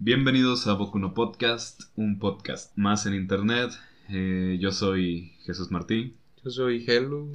Bienvenidos 0.00 0.68
a 0.68 0.74
Bokuno 0.74 1.12
Podcast, 1.12 1.82
un 1.96 2.20
podcast 2.20 2.70
más 2.78 3.04
en 3.06 3.14
internet. 3.14 3.72
Eh, 4.08 4.56
yo 4.60 4.70
soy 4.70 5.32
Jesús 5.42 5.72
Martín. 5.72 6.16
Yo 6.44 6.52
soy 6.52 6.84
Hello. 6.86 7.26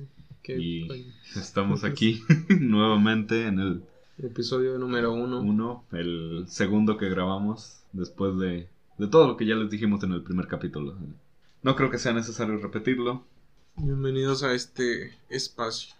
Y 0.47 0.87
estamos 1.35 1.83
aquí 1.83 2.23
nuevamente 2.47 3.47
en 3.47 3.59
el 3.59 3.83
episodio 4.17 4.77
número 4.77 5.11
uno. 5.11 5.41
uno. 5.41 5.83
El 5.91 6.45
segundo 6.47 6.95
que 6.95 7.09
grabamos 7.09 7.83
después 7.91 8.37
de, 8.37 8.69
de 8.97 9.07
todo 9.07 9.27
lo 9.27 9.35
que 9.35 9.45
ya 9.45 9.55
les 9.55 9.69
dijimos 9.69 10.01
en 10.05 10.13
el 10.13 10.23
primer 10.23 10.47
capítulo. 10.47 10.97
No 11.63 11.75
creo 11.75 11.91
que 11.91 11.97
sea 11.97 12.13
necesario 12.13 12.55
repetirlo. 12.59 13.25
Bienvenidos 13.75 14.41
a 14.41 14.53
este 14.53 15.11
espacio. 15.27 15.93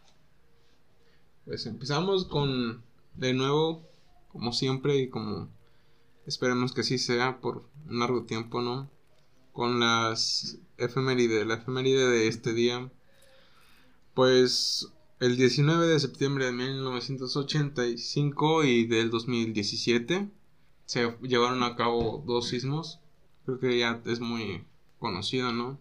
Pues 1.44 1.66
empezamos 1.66 2.24
con, 2.24 2.84
de 3.16 3.34
nuevo, 3.34 3.86
como 4.32 4.54
siempre 4.54 4.96
y 5.00 5.10
como 5.10 5.50
esperemos 6.26 6.74
que 6.74 6.82
así 6.82 6.98
sea 6.98 7.40
por 7.40 7.70
un 7.90 8.00
largo 8.00 8.24
tiempo, 8.24 8.62
¿no? 8.62 8.90
Con 9.52 9.80
las 9.80 10.58
efemérides, 10.78 11.46
la 11.46 11.56
efeméride 11.56 12.08
de 12.08 12.28
este 12.28 12.54
día. 12.54 12.92
Pues 14.14 14.92
el 15.20 15.38
19 15.38 15.88
de 15.88 16.00
septiembre 16.00 16.46
de 16.46 16.52
1985 16.52 18.64
y 18.64 18.86
del 18.86 19.10
2017 19.10 20.30
se 20.86 21.18
llevaron 21.22 21.64
a 21.64 21.76
cabo 21.76 22.24
dos 22.26 22.50
sismos. 22.50 23.00
Creo 23.46 23.60
que 23.60 23.80
ya 23.80 24.02
es 24.06 24.20
muy 24.20 24.66
conocido, 25.00 25.54
¿no? 25.54 25.80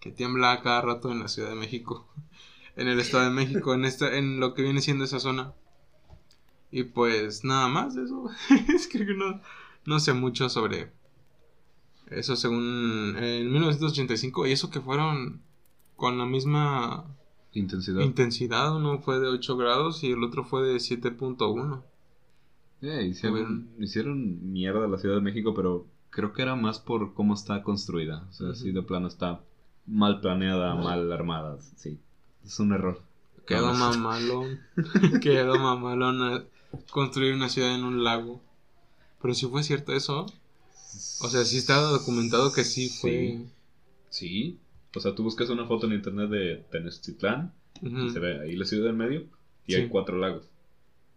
Que 0.00 0.10
tiembla 0.10 0.62
cada 0.62 0.80
rato 0.80 1.12
en 1.12 1.20
la 1.20 1.28
Ciudad 1.28 1.50
de 1.50 1.56
México, 1.56 2.08
en 2.76 2.88
el 2.88 3.00
Estado 3.00 3.24
de 3.24 3.30
México, 3.30 3.74
en 3.74 3.84
esta, 3.84 4.16
en 4.16 4.40
lo 4.40 4.54
que 4.54 4.62
viene 4.62 4.80
siendo 4.80 5.04
esa 5.04 5.20
zona. 5.20 5.54
Y 6.70 6.84
pues 6.84 7.44
nada 7.44 7.68
más 7.68 7.96
eso. 7.96 8.30
es 8.74 8.86
que 8.86 9.04
no, 9.04 9.40
no 9.84 10.00
sé 10.00 10.12
mucho 10.12 10.48
sobre 10.48 10.92
eso 12.10 12.36
según 12.36 13.16
en 13.18 13.50
1985 13.50 14.46
y 14.46 14.52
eso 14.52 14.70
que 14.70 14.80
fueron 14.80 15.40
con 15.96 16.18
la 16.18 16.26
misma 16.26 17.06
intensidad. 17.52 18.02
Intensidad, 18.02 18.76
uno 18.76 18.98
fue 18.98 19.20
de 19.20 19.28
8 19.28 19.56
grados 19.56 20.02
y 20.04 20.12
el 20.12 20.22
otro 20.24 20.44
fue 20.44 20.62
de 20.62 20.76
7.1. 20.76 21.82
Eh, 22.82 23.04
hicieron, 23.04 23.68
hicieron 23.78 24.52
mierda 24.52 24.88
la 24.88 24.98
Ciudad 24.98 25.14
de 25.14 25.20
México, 25.20 25.54
pero 25.54 25.86
creo 26.10 26.32
que 26.32 26.42
era 26.42 26.56
más 26.56 26.80
por 26.80 27.14
cómo 27.14 27.34
está 27.34 27.62
construida. 27.62 28.26
O 28.28 28.32
sea, 28.32 28.50
así 28.50 28.72
de 28.72 28.82
plano 28.82 29.06
está 29.06 29.40
mal 29.86 30.20
planeada, 30.20 30.74
mal 30.74 31.12
armada. 31.12 31.58
Sí, 31.76 31.98
es 32.44 32.58
un 32.58 32.72
error. 32.72 33.00
Quedó 33.46 33.72
mamalón. 33.72 34.60
Quedó 35.22 35.58
mamalón 35.58 36.46
construir 36.90 37.34
una 37.34 37.48
ciudad 37.48 37.74
en 37.74 37.84
un 37.84 38.02
lago. 38.02 38.40
Pero 39.22 39.34
si 39.34 39.46
fue 39.46 39.62
cierto 39.62 39.94
eso. 39.94 40.26
O 41.20 41.28
sea, 41.28 41.44
sí 41.44 41.56
está 41.56 41.76
documentado 41.80 42.52
que 42.52 42.64
sí 42.64 42.88
fue. 42.88 43.46
Sí. 44.10 44.58
O 44.94 45.00
sea, 45.00 45.14
tú 45.14 45.22
buscas 45.22 45.48
una 45.48 45.66
foto 45.66 45.86
en 45.86 45.94
internet 45.94 46.28
de 46.28 46.56
Tenochtitlán. 46.70 47.54
y 47.80 48.10
se 48.10 48.18
ve 48.18 48.40
ahí 48.40 48.56
la 48.56 48.66
ciudad 48.66 48.86
del 48.86 48.96
medio. 48.96 49.24
Y 49.66 49.74
hay 49.76 49.88
cuatro 49.88 50.18
lagos 50.18 50.52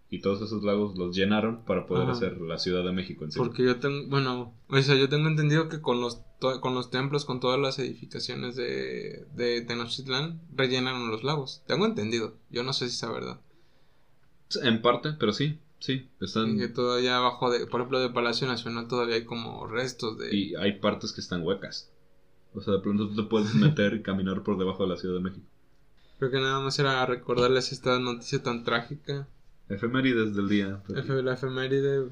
y 0.10 0.20
todos 0.20 0.42
esos 0.42 0.64
lagos 0.64 0.96
los 0.98 1.16
llenaron 1.16 1.64
para 1.66 1.86
poder 1.86 2.10
hacer 2.10 2.40
la 2.40 2.58
Ciudad 2.58 2.84
de 2.84 2.92
México 2.92 3.26
en 3.26 3.32
sí. 3.32 3.40
Porque 3.40 3.64
yo 3.64 3.80
tengo, 3.80 4.08
bueno, 4.08 4.54
o 4.70 4.82
sea, 4.82 4.96
yo 4.96 5.10
tengo 5.10 5.28
entendido 5.28 5.68
que 5.68 5.82
con 5.82 6.00
los, 6.00 6.22
con 6.62 6.76
los 6.76 6.92
templos, 6.92 7.26
con 7.26 7.40
todas 7.40 7.60
las 7.60 7.80
edificaciones 7.80 8.56
de, 8.56 9.26
de 9.36 9.62
Tenochtitlán, 9.62 10.42
rellenaron 10.56 11.10
los 11.10 11.24
lagos. 11.24 11.64
Tengo 11.68 11.86
entendido, 11.86 12.36
yo 12.50 12.64
no 12.64 12.74
sé 12.74 12.90
si 12.90 12.96
es 12.96 13.12
verdad. 13.12 13.42
En 14.62 14.82
parte, 14.82 15.14
pero 15.20 15.34
sí, 15.34 15.58
sí, 15.80 16.08
están... 16.20 16.56
Y 16.56 16.60
que 16.60 16.68
todavía 16.68 17.18
abajo 17.18 17.52
de, 17.52 17.68
por 17.68 17.82
ejemplo, 17.82 18.00
de 18.00 18.10
Palacio 18.10 18.48
Nacional 18.48 18.88
todavía 18.88 19.16
hay 19.16 19.26
como 19.26 19.68
restos 19.68 20.18
de... 20.18 20.36
Y 20.36 20.56
hay 20.56 20.80
partes 20.80 21.14
que 21.14 21.22
están 21.22 21.44
huecas. 21.44 21.92
O 22.54 22.62
sea, 22.62 22.74
de 22.74 22.80
pronto 22.80 23.08
tú 23.10 23.16
te 23.16 23.24
puedes 23.24 23.54
meter 23.56 23.94
y 23.94 24.02
caminar 24.02 24.44
por 24.44 24.58
debajo 24.58 24.84
de 24.84 24.90
la 24.90 24.98
Ciudad 24.98 25.16
de 25.16 25.22
México. 25.22 25.46
Creo 26.20 26.32
que 26.32 26.40
nada 26.40 26.60
más 26.62 26.80
era 26.80 27.06
recordarles 27.06 27.72
esta 27.72 28.00
noticia 28.00 28.42
tan 28.42 28.64
trágica 28.64 29.28
Efemérides 29.70 30.36
del 30.36 30.48
día. 30.48 30.82
la 30.88 31.34
efeméride, 31.34 32.10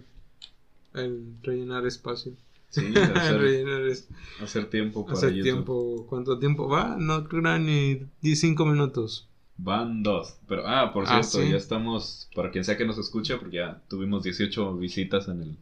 el 0.93 1.35
rellenar 1.43 1.85
espacio. 1.85 2.33
Sí, 2.69 2.91
hacer, 3.15 4.05
hacer 4.41 4.69
tiempo 4.69 5.05
para 5.05 5.17
hacer 5.17 5.43
tiempo. 5.43 6.07
¿Cuánto 6.09 6.39
tiempo 6.39 6.67
va? 6.67 6.95
No 6.97 7.27
creo 7.27 7.59
ni 7.59 8.07
5 8.21 8.65
minutos. 8.65 9.27
Van 9.57 10.03
dos. 10.03 10.37
Pero, 10.47 10.67
ah, 10.67 10.91
por 10.93 11.05
ah, 11.07 11.23
cierto, 11.23 11.47
ya 11.47 11.57
estamos, 11.57 12.29
para 12.35 12.51
quien 12.51 12.63
sea 12.63 12.77
que 12.77 12.85
nos 12.85 12.97
escuche, 12.97 13.37
porque 13.37 13.57
ya 13.57 13.81
tuvimos 13.87 14.23
18 14.23 14.77
visitas 14.77 15.27
en 15.27 15.41
el 15.41 15.57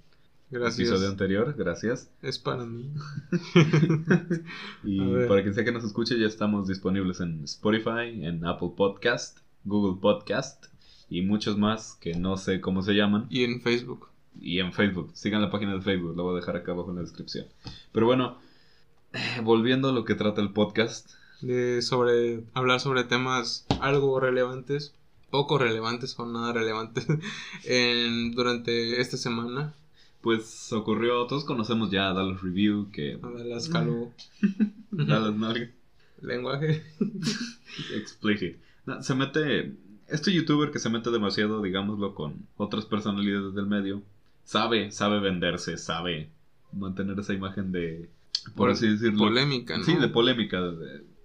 episodio 0.52 1.10
anterior. 1.10 1.54
Gracias. 1.58 2.10
Es 2.22 2.40
para 2.40 2.66
mí. 2.66 2.92
y 4.84 5.00
para 5.28 5.42
quien 5.42 5.54
sea 5.54 5.64
que 5.64 5.72
nos 5.72 5.84
escuche, 5.84 6.20
ya 6.20 6.28
estamos 6.28 6.68
disponibles 6.68 7.20
en 7.20 7.44
Spotify, 7.44 8.24
en 8.24 8.46
Apple 8.46 8.72
Podcast, 8.76 9.40
Google 9.64 10.00
Podcast 10.02 10.66
y 11.12 11.22
muchos 11.22 11.58
más 11.58 11.98
que 12.00 12.16
no 12.16 12.38
sé 12.38 12.62
cómo 12.62 12.82
se 12.82 12.94
llaman. 12.94 13.28
Y 13.30 13.44
en 13.44 13.62
Facebook. 13.62 14.08
Y 14.40 14.60
en 14.60 14.72
Facebook. 14.72 15.12
Sigan 15.14 15.42
la 15.42 15.52
página 15.52 15.74
de 15.74 15.82
Facebook, 15.82 16.16
lo 16.16 16.24
voy 16.24 16.34
a 16.34 16.40
dejar 16.40 16.56
acá 16.56 16.72
abajo 16.72 16.90
en 16.90 16.96
la 16.96 17.02
descripción. 17.02 17.48
Pero 17.92 18.06
bueno, 18.06 18.38
eh, 19.12 19.42
volviendo 19.44 19.90
a 19.90 19.92
lo 19.92 20.06
que 20.06 20.16
trata 20.16 20.42
el 20.42 20.54
podcast. 20.54 21.12
De 21.42 21.82
sobre 21.82 22.44
hablar 22.54 22.80
sobre 22.80 23.04
temas 23.04 23.66
algo 23.80 24.20
relevantes, 24.20 24.94
poco 25.30 25.58
relevantes 25.58 26.18
o 26.20 26.26
nada 26.26 26.54
relevantes 26.54 27.08
en, 27.66 28.32
durante 28.32 29.02
esta 29.02 29.18
semana. 29.18 29.74
Pues 30.22 30.72
ocurrió, 30.72 31.26
todos 31.26 31.46
conocemos 31.46 31.90
ya 31.90 32.10
a 32.10 32.14
Dallas 32.14 32.42
Review, 32.42 32.92
que... 32.92 33.18
A 33.24 33.30
Dallas 33.30 33.70
Calvo. 33.70 34.14
Dallas 34.92 35.36
Nalga. 35.36 35.68
Lenguaje. 36.22 36.84
Explicit. 37.96 38.58
se 39.00 39.16
mete 39.16 39.74
este 40.12 40.32
youtuber 40.34 40.72
que 40.72 40.80
se 40.80 40.90
mete 40.90 41.10
demasiado, 41.10 41.62
digámoslo, 41.62 42.14
con 42.14 42.46
otras 42.58 42.86
personalidades 42.86 43.56
del 43.56 43.66
medio, 43.66 44.04
sabe, 44.44 44.92
sabe 44.92 45.20
venderse, 45.20 45.78
sabe 45.78 46.30
mantener 46.74 47.18
esa 47.20 47.34
imagen 47.34 47.72
de, 47.72 48.10
por 48.56 48.70
así 48.70 48.88
decirlo. 48.88 49.20
Polémica, 49.20 49.78
¿no? 49.78 49.84
Sí, 49.84 49.96
de 49.96 50.08
polémica, 50.10 50.62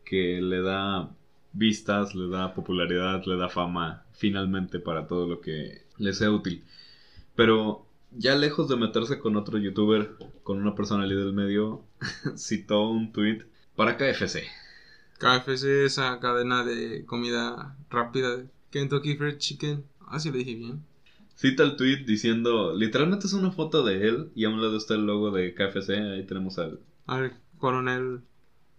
que 0.06 0.40
le 0.40 0.62
da 0.62 1.10
vistas, 1.52 2.14
le 2.14 2.28
da 2.28 2.54
popularidad, 2.54 3.22
le 3.26 3.36
da 3.36 3.50
fama, 3.50 4.04
finalmente, 4.12 4.78
para 4.78 5.06
todo 5.06 5.26
lo 5.26 5.40
que 5.42 5.82
le 5.98 6.14
sea 6.14 6.30
útil. 6.30 6.64
Pero 7.34 7.86
ya 8.12 8.34
lejos 8.34 8.68
de 8.68 8.76
meterse 8.76 9.18
con 9.18 9.36
otro 9.36 9.58
youtuber, 9.58 10.16
con 10.42 10.58
una 10.62 10.74
personalidad 10.74 11.24
del 11.24 11.34
medio, 11.34 11.84
citó 12.36 12.88
un 12.88 13.12
tweet 13.12 13.42
para 13.74 13.96
KFC. 13.98 14.44
KFC, 15.18 15.84
esa 15.84 16.18
cadena 16.20 16.64
de 16.64 17.04
comida 17.04 17.76
rápida 17.90 18.44
Kentucky 18.70 19.16
Fried 19.16 19.38
Chicken. 19.38 19.84
Ah, 20.06 20.20
sí 20.20 20.30
lo 20.30 20.36
dije 20.36 20.54
bien. 20.54 20.84
Cita 21.34 21.64
el 21.64 21.76
tweet 21.76 22.04
diciendo, 22.06 22.74
literalmente 22.74 23.26
es 23.26 23.34
una 23.34 23.50
foto 23.50 23.84
de 23.84 24.08
él 24.08 24.30
y 24.34 24.44
a 24.44 24.48
un 24.48 24.62
lado 24.62 24.76
está 24.76 24.94
el 24.94 25.04
logo 25.04 25.30
de 25.30 25.52
KFC, 25.52 25.90
ahí 25.90 26.24
tenemos 26.26 26.58
al... 26.58 26.80
Al 27.06 27.34
coronel. 27.58 28.22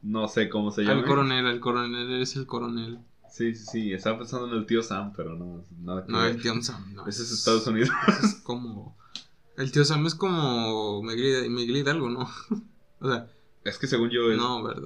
No 0.02 0.28
sé 0.28 0.50
cómo 0.50 0.72
se 0.72 0.84
llama. 0.84 1.02
Al 1.02 1.06
coronel, 1.06 1.46
el 1.48 1.60
coronel, 1.60 2.22
es 2.22 2.36
el 2.36 2.46
coronel. 2.46 3.00
Sí, 3.30 3.54
sí, 3.54 3.66
sí, 3.72 3.94
estaba 3.94 4.18
pensando 4.18 4.48
en 4.48 4.54
el 4.54 4.66
tío 4.66 4.82
Sam, 4.82 5.14
pero 5.16 5.36
no, 5.36 5.64
nada 5.80 6.06
que 6.06 6.12
No, 6.12 6.26
el 6.26 6.42
tío 6.42 6.60
Sam, 6.62 6.94
no. 6.94 7.08
Ese 7.08 7.24
es 7.24 7.32
Estados 7.32 7.68
Unidos. 7.68 7.90
Es 8.24 8.36
como... 8.44 8.98
El 9.58 9.72
tío 9.72 9.84
Sam 9.86 10.06
es 10.06 10.16
como 10.16 11.02
Miguel, 11.04 11.50
Miguel 11.50 11.78
Hidalgo, 11.78 12.10
¿no? 12.10 12.30
o 13.00 13.10
sea... 13.10 13.28
Es 13.64 13.78
que 13.78 13.88
según 13.88 14.10
yo, 14.10 14.32
el 14.32 14.40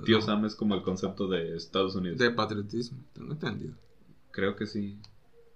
tío 0.04 0.22
Sam 0.22 0.46
es 0.46 0.56
como 0.56 0.74
el 0.74 0.82
concepto 0.82 1.28
de 1.28 1.56
Estados 1.56 1.96
Unidos. 1.96 2.18
De 2.18 2.32
patriotismo, 2.32 2.98
tengo 3.14 3.34
entendido. 3.34 3.76
Creo 4.32 4.56
que 4.56 4.66
sí. 4.66 4.98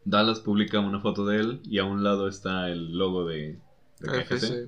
Dallas 0.04 0.42
publica 0.42 0.80
una 0.80 1.00
foto 1.00 1.26
de 1.26 1.40
él 1.40 1.62
y 1.64 1.80
a 1.80 1.86
un 1.86 2.04
lado 2.04 2.28
está 2.28 2.70
el 2.70 2.96
logo 2.96 3.26
de, 3.26 3.60
KFC. 4.00 4.68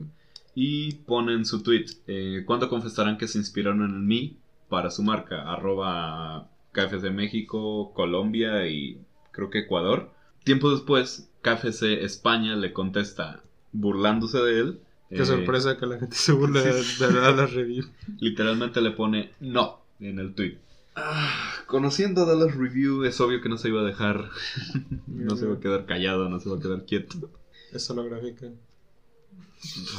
Y 0.56 0.94
ponen 0.94 1.46
su 1.46 1.62
tweet. 1.62 1.86
Eh, 2.08 2.44
¿Cuándo 2.48 2.68
confesarán 2.68 3.20
que 3.20 3.28
se 3.28 3.38
inspiraron 3.38 3.84
en 3.84 4.08
mí 4.08 4.40
para 4.70 4.92
su 4.92 5.04
marca? 5.04 5.52
Arroba 5.52 6.50
KFC 6.72 7.12
México, 7.12 7.94
Colombia 7.94 8.68
y 8.68 9.02
creo 9.32 9.50
que 9.50 9.60
Ecuador. 9.60 10.12
Tiempo 10.44 10.72
después, 10.72 11.30
KFC 11.42 12.04
España 12.04 12.56
le 12.56 12.74
contesta 12.74 13.42
burlándose 13.72 14.40
de 14.40 14.60
él. 14.60 14.82
Qué 15.10 15.22
eh, 15.22 15.26
sorpresa 15.26 15.78
que 15.78 15.86
la 15.86 16.00
gente 16.00 16.16
se 16.16 16.34
burle 16.34 16.62
de, 16.62 16.84
Dallas 17.00 17.54
Review. 17.54 17.86
Literalmente 18.20 18.82
le 18.82 18.92
pone 18.92 19.32
no 19.40 19.82
en 20.00 20.20
el 20.20 20.34
tweet. 20.34 20.58
Ah, 20.96 21.64
conociendo 21.68 22.24
a 22.24 22.26
Dallas 22.26 22.56
Review, 22.56 23.04
es 23.04 23.22
obvio 23.22 23.42
que 23.42 23.50
no 23.50 23.58
se 23.58 23.70
iba 23.70 23.82
a 23.82 23.86
dejar. 23.86 24.30
no 25.08 25.36
se 25.36 25.46
iba 25.46 25.56
a 25.56 25.60
quedar 25.60 25.86
callado, 25.86 26.28
no 26.30 26.40
se 26.40 26.50
iba 26.50 26.58
a 26.58 26.62
quedar 26.62 26.86
quieto. 26.86 27.30
Eso 27.72 27.94
lo 27.94 28.04
grafica. 28.04 28.48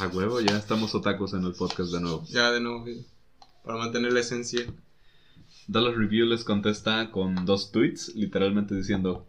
A 0.00 0.08
huevo, 0.08 0.40
ya 0.40 0.56
estamos 0.56 0.94
otacos 0.94 1.34
en 1.34 1.44
el 1.44 1.52
podcast 1.52 1.92
de 1.92 2.00
nuevo. 2.00 2.24
Ya, 2.28 2.50
de 2.50 2.60
nuevo, 2.60 2.84
para 3.68 3.80
mantener 3.80 4.14
la 4.14 4.20
esencia. 4.20 4.62
Dallas 5.66 5.94
Review 5.94 6.24
les 6.24 6.42
contesta 6.42 7.10
con 7.10 7.44
dos 7.44 7.70
tweets, 7.70 8.14
literalmente 8.16 8.74
diciendo: 8.74 9.26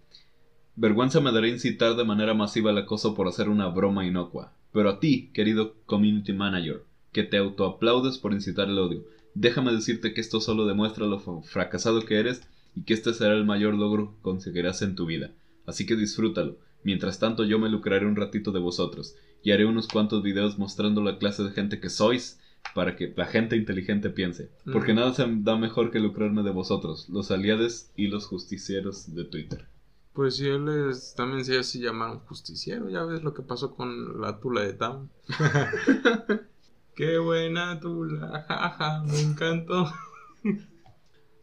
Vergüenza 0.78 1.20
me 1.20 1.34
dará 1.34 1.50
incitar 1.50 1.98
de 1.98 2.06
manera 2.06 2.34
masiva 2.34 2.72
el 2.72 2.78
acoso 2.78 3.16
por 3.16 3.28
hacer 3.28 3.50
una 3.50 3.68
broma 3.68 4.06
inocua. 4.06 4.54
Pero 4.72 4.92
a 4.92 5.02
ti, 5.02 5.30
querido 5.34 5.76
community 5.86 6.32
manager, 6.32 6.86
que 7.12 7.24
te 7.24 7.36
autoaplaudes 7.36 8.18
por 8.18 8.32
incitar 8.32 8.70
el 8.70 8.80
odio, 8.80 9.04
déjame 9.36 9.74
decirte 9.74 10.14
que 10.14 10.22
esto 10.22 10.40
solo 10.40 10.66
demuestra 10.66 11.06
lo 11.06 11.20
fracasado 11.20 12.06
que 12.06 12.18
eres 12.18 12.42
y 12.78 12.84
que 12.84 12.94
este 12.94 13.14
será 13.14 13.34
el 13.34 13.44
mayor 13.44 13.74
logro 13.74 14.16
que 14.16 14.22
conseguirás 14.22 14.82
en 14.84 14.96
tu 14.96 15.06
vida. 15.06 15.32
Así 15.66 15.86
que 15.86 15.98
disfrútalo. 15.98 16.56
Mientras 16.86 17.20
tanto 17.20 17.44
yo 17.44 17.60
me 17.60 17.68
lucraré 17.68 18.06
un 18.06 18.16
ratito 18.16 18.54
de 18.54 18.62
vosotros 18.62 19.18
y 19.44 19.52
haré 19.52 19.66
unos 19.66 19.90
cuantos 19.90 20.24
videos 20.24 20.58
mostrando 20.58 21.04
la 21.04 21.18
clase 21.18 21.44
de 21.44 21.52
gente 21.52 21.82
que 21.82 21.90
sois 21.90 22.40
para 22.74 22.96
que 22.96 23.14
la 23.16 23.26
gente 23.26 23.56
inteligente 23.56 24.10
piense. 24.10 24.50
Porque 24.72 24.94
nada 24.94 25.14
se 25.14 25.26
da 25.28 25.58
mejor 25.58 25.92
que 25.92 26.00
lucrarme 26.00 26.44
de 26.44 26.52
vosotros, 26.52 27.10
los 27.10 27.32
aliados 27.32 27.90
y 27.96 28.08
los 28.08 28.26
justicieros 28.26 29.14
de 29.14 29.26
Twitter. 29.26 29.68
Pues 30.14 30.38
si 30.38 30.48
él 30.48 30.68
es, 30.90 31.14
también 31.16 31.46
se 31.46 31.58
así 31.58 31.80
llamaron 31.80 32.20
justiciero, 32.20 32.90
ya 32.90 33.04
ves 33.04 33.24
lo 33.24 33.34
que 33.34 33.42
pasó 33.42 33.76
con 33.76 34.22
la 34.22 34.40
tula 34.40 34.62
de 34.62 34.74
Town. 34.74 35.10
Qué 36.96 37.18
buena 37.18 37.80
tula, 37.80 38.46
jaja, 38.48 39.04
me 39.04 39.22
encantó. 39.22 39.92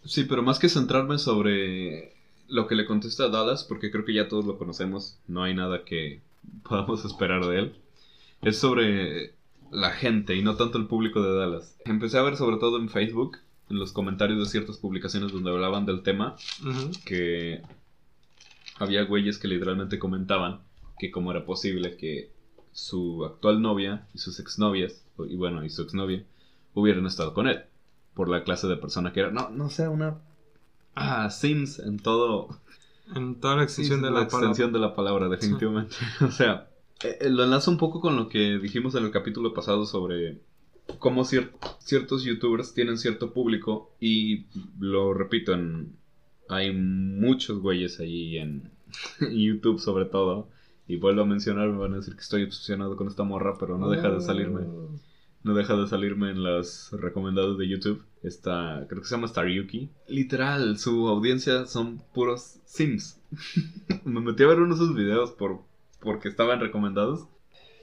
sí, 0.05 0.25
pero 0.25 0.43
más 0.43 0.59
que 0.59 0.69
centrarme 0.69 1.19
sobre 1.19 2.15
lo 2.49 2.67
que 2.67 2.75
le 2.75 2.87
contesta 2.87 3.25
a 3.25 3.29
Dallas, 3.29 3.65
porque 3.65 3.91
creo 3.91 4.05
que 4.05 4.15
ya 4.15 4.29
todos 4.29 4.45
lo 4.45 4.59
conocemos, 4.59 5.19
no 5.27 5.43
hay 5.43 5.55
nada 5.55 5.85
que 5.85 6.21
podamos 6.69 7.05
esperar 7.05 7.47
de 7.47 7.59
él, 7.59 7.77
es 8.43 8.59
sobre 8.59 9.36
la 9.71 9.91
gente 9.91 10.35
y 10.35 10.43
no 10.43 10.57
tanto 10.57 10.79
el 10.79 10.87
público 10.87 11.23
de 11.23 11.37
Dallas. 11.37 11.77
Empecé 11.85 12.19
a 12.19 12.23
ver 12.23 12.37
sobre 12.37 12.57
todo 12.57 12.79
en 12.79 12.89
Facebook, 12.89 13.39
en 13.69 13.79
los 13.79 13.93
comentarios 13.93 14.39
de 14.39 14.47
ciertas 14.47 14.79
publicaciones 14.79 15.33
donde 15.33 15.51
hablaban 15.51 15.87
del 15.87 16.03
tema, 16.03 16.37
que 17.05 17.63
había 18.79 19.05
güeyes 19.05 19.39
que 19.39 19.49
literalmente 19.49 19.99
comentaban 19.99 20.61
que 20.99 21.11
cómo 21.11 21.31
era 21.31 21.45
posible 21.45 21.97
que 21.97 22.31
su 22.73 23.25
actual 23.25 23.63
novia 23.63 24.07
y 24.15 24.19
sus 24.19 24.39
exnovias, 24.39 25.03
y 25.29 25.37
bueno, 25.37 25.65
y 25.65 25.71
su 25.71 25.83
exnovia, 25.83 26.25
hubieran 26.75 27.07
estado 27.07 27.35
con 27.35 27.49
él. 27.49 27.65
Por 28.15 28.29
la 28.29 28.45
clase 28.45 28.67
de 28.67 28.77
persona 28.77 29.13
que 29.13 29.21
era. 29.21 29.31
No, 29.31 29.51
no 29.51 29.69
sea 29.69 29.91
una. 29.91 30.19
Ah, 30.95 31.29
Sims 31.31 31.79
en 31.79 31.99
todo. 31.99 32.49
En 33.15 33.41
toda 33.41 33.57
la 33.57 33.63
extensión, 33.63 34.03
de, 34.03 34.11
la 34.11 34.23
extensión 34.23 34.73
de 34.73 34.79
la 34.79 34.95
palabra, 34.95 35.29
definitivamente. 35.29 35.97
o 36.23 36.31
sea, 36.31 36.69
eh, 37.03 37.19
eh, 37.21 37.31
lo 37.31 37.45
enlazo 37.45 37.71
un 37.71 37.79
poco 37.79 38.01
con 38.01 38.17
lo 38.17 38.29
que 38.29 38.59
dijimos 38.59 38.95
en 38.95 39.05
el 39.05 39.11
capítulo 39.11 39.53
pasado 39.53 39.85
sobre 39.85 40.41
cómo 40.99 41.25
ciertos 41.25 42.25
youtubers 42.25 42.73
tienen 42.73 42.97
cierto 42.97 43.33
público 43.33 43.93
y 44.01 44.47
lo 44.79 45.13
repito, 45.13 45.53
en, 45.53 45.97
hay 46.49 46.73
muchos 46.73 47.61
güeyes 47.61 48.01
ahí 48.01 48.39
en, 48.39 48.71
YouTube 49.21 49.81
sobre 49.81 50.07
todo 50.07 50.49
y 50.87 50.97
vuelvo 50.97 51.23
a 51.23 51.27
mencionar, 51.27 51.69
me 51.69 51.79
van 51.79 51.95
a 51.95 51.97
decir 51.97 52.15
que 52.15 52.21
estoy 52.21 52.45
obsesionado 52.45 52.97
con 52.97 53.09
esta 53.09 53.25
morra, 53.25 53.57
pero 53.59 53.77
no 53.77 53.91
deja 53.91 54.09
de 54.09 54.21
salirme. 54.21 54.61
No 55.43 55.55
deja 55.55 55.77
de 55.77 55.87
salirme 55.87 56.31
en 56.31 56.43
las 56.43 56.91
recomendados 56.93 57.59
de 57.59 57.69
YouTube. 57.69 58.05
Esta, 58.23 58.85
creo 58.89 59.03
que 59.03 59.09
se 59.09 59.17
llama 59.17 59.31
Yuki 59.49 59.91
Literal, 60.09 60.79
su 60.79 61.09
audiencia 61.09 61.67
son 61.67 62.03
puros 62.15 62.59
Sims. 62.65 63.21
me 64.05 64.21
metí 64.21 64.45
a 64.45 64.49
ver 64.49 64.61
uno 64.61 64.75
de 64.75 64.81
sus 64.81 64.95
videos 64.95 65.33
por 65.33 65.61
porque 66.01 66.29
estaban 66.29 66.61
recomendados. 66.61 67.29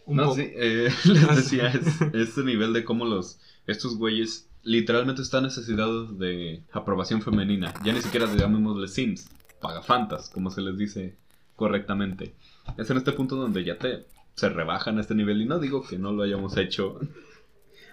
no, 0.07 0.33
sí, 0.33 0.51
eh, 0.56 0.89
les 1.06 1.36
decía, 1.36 1.68
es, 1.69 2.01
este 2.13 2.44
nivel 2.44 2.74
de 2.74 2.83
cómo 2.83 3.06
los, 3.06 3.39
estos 3.68 3.98
güeyes 3.98 4.50
literalmente 4.63 5.21
están 5.21 5.44
necesitados 5.44 6.18
de 6.18 6.63
aprobación 6.71 7.21
femenina. 7.21 7.74
Ya 7.83 7.94
ni 7.94 8.01
siquiera 8.01 8.33
llamémosle 8.33 8.88
Sims, 8.88 9.30
pagafantas, 9.62 10.30
como 10.30 10.50
se 10.50 10.62
les 10.62 10.77
dice 10.77 11.15
correctamente. 11.56 12.33
Es 12.77 12.89
en 12.89 12.98
este 12.98 13.12
punto 13.12 13.36
donde 13.36 13.63
ya 13.63 13.77
te 13.77 14.06
se 14.36 14.50
rebajan 14.50 14.98
a 14.98 15.01
este 15.01 15.13
nivel 15.13 15.42
y 15.42 15.45
no 15.45 15.59
digo 15.59 15.86
que 15.86 16.00
no 16.00 16.12
lo 16.12 16.24
hayamos 16.24 16.57
hecho. 16.57 17.00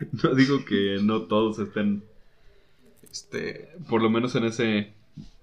no 0.23 0.35
digo 0.35 0.65
que 0.65 0.99
no 1.03 1.23
todos 1.23 1.59
estén 1.59 2.03
este, 3.11 3.69
por 3.89 4.03
lo 4.03 4.11
menos 4.11 4.35
en 4.37 4.45
ese 4.45 4.95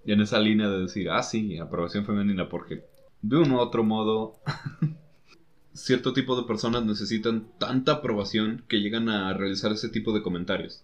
en 0.06 0.22
esa 0.22 0.40
línea 0.40 0.70
de 0.70 0.80
decir, 0.80 1.10
ah, 1.10 1.22
sí, 1.22 1.58
aprobación 1.58 2.06
femenina 2.06 2.48
porque 2.48 2.86
de 3.22 3.38
un 3.38 3.52
u 3.52 3.60
otro 3.60 3.84
modo, 3.84 4.36
cierto 5.74 6.14
tipo 6.14 6.36
de 6.36 6.48
personas 6.48 6.86
necesitan 6.86 7.48
tanta 7.58 7.94
aprobación 7.94 8.64
que 8.68 8.82
llegan 8.82 9.10
a 9.10 9.34
realizar 9.34 9.72
ese 9.72 9.90
tipo 9.90 10.14
de 10.14 10.22
comentarios. 10.22 10.84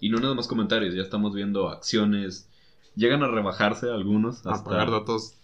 Y 0.00 0.10
no 0.10 0.18
nada 0.18 0.34
más 0.34 0.48
comentarios, 0.48 0.94
ya 0.94 1.02
estamos 1.02 1.32
viendo 1.32 1.68
acciones. 1.68 2.48
Llegan 2.96 3.22
a 3.22 3.28
rebajarse 3.28 3.88
algunos. 3.88 4.44
Hasta... 4.46 4.54
A 4.54 4.64
pagar 4.64 4.90
datos. 4.90 5.36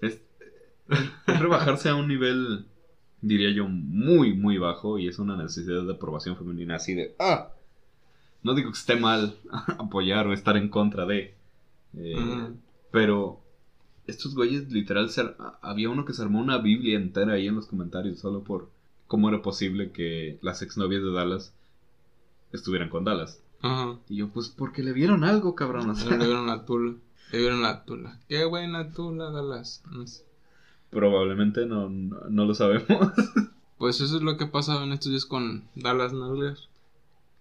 Es, 0.00 0.20
rebajarse 1.26 1.90
a 1.90 1.94
un 1.94 2.08
nivel, 2.08 2.66
diría 3.20 3.50
yo, 3.50 3.68
muy, 3.68 4.32
muy 4.32 4.56
bajo. 4.56 4.98
Y 4.98 5.08
es 5.08 5.18
una 5.18 5.36
necesidad 5.36 5.82
de 5.82 5.92
aprobación 5.92 6.36
femenina 6.36 6.76
así 6.76 6.94
de... 6.94 7.14
¡Ah! 7.18 7.50
No 8.42 8.54
digo 8.54 8.70
que 8.70 8.78
esté 8.78 8.96
mal 8.96 9.36
apoyar 9.78 10.26
o 10.26 10.32
estar 10.32 10.56
en 10.56 10.70
contra 10.70 11.04
de. 11.04 11.34
Eh, 11.96 12.48
pero 12.90 13.43
estos 14.06 14.34
güeyes 14.34 14.70
literal 14.70 15.10
había 15.62 15.90
uno 15.90 16.04
que 16.04 16.12
se 16.12 16.22
armó 16.22 16.40
una 16.40 16.58
biblia 16.58 16.96
entera 16.96 17.34
ahí 17.34 17.46
en 17.46 17.56
los 17.56 17.66
comentarios 17.66 18.18
solo 18.18 18.42
por 18.42 18.68
cómo 19.06 19.28
era 19.28 19.42
posible 19.42 19.92
que 19.92 20.38
las 20.42 20.62
exnovias 20.62 21.02
de 21.02 21.12
Dallas 21.12 21.52
estuvieran 22.52 22.88
con 22.88 23.04
Dallas. 23.04 23.40
Ajá. 23.62 23.96
Y 24.08 24.16
yo, 24.16 24.28
pues 24.28 24.48
porque 24.48 24.82
le 24.82 24.92
vieron 24.92 25.24
algo, 25.24 25.54
cabrón. 25.54 25.94
le 25.96 26.16
vieron 26.16 26.46
la 26.46 26.64
tula. 26.64 26.94
Le 27.32 27.38
vieron 27.38 27.62
la 27.62 27.84
tula. 27.84 28.20
Qué 28.28 28.44
buena 28.44 28.92
tula, 28.92 29.30
Dallas. 29.30 29.82
Probablemente 30.90 31.66
no, 31.66 31.88
no, 31.88 32.44
lo 32.44 32.54
sabemos. 32.54 32.86
pues 33.78 34.00
eso 34.00 34.16
es 34.16 34.22
lo 34.22 34.36
que 34.36 34.44
ha 34.44 34.52
pasado 34.52 34.84
en 34.84 34.92
estos 34.92 35.10
días 35.10 35.24
con 35.24 35.64
Dallas 35.74 36.12
Nuggets. 36.12 36.68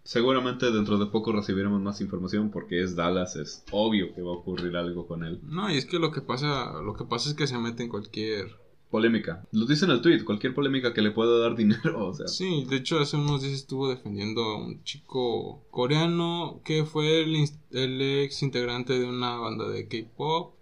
Seguramente 0.04 0.70
dentro 0.72 0.98
de 0.98 1.06
poco 1.06 1.32
recibiremos 1.32 1.82
más 1.82 2.02
información 2.02 2.52
porque 2.52 2.84
es 2.84 2.96
Dallas, 2.96 3.38
es 3.38 3.64
obvio 3.72 4.14
que 4.14 4.22
va 4.22 4.32
a 4.32 4.36
ocurrir 4.36 4.76
algo 4.76 5.08
con 5.08 5.24
él. 5.24 5.40
No, 5.44 5.72
y 5.72 5.78
es 5.78 5.86
que 5.86 5.98
lo 5.98 6.12
que 6.12 6.22
pasa, 6.22 6.82
lo 6.82 6.94
que 6.94 7.06
pasa 7.06 7.30
es 7.30 7.36
que 7.36 7.48
se 7.48 7.58
mete 7.58 7.84
en 7.84 7.90
cualquier 7.90 8.58
polémica. 8.92 9.48
Lo 9.52 9.66
dice 9.66 9.86
en 9.86 9.92
el 9.92 10.02
tweet, 10.02 10.24
cualquier 10.24 10.54
polémica 10.54 10.94
que 10.94 11.02
le 11.02 11.12
pueda 11.12 11.40
dar 11.40 11.56
dinero, 11.58 12.08
o 12.08 12.14
sea. 12.14 12.28
Sí, 12.28 12.66
de 12.70 12.76
hecho 12.76 13.00
hace 13.00 13.16
unos 13.16 13.42
días 13.42 13.54
estuvo 13.54 13.90
defendiendo 13.90 14.44
a 14.44 14.58
un 14.58 14.84
chico 14.84 15.64
coreano 15.72 16.62
que 16.66 16.84
fue 16.84 17.22
el, 17.24 17.50
el 17.72 18.02
ex 18.02 18.44
integrante 18.44 19.00
de 19.00 19.06
una 19.06 19.38
banda 19.38 19.70
de 19.70 19.88
K-pop 19.88 20.54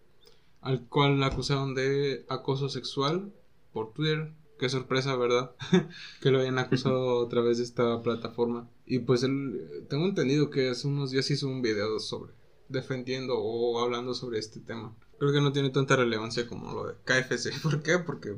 al 0.62 0.88
cual 0.88 1.20
le 1.20 1.26
acusaron 1.26 1.74
de 1.74 2.26
acoso 2.30 2.70
sexual 2.70 3.34
por 3.74 3.94
Twitter 3.94 4.32
qué 4.62 4.70
sorpresa, 4.70 5.16
¿verdad? 5.16 5.56
que 6.22 6.30
lo 6.30 6.40
hayan 6.40 6.60
acusado 6.60 7.26
a 7.26 7.30
través 7.30 7.58
de 7.58 7.64
esta 7.64 8.04
plataforma. 8.04 8.70
Y 8.86 9.00
pues 9.00 9.24
él, 9.24 9.88
tengo 9.90 10.06
entendido 10.06 10.52
que 10.52 10.70
hace 10.70 10.88
unos 10.88 11.10
días 11.10 11.32
hizo 11.32 11.48
un 11.48 11.64
video 11.64 12.00
sobre 12.00 12.34
defendiendo 12.70 13.40
o 13.40 13.80
hablando 13.84 14.14
sobre 14.14 14.38
este 14.38 14.60
tema. 14.60 14.96
Creo 15.18 15.34
que 15.34 15.42
no 15.42 15.52
tiene 15.52 15.72
tanta 15.72 15.96
relevancia 15.96 16.48
como 16.48 16.72
lo 16.74 16.86
de 16.86 16.94
KFC. 17.04 17.60
¿Por 17.64 17.82
qué? 17.82 17.98
Porque 17.98 18.38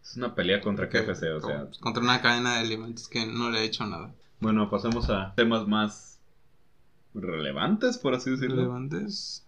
es 0.00 0.16
una 0.16 0.36
pelea 0.36 0.60
contra 0.60 0.88
KFC, 0.88 1.24
o 1.34 1.40
sea, 1.40 1.68
contra 1.80 2.00
una 2.00 2.22
cadena 2.22 2.54
de 2.54 2.60
alimentos 2.60 3.08
que 3.08 3.26
no 3.26 3.50
le 3.50 3.58
ha 3.58 3.62
hecho 3.64 3.84
nada. 3.86 4.14
Bueno, 4.38 4.70
pasemos 4.70 5.10
a 5.10 5.34
temas 5.34 5.66
más 5.66 6.20
relevantes, 7.12 7.98
por 7.98 8.14
así 8.14 8.30
decirlo. 8.30 8.54
Relevantes. 8.54 9.44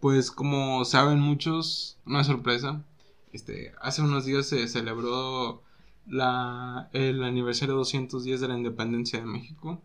Pues 0.00 0.30
como 0.30 0.82
saben 0.86 1.20
muchos, 1.20 1.98
no 2.06 2.20
es 2.20 2.26
sorpresa, 2.26 2.82
este, 3.36 3.72
hace 3.80 4.02
unos 4.02 4.24
días 4.24 4.46
se 4.46 4.66
celebró 4.68 5.62
la, 6.06 6.88
el 6.92 7.22
aniversario 7.22 7.74
210 7.76 8.40
de 8.40 8.48
la 8.48 8.56
independencia 8.56 9.20
de 9.20 9.26
México. 9.26 9.82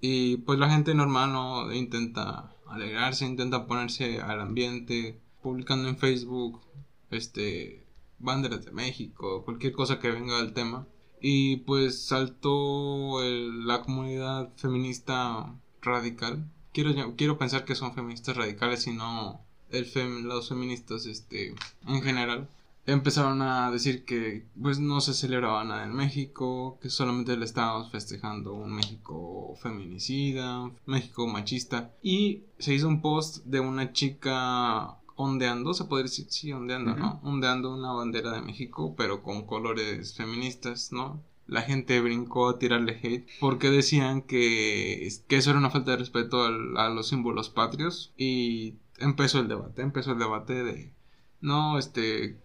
Y 0.00 0.38
pues 0.38 0.58
la 0.58 0.70
gente 0.70 0.94
normal 0.94 1.32
no 1.32 1.72
intenta 1.72 2.54
alegrarse, 2.66 3.26
intenta 3.26 3.66
ponerse 3.66 4.20
al 4.20 4.40
ambiente, 4.40 5.20
publicando 5.42 5.88
en 5.88 5.98
Facebook 5.98 6.60
este 7.10 7.84
banderas 8.18 8.64
de 8.64 8.72
México, 8.72 9.44
cualquier 9.44 9.72
cosa 9.72 9.98
que 9.98 10.10
venga 10.10 10.38
del 10.38 10.52
tema. 10.52 10.86
Y 11.20 11.58
pues 11.58 12.06
saltó 12.06 13.20
la 13.22 13.82
comunidad 13.82 14.52
feminista 14.56 15.54
radical. 15.82 16.50
Quiero, 16.72 17.16
quiero 17.16 17.38
pensar 17.38 17.64
que 17.64 17.74
son 17.74 17.94
feministas 17.94 18.36
radicales 18.36 18.86
y 18.86 18.92
no 18.92 19.40
el 19.70 19.90
los 20.24 20.48
feministas 20.48 21.06
este, 21.06 21.54
en 21.86 22.02
general 22.02 22.48
empezaron 22.86 23.42
a 23.42 23.70
decir 23.70 24.04
que 24.04 24.46
pues 24.60 24.78
no 24.78 25.00
se 25.00 25.12
celebraba 25.12 25.64
nada 25.64 25.84
en 25.84 25.92
México, 25.92 26.78
que 26.80 26.88
solamente 26.88 27.36
le 27.36 27.44
estábamos 27.44 27.90
festejando 27.90 28.54
un 28.54 28.72
México 28.72 29.54
feminicida, 29.60 30.70
México 30.86 31.26
machista 31.26 31.92
y 32.02 32.44
se 32.58 32.74
hizo 32.74 32.88
un 32.88 33.02
post 33.02 33.44
de 33.44 33.60
una 33.60 33.92
chica 33.92 34.98
ondeando, 35.16 35.74
se 35.74 35.84
puede 35.84 36.04
decir, 36.04 36.26
sí, 36.28 36.52
ondeando, 36.52 36.94
¿no? 36.94 37.20
Ondeando 37.24 37.74
una 37.74 37.92
bandera 37.92 38.32
de 38.32 38.42
México, 38.42 38.94
pero 38.96 39.22
con 39.22 39.46
colores 39.46 40.14
feministas, 40.14 40.92
¿no? 40.92 41.22
La 41.46 41.62
gente 41.62 42.00
brincó 42.00 42.48
a 42.48 42.58
tirarle 42.58 43.00
hate 43.02 43.26
porque 43.40 43.70
decían 43.70 44.22
que, 44.22 45.08
que 45.26 45.36
eso 45.36 45.50
era 45.50 45.58
una 45.58 45.70
falta 45.70 45.92
de 45.92 45.98
respeto 45.98 46.44
a 46.44 46.88
los 46.90 47.08
símbolos 47.08 47.48
patrios 47.48 48.12
y 48.16 48.74
empezó 48.98 49.40
el 49.40 49.48
debate, 49.48 49.82
empezó 49.82 50.12
el 50.12 50.18
debate 50.18 50.62
de 50.62 50.92
no, 51.40 51.78
este, 51.78 52.38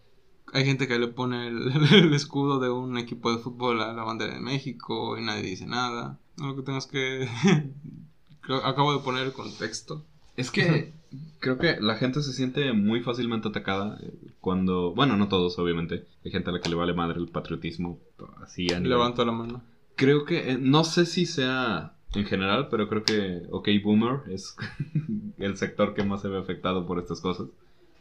hay 0.53 0.65
gente 0.65 0.87
que 0.87 0.99
le 0.99 1.07
pone 1.07 1.47
el, 1.47 2.13
escudo 2.13 2.59
de 2.59 2.69
un 2.69 2.97
equipo 2.97 3.31
de 3.31 3.41
fútbol 3.41 3.81
a 3.81 3.93
la 3.93 4.03
bandera 4.03 4.33
de 4.33 4.41
México 4.41 5.17
y 5.17 5.23
nadie 5.23 5.43
dice 5.43 5.65
nada. 5.65 6.19
Lo 6.37 6.55
que 6.55 6.63
tengas 6.63 6.87
que... 6.87 7.27
Acabo 8.63 8.93
de 8.93 9.03
poner 9.03 9.25
el 9.27 9.33
contexto. 9.33 10.03
Es 10.35 10.49
que 10.49 10.93
creo 11.39 11.57
que 11.57 11.79
la 11.79 11.95
gente 11.95 12.21
se 12.21 12.33
siente 12.33 12.73
muy 12.73 13.01
fácilmente 13.01 13.49
atacada 13.49 13.97
eh, 14.01 14.13
cuando... 14.39 14.93
Bueno, 14.93 15.15
no 15.15 15.27
todos, 15.27 15.59
obviamente. 15.59 16.05
Hay 16.25 16.31
gente 16.31 16.49
a 16.49 16.53
la 16.53 16.59
que 16.59 16.69
le 16.69 16.75
vale 16.75 16.93
madre 16.93 17.19
el 17.19 17.27
patriotismo. 17.27 17.99
Así 18.43 18.71
a 18.73 18.79
Levanto 18.79 19.23
la 19.23 19.31
mano. 19.31 19.61
Creo 19.95 20.25
que... 20.25 20.51
Eh, 20.51 20.57
no 20.59 20.83
sé 20.83 21.05
si 21.05 21.25
sea 21.25 21.93
en 22.13 22.25
general, 22.25 22.67
pero 22.69 22.89
creo 22.89 23.03
que 23.03 23.43
OK 23.51 23.69
Boomer 23.83 24.21
es 24.29 24.55
el 25.37 25.57
sector 25.57 25.93
que 25.93 26.03
más 26.03 26.21
se 26.21 26.27
ve 26.27 26.39
afectado 26.39 26.85
por 26.85 26.99
estas 26.99 27.21
cosas. 27.21 27.47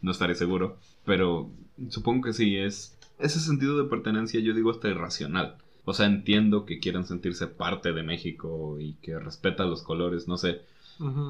No 0.02 0.10
estaré 0.10 0.34
seguro, 0.34 0.78
pero 1.04 1.50
supongo 1.88 2.22
que 2.26 2.32
sí, 2.32 2.56
es 2.56 2.96
ese 3.18 3.40
sentido 3.40 3.76
de 3.76 3.88
pertenencia, 3.88 4.40
yo 4.40 4.54
digo 4.54 4.70
hasta 4.70 4.88
irracional. 4.88 5.56
O 5.84 5.92
sea, 5.92 6.06
entiendo 6.06 6.66
que 6.66 6.78
quieran 6.78 7.06
sentirse 7.06 7.46
parte 7.46 7.92
de 7.92 8.02
México 8.02 8.78
y 8.78 8.94
que 8.94 9.18
respeta 9.18 9.64
los 9.64 9.82
colores, 9.82 10.28
no 10.28 10.36
sé. 10.36 10.62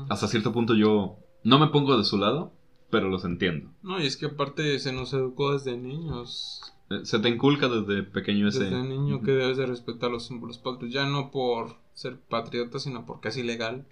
Hasta 0.09 0.27
cierto 0.27 0.53
punto 0.53 0.75
yo 0.75 1.17
no 1.45 1.59
me 1.59 1.69
pongo 1.69 1.97
de 1.97 2.05
su 2.05 2.19
lado, 2.19 2.53
pero 2.91 3.09
los 3.09 3.25
entiendo. 3.25 3.71
No, 3.83 4.03
y 4.03 4.07
es 4.07 4.17
que 4.17 4.27
aparte 4.27 4.79
se 4.81 4.93
nos 4.93 5.13
educó 5.13 5.53
desde 5.53 5.77
niños. 5.77 6.61
Eh, 6.91 7.01
se 7.05 7.21
te 7.21 7.29
inculca 7.29 7.69
desde 7.69 8.03
pequeño 8.03 8.49
ese... 8.49 8.65
Desde 8.65 8.83
niño 8.83 9.23
que 9.23 9.31
debes 9.31 9.57
de 9.57 9.67
respetar 9.67 10.11
los 10.11 10.27
símbolos 10.27 10.59
patrios, 10.59 10.93
ya 10.93 11.07
no 11.07 11.31
por 11.31 11.77
ser 11.95 12.19
patriota, 12.19 12.81
sino 12.81 13.07
porque 13.07 13.29
es 13.29 13.37
ilegal. 13.37 13.87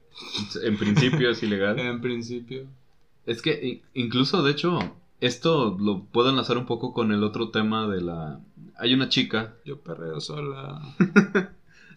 En 0.63 0.77
principio 0.77 1.31
es 1.31 1.43
ilegal. 1.43 1.79
en 1.79 2.01
principio. 2.01 2.67
Es 3.25 3.41
que 3.41 3.83
incluso, 3.95 4.43
de 4.43 4.51
hecho, 4.51 4.81
esto 5.21 5.77
lo 5.79 6.05
puedo 6.05 6.31
enlazar 6.31 6.59
un 6.59 6.67
poco 6.67 6.93
con 6.93 7.13
el 7.13 7.25
otro 7.25 7.51
tema 7.51 7.89
de 7.89 8.01
la... 8.01 8.41
Hay 8.77 8.95
una 8.95 9.09
chica. 9.09 9.55
Yo 9.65 9.81
perreo 9.81 10.21
sola. 10.21 10.81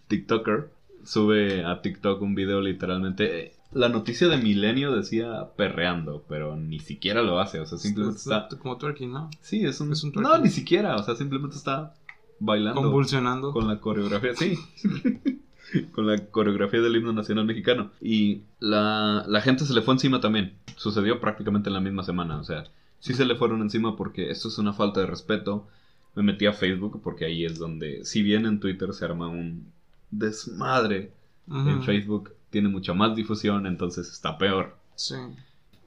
TikToker. 0.08 0.72
Sube 1.04 1.66
a 1.66 1.82
TikTok 1.82 2.22
un 2.22 2.36
video 2.36 2.62
literalmente... 2.62 3.54
La 3.74 3.88
noticia 3.88 4.28
de 4.28 4.36
Milenio 4.36 4.94
decía 4.94 5.48
perreando, 5.56 6.26
pero 6.28 6.58
ni 6.58 6.80
siquiera 6.80 7.22
lo 7.22 7.40
hace, 7.40 7.62
o 7.62 7.66
sea, 7.66 7.78
simplemente 7.78 8.18
está... 8.18 8.50
Como 8.60 8.78
twerking, 8.78 9.14
¿no? 9.14 9.30
Sí, 9.40 9.66
es 9.66 9.80
un... 9.80 9.94
No, 10.16 10.38
ni 10.40 10.50
siquiera, 10.50 10.98
o 10.98 11.04
sea, 11.04 11.16
simplemente 11.16 11.56
está 11.56 11.94
bailando. 12.42 12.82
Convulsionando. 12.82 13.54
Con 13.54 13.70
la 13.70 13.80
coreografía, 13.80 14.36
sí. 14.36 14.58
con 15.94 16.08
la 16.08 16.18
coreografía 16.18 16.82
del 16.82 16.98
himno 16.98 17.14
nacional 17.14 17.46
mexicano. 17.46 17.92
Y 18.02 18.42
la, 18.60 19.24
la, 19.28 19.42
gente 19.42 19.64
se 19.64 19.74
le 19.74 19.82
fue 19.82 19.94
encima 19.94 20.20
también. 20.20 20.54
Sucedió 20.76 21.22
prácticamente 21.22 21.70
en 21.70 21.76
la 21.76 21.80
misma 21.80 22.04
semana. 22.04 22.40
O 22.40 22.44
sea, 22.44 22.66
sí 23.02 23.14
se 23.14 23.26
le 23.26 23.36
fueron 23.36 23.62
encima 23.62 23.98
porque 23.98 24.32
esto 24.32 24.48
es 24.48 24.58
una 24.58 24.72
falta 24.72 25.02
de 25.02 25.08
respeto. 25.08 25.68
Me 26.16 26.24
metí 26.24 26.46
a 26.46 26.54
Facebook 26.54 27.02
porque 27.04 27.26
ahí 27.26 27.44
es 27.44 27.60
donde, 27.60 28.06
si 28.06 28.22
bien 28.22 28.46
en 28.46 28.60
Twitter 28.60 28.94
se 28.94 29.04
arma 29.04 29.28
un 29.28 29.72
desmadre, 30.10 31.12
en 31.48 31.84
Facebook 31.84 32.34
tiene 32.50 32.70
mucha 32.70 32.94
más 32.94 33.16
difusión, 33.16 33.66
entonces 33.66 34.10
está 34.10 34.38
peor. 34.38 34.78
Sí. 34.96 35.16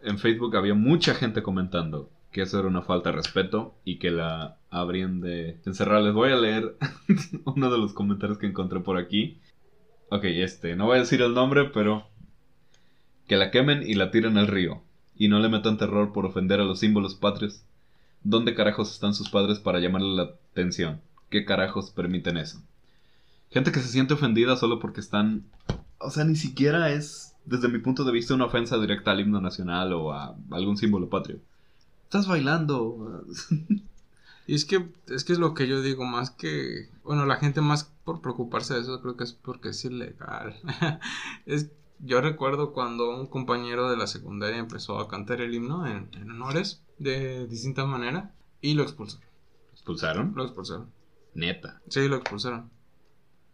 En 0.02 0.18
Facebook 0.18 0.56
había 0.56 0.74
mucha 0.74 1.14
gente 1.14 1.42
comentando 1.42 2.10
que 2.32 2.42
eso 2.42 2.58
era 2.58 2.68
una 2.68 2.82
falta 2.82 3.10
de 3.10 3.16
respeto 3.16 3.74
y 3.84 3.98
que 3.98 4.10
la 4.10 4.58
habrían 4.68 5.20
de 5.20 5.58
encerrar. 5.64 6.02
Les 6.02 6.12
voy 6.12 6.32
a 6.32 6.36
leer 6.36 6.76
uno 7.44 7.70
de 7.70 7.78
los 7.78 7.92
comentarios 7.92 8.38
que 8.38 8.46
encontré 8.46 8.80
por 8.80 8.98
aquí. 8.98 9.38
Ok, 10.10 10.24
este, 10.24 10.74
no 10.74 10.86
voy 10.86 10.96
a 10.96 11.00
decir 11.00 11.22
el 11.22 11.32
nombre, 11.32 11.70
pero 11.72 12.08
que 13.28 13.36
la 13.36 13.50
quemen 13.50 13.88
y 13.88 13.94
la 13.94 14.10
tiren 14.10 14.36
al 14.36 14.48
río. 14.48 14.82
Y 15.16 15.28
no 15.28 15.38
le 15.38 15.48
metan 15.48 15.78
terror 15.78 16.12
por 16.12 16.26
ofender 16.26 16.60
a 16.60 16.64
los 16.64 16.80
símbolos 16.80 17.14
patrios. 17.14 17.62
¿Dónde 18.22 18.54
carajos 18.54 18.92
están 18.92 19.14
sus 19.14 19.30
padres 19.30 19.58
para 19.58 19.80
llamarle 19.80 20.16
la 20.16 20.22
atención? 20.22 21.00
¿Qué 21.30 21.44
carajos 21.44 21.90
permiten 21.90 22.36
eso? 22.36 22.60
Gente 23.50 23.70
que 23.70 23.80
se 23.80 23.88
siente 23.88 24.14
ofendida 24.14 24.56
solo 24.56 24.80
porque 24.80 25.00
están... 25.00 25.44
O 25.98 26.10
sea, 26.10 26.24
ni 26.24 26.36
siquiera 26.36 26.90
es, 26.90 27.34
desde 27.44 27.68
mi 27.68 27.78
punto 27.78 28.04
de 28.04 28.12
vista, 28.12 28.34
una 28.34 28.46
ofensa 28.46 28.78
directa 28.78 29.12
al 29.12 29.20
himno 29.20 29.40
nacional 29.40 29.92
o 29.92 30.12
a 30.12 30.36
algún 30.50 30.76
símbolo 30.76 31.08
patrio. 31.08 31.38
Estás 32.04 32.26
bailando. 32.26 33.24
Y 34.46 34.54
es 34.54 34.64
que, 34.64 34.86
es 35.08 35.24
que 35.24 35.32
es 35.32 35.38
lo 35.38 35.54
que 35.54 35.66
yo 35.66 35.80
digo, 35.80 36.04
más 36.04 36.30
que, 36.30 36.90
bueno, 37.02 37.24
la 37.24 37.36
gente 37.36 37.60
más 37.62 37.90
por 38.04 38.20
preocuparse 38.20 38.74
de 38.74 38.80
eso, 38.80 39.00
creo 39.00 39.16
que 39.16 39.24
es 39.24 39.32
porque 39.32 39.70
es 39.70 39.84
ilegal. 39.84 40.54
es, 41.46 41.70
yo 41.98 42.20
recuerdo 42.20 42.72
cuando 42.72 43.10
un 43.10 43.26
compañero 43.26 43.90
de 43.90 43.96
la 43.96 44.06
secundaria 44.06 44.58
empezó 44.58 44.98
a 44.98 45.08
cantar 45.08 45.40
el 45.40 45.54
himno 45.54 45.86
en, 45.86 46.30
honores 46.30 46.82
de 46.98 47.46
distinta 47.46 47.84
manera 47.86 48.34
y 48.60 48.74
lo 48.74 48.82
expulsaron. 48.82 49.26
¿Expulsaron? 49.72 50.32
Lo 50.36 50.44
expulsaron. 50.44 50.90
Neta. 51.34 51.80
Sí, 51.88 52.08
lo 52.08 52.16
expulsaron. 52.16 52.70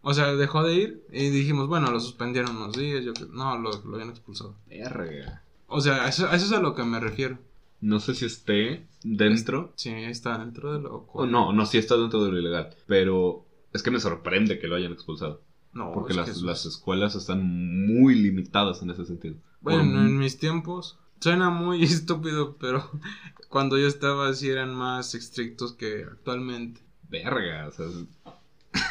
O 0.03 0.15
sea, 0.15 0.35
dejó 0.35 0.63
de 0.63 0.75
ir 0.75 1.05
y 1.13 1.29
dijimos, 1.29 1.69
bueno, 1.69 1.91
lo 1.91 2.01
suspendieron 2.01 2.57
unos 2.57 2.77
días, 2.77 3.05
yo 3.05 3.13
no, 3.31 3.59
lo, 3.59 3.71
lo 3.85 3.95
habían 3.95 4.11
expulsado. 4.11 4.57
Verga. 4.69 5.43
O 5.67 5.81
sea, 5.81 6.09
eso, 6.09 6.31
eso 6.31 6.47
es 6.47 6.53
a 6.53 6.61
lo 6.61 6.75
que 6.75 6.83
me 6.85 7.01
refiero. 7.01 7.39
No 7.81 8.01
sé 8.01 8.15
si 8.15 8.27
esté 8.27 8.87
dentro. 9.03 9.73
Sí, 9.77 9.91
está 9.91 10.39
dentro 10.39 10.73
de 10.73 10.81
lo. 10.81 11.07
no, 11.27 11.53
no, 11.53 11.67
sí 11.67 11.79
está 11.79 11.97
dentro 11.97 12.25
de 12.25 12.33
lo 12.33 12.39
ilegal. 12.39 12.75
Pero 12.87 13.45
es 13.73 13.83
que 13.83 13.91
me 13.91 14.01
sorprende 14.01 14.59
que 14.59 14.69
lo 14.69 14.77
hayan 14.77 14.93
expulsado. 14.93 15.43
No, 15.73 15.93
porque 15.93 16.15
las, 16.15 16.43
las 16.43 16.67
escuelas 16.67 17.15
están 17.15 17.87
muy 17.87 18.15
limitadas 18.15 18.83
en 18.83 18.91
ese 18.91 19.05
sentido. 19.05 19.37
Bueno, 19.61 19.83
en 19.83 20.19
mis 20.19 20.39
tiempos 20.39 20.99
suena 21.21 21.51
muy 21.51 21.83
estúpido, 21.85 22.57
pero 22.57 22.91
cuando 23.49 23.79
yo 23.79 23.87
estaba 23.87 24.33
sí 24.35 24.49
eran 24.49 24.75
más 24.75 25.15
estrictos 25.15 25.73
que 25.73 26.05
actualmente. 26.05 26.81
Verga, 27.09 27.69
o 27.69 27.71
sea. 27.71 27.87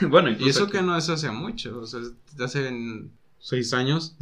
bueno, 0.10 0.30
y 0.32 0.50
eso 0.50 0.70
que 0.70 0.82
no 0.82 0.96
es 0.96 1.10
hace 1.10 1.32
mucho, 1.32 1.80
o 1.80 1.88
sea, 1.88 2.02
hace 2.40 3.10
seis 3.40 3.74
años. 3.74 4.16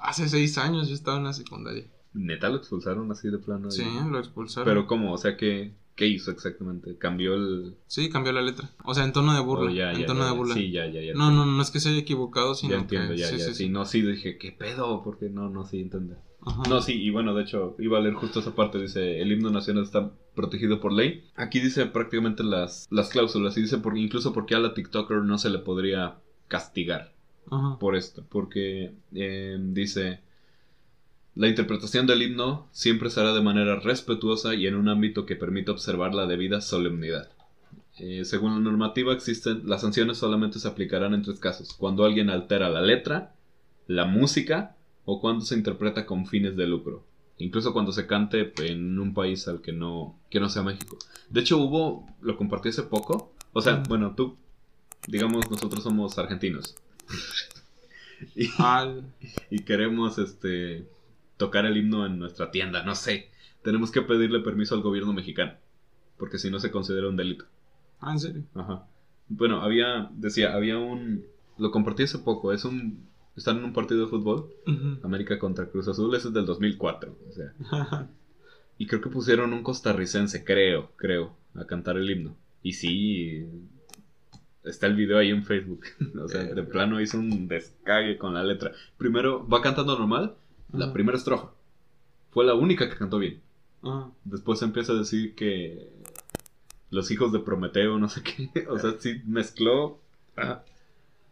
hace 0.00 0.28
seis 0.28 0.58
años 0.58 0.88
yo 0.88 0.94
estaba 0.94 1.18
en 1.18 1.24
la 1.24 1.32
secundaria. 1.32 1.86
¿Neta 2.14 2.48
lo 2.50 2.56
expulsaron 2.56 3.10
así 3.10 3.30
de 3.30 3.38
plano? 3.38 3.70
Sí, 3.70 3.86
lo 4.10 4.18
expulsaron. 4.18 4.66
Pero 4.66 4.86
¿cómo? 4.86 5.12
O 5.12 5.18
sea, 5.18 5.36
¿qué, 5.36 5.72
¿qué 5.94 6.06
hizo 6.06 6.30
exactamente? 6.30 6.96
¿Cambió 6.96 7.34
el...? 7.34 7.76
Sí, 7.86 8.08
cambió 8.08 8.32
la 8.32 8.42
letra. 8.42 8.70
O 8.84 8.94
sea, 8.94 9.04
en 9.04 9.12
tono 9.12 9.34
de 9.34 9.40
burla. 9.40 9.70
Oh, 9.70 9.74
ya, 9.74 9.92
en 9.92 10.06
tono 10.06 10.20
ya, 10.20 10.30
de 10.30 10.36
burla. 10.36 10.54
Sí, 10.54 10.70
ya, 10.70 10.86
ya, 10.86 11.00
ya. 11.00 11.14
No, 11.14 11.30
no, 11.30 11.46
no 11.46 11.62
es 11.62 11.70
que 11.70 11.80
se 11.80 11.90
haya 11.90 11.98
equivocado, 11.98 12.54
sino 12.54 12.74
ya 12.74 12.80
entiendo, 12.80 13.12
que... 13.12 13.18
Ya, 13.18 13.28
sí, 13.28 13.38
ya, 13.38 13.44
sí, 13.44 13.50
sí, 13.50 13.54
sí. 13.64 13.68
No, 13.68 13.84
sí, 13.84 14.02
dije, 14.02 14.38
¿qué 14.38 14.52
pedo? 14.52 15.02
Porque 15.02 15.28
no, 15.28 15.48
no, 15.48 15.64
sí, 15.64 15.80
entender. 15.80 16.18
Ajá. 16.44 16.62
No, 16.68 16.80
sí, 16.80 17.00
y 17.00 17.10
bueno, 17.10 17.34
de 17.34 17.42
hecho, 17.44 17.76
iba 17.78 17.98
a 17.98 18.00
leer 18.00 18.14
justo 18.14 18.40
esa 18.40 18.54
parte, 18.54 18.80
dice, 18.80 19.20
el 19.20 19.30
himno 19.30 19.50
nacional 19.50 19.84
está 19.84 20.12
protegido 20.34 20.80
por 20.80 20.92
ley. 20.92 21.24
Aquí 21.36 21.60
dice 21.60 21.86
prácticamente 21.86 22.42
las, 22.42 22.88
las 22.90 23.10
cláusulas, 23.10 23.56
y 23.56 23.62
dice 23.62 23.78
por, 23.78 23.96
incluso 23.96 24.32
porque 24.32 24.54
a 24.54 24.58
la 24.58 24.74
TikToker 24.74 25.18
no 25.18 25.38
se 25.38 25.50
le 25.50 25.58
podría 25.60 26.16
castigar 26.48 27.14
Ajá. 27.48 27.78
por 27.78 27.94
esto, 27.94 28.26
porque 28.28 28.92
eh, 29.14 29.56
dice, 29.60 30.20
la 31.34 31.48
interpretación 31.48 32.06
del 32.06 32.22
himno 32.22 32.68
siempre 32.72 33.10
será 33.10 33.32
de 33.32 33.40
manera 33.40 33.80
respetuosa 33.80 34.54
y 34.54 34.66
en 34.66 34.74
un 34.74 34.88
ámbito 34.88 35.24
que 35.26 35.36
permita 35.36 35.72
observar 35.72 36.14
la 36.14 36.26
debida 36.26 36.60
solemnidad. 36.60 37.30
Eh, 37.98 38.24
según 38.24 38.54
la 38.54 38.60
normativa 38.60 39.12
existen, 39.12 39.62
las 39.68 39.82
sanciones 39.82 40.18
solamente 40.18 40.58
se 40.58 40.68
aplicarán 40.68 41.14
en 41.14 41.22
tres 41.22 41.38
casos, 41.38 41.72
cuando 41.74 42.04
alguien 42.04 42.30
altera 42.30 42.68
la 42.70 42.82
letra, 42.82 43.34
la 43.86 44.04
música, 44.04 44.76
o 45.04 45.20
cuando 45.20 45.44
se 45.44 45.54
interpreta 45.54 46.06
con 46.06 46.26
fines 46.26 46.56
de 46.56 46.66
lucro. 46.66 47.04
Incluso 47.38 47.72
cuando 47.72 47.92
se 47.92 48.06
cante 48.06 48.52
en 48.58 48.98
un 48.98 49.14
país 49.14 49.48
al 49.48 49.60
que 49.60 49.72
no, 49.72 50.18
que 50.30 50.38
no 50.38 50.48
sea 50.48 50.62
México. 50.62 50.96
De 51.28 51.40
hecho, 51.40 51.58
hubo, 51.58 52.06
lo 52.20 52.36
compartí 52.36 52.68
hace 52.68 52.82
poco. 52.84 53.32
O 53.52 53.60
sea, 53.60 53.76
Mm. 53.76 53.82
bueno, 53.88 54.14
tú, 54.14 54.36
digamos, 55.08 55.50
nosotros 55.50 55.82
somos 55.82 56.18
argentinos. 56.18 56.76
y 59.50 59.58
queremos, 59.64 60.18
este, 60.18 60.86
tocar 61.42 61.66
el 61.66 61.76
himno 61.76 62.06
en 62.06 62.20
nuestra 62.20 62.52
tienda, 62.52 62.84
no 62.84 62.94
sé. 62.94 63.28
Tenemos 63.64 63.90
que 63.90 64.02
pedirle 64.02 64.38
permiso 64.38 64.76
al 64.76 64.80
gobierno 64.80 65.12
mexicano. 65.12 65.54
Porque 66.16 66.38
si 66.38 66.50
no 66.52 66.60
se 66.60 66.70
considera 66.70 67.08
un 67.08 67.16
delito. 67.16 67.46
Ah, 68.00 68.12
¿en 68.12 68.20
serio? 68.20 68.42
Ajá. 68.54 68.86
Bueno, 69.28 69.60
había, 69.60 70.08
decía, 70.12 70.54
había 70.54 70.78
un, 70.78 71.24
lo 71.58 71.72
compartí 71.72 72.04
hace 72.04 72.18
poco, 72.18 72.52
es 72.52 72.64
un, 72.64 73.08
están 73.36 73.58
en 73.58 73.64
un 73.64 73.72
partido 73.72 74.02
de 74.02 74.06
fútbol. 74.06 74.50
América 75.02 75.40
contra 75.40 75.66
Cruz 75.66 75.88
Azul, 75.88 76.14
ese 76.14 76.28
es 76.28 76.34
del 76.34 76.46
2004. 76.46 77.16
O 77.28 77.32
sea, 77.32 78.08
y 78.78 78.86
creo 78.86 79.00
que 79.00 79.10
pusieron 79.10 79.52
un 79.52 79.64
costarricense, 79.64 80.44
creo, 80.44 80.92
creo, 80.94 81.34
a 81.56 81.64
cantar 81.64 81.96
el 81.96 82.08
himno. 82.08 82.36
Y 82.62 82.74
sí, 82.74 83.48
está 84.62 84.86
el 84.86 84.94
video 84.94 85.18
ahí 85.18 85.30
en 85.30 85.42
Facebook. 85.42 85.86
o 86.22 86.28
sea, 86.28 86.44
de 86.44 86.62
plano 86.62 87.00
hizo 87.00 87.18
un 87.18 87.48
descague 87.48 88.16
con 88.16 88.32
la 88.34 88.44
letra. 88.44 88.70
Primero 88.96 89.44
va 89.48 89.60
cantando 89.60 89.98
normal, 89.98 90.36
la 90.72 90.92
primera 90.92 91.16
estrofa. 91.18 91.50
Fue 92.30 92.44
la 92.44 92.54
única 92.54 92.88
que 92.88 92.96
cantó 92.96 93.18
bien. 93.18 93.40
Ajá. 93.82 94.10
Después 94.24 94.62
empieza 94.62 94.92
a 94.92 94.96
decir 94.96 95.34
que 95.34 95.88
los 96.90 97.10
hijos 97.10 97.32
de 97.32 97.40
Prometeo, 97.40 97.98
no 97.98 98.08
sé 98.08 98.22
qué. 98.22 98.50
O 98.68 98.78
sea, 98.78 98.94
sí 98.98 99.22
mezcló 99.26 100.00
ah, 100.36 100.62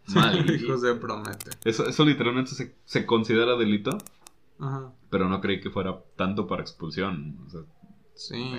mal. 0.08 0.50
Y- 0.50 0.64
Hijos 0.64 0.82
de 0.82 0.94
promete. 0.94 1.50
eso, 1.64 1.86
eso 1.88 2.04
literalmente 2.04 2.52
se, 2.52 2.74
se 2.84 3.06
considera 3.06 3.56
delito. 3.56 3.96
Ajá. 4.58 4.92
Pero 5.10 5.28
no 5.28 5.40
creí 5.40 5.60
que 5.60 5.70
fuera 5.70 5.98
tanto 6.16 6.46
para 6.46 6.62
expulsión. 6.62 7.38
O 7.46 7.50
sea, 7.50 7.60
Sí. 8.20 8.52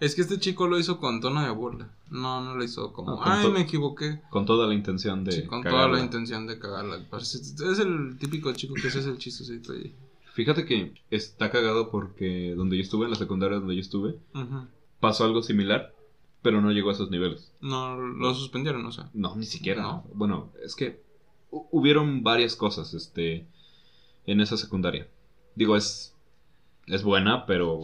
Es 0.00 0.14
que 0.14 0.22
este 0.22 0.38
chico 0.38 0.66
lo 0.66 0.78
hizo 0.78 0.98
con 0.98 1.20
tono 1.20 1.42
de 1.42 1.50
burla. 1.50 1.90
No, 2.10 2.40
no 2.40 2.54
lo 2.54 2.64
hizo 2.64 2.94
como, 2.94 3.10
No, 3.16 3.22
ay, 3.22 3.46
me 3.50 3.60
equivoqué. 3.60 4.22
Con 4.30 4.46
toda 4.46 4.66
la 4.66 4.72
intención 4.72 5.22
de. 5.22 5.32
Sí, 5.32 5.42
con 5.44 5.62
cagarla. 5.62 5.86
toda 5.86 5.98
la 5.98 6.04
intención 6.04 6.46
de 6.46 6.58
cagarla. 6.58 6.98
Es 7.20 7.78
el 7.78 8.16
típico 8.18 8.50
chico 8.54 8.72
que 8.72 8.90
se 8.90 9.00
hace 9.00 9.10
el 9.10 9.18
chistosito 9.18 9.74
ahí. 9.74 9.94
Fíjate 10.34 10.64
que 10.64 10.94
está 11.10 11.50
cagado 11.50 11.90
porque 11.90 12.54
donde 12.56 12.76
yo 12.76 12.82
estuve, 12.82 13.04
en 13.04 13.10
la 13.10 13.16
secundaria 13.16 13.58
donde 13.58 13.74
yo 13.74 13.80
estuve, 13.80 14.18
pasó 15.00 15.24
algo 15.24 15.42
similar, 15.42 15.94
pero 16.42 16.60
no 16.60 16.70
llegó 16.72 16.90
a 16.90 16.94
esos 16.94 17.10
niveles. 17.10 17.52
No, 17.60 17.96
lo 17.98 18.34
suspendieron, 18.34 18.84
o 18.86 18.92
sea. 18.92 19.10
No, 19.12 19.36
ni 19.36 19.44
siquiera. 19.46 19.82
No. 19.82 20.04
Bueno, 20.14 20.50
es 20.64 20.74
que 20.74 21.02
hu- 21.50 21.66
hubieron 21.70 22.22
varias 22.22 22.56
cosas 22.56 22.94
este, 22.94 23.46
en 24.26 24.40
esa 24.40 24.56
secundaria. 24.56 25.06
Digo, 25.54 25.76
es, 25.76 26.14
es 26.86 27.02
buena, 27.02 27.44
pero, 27.46 27.80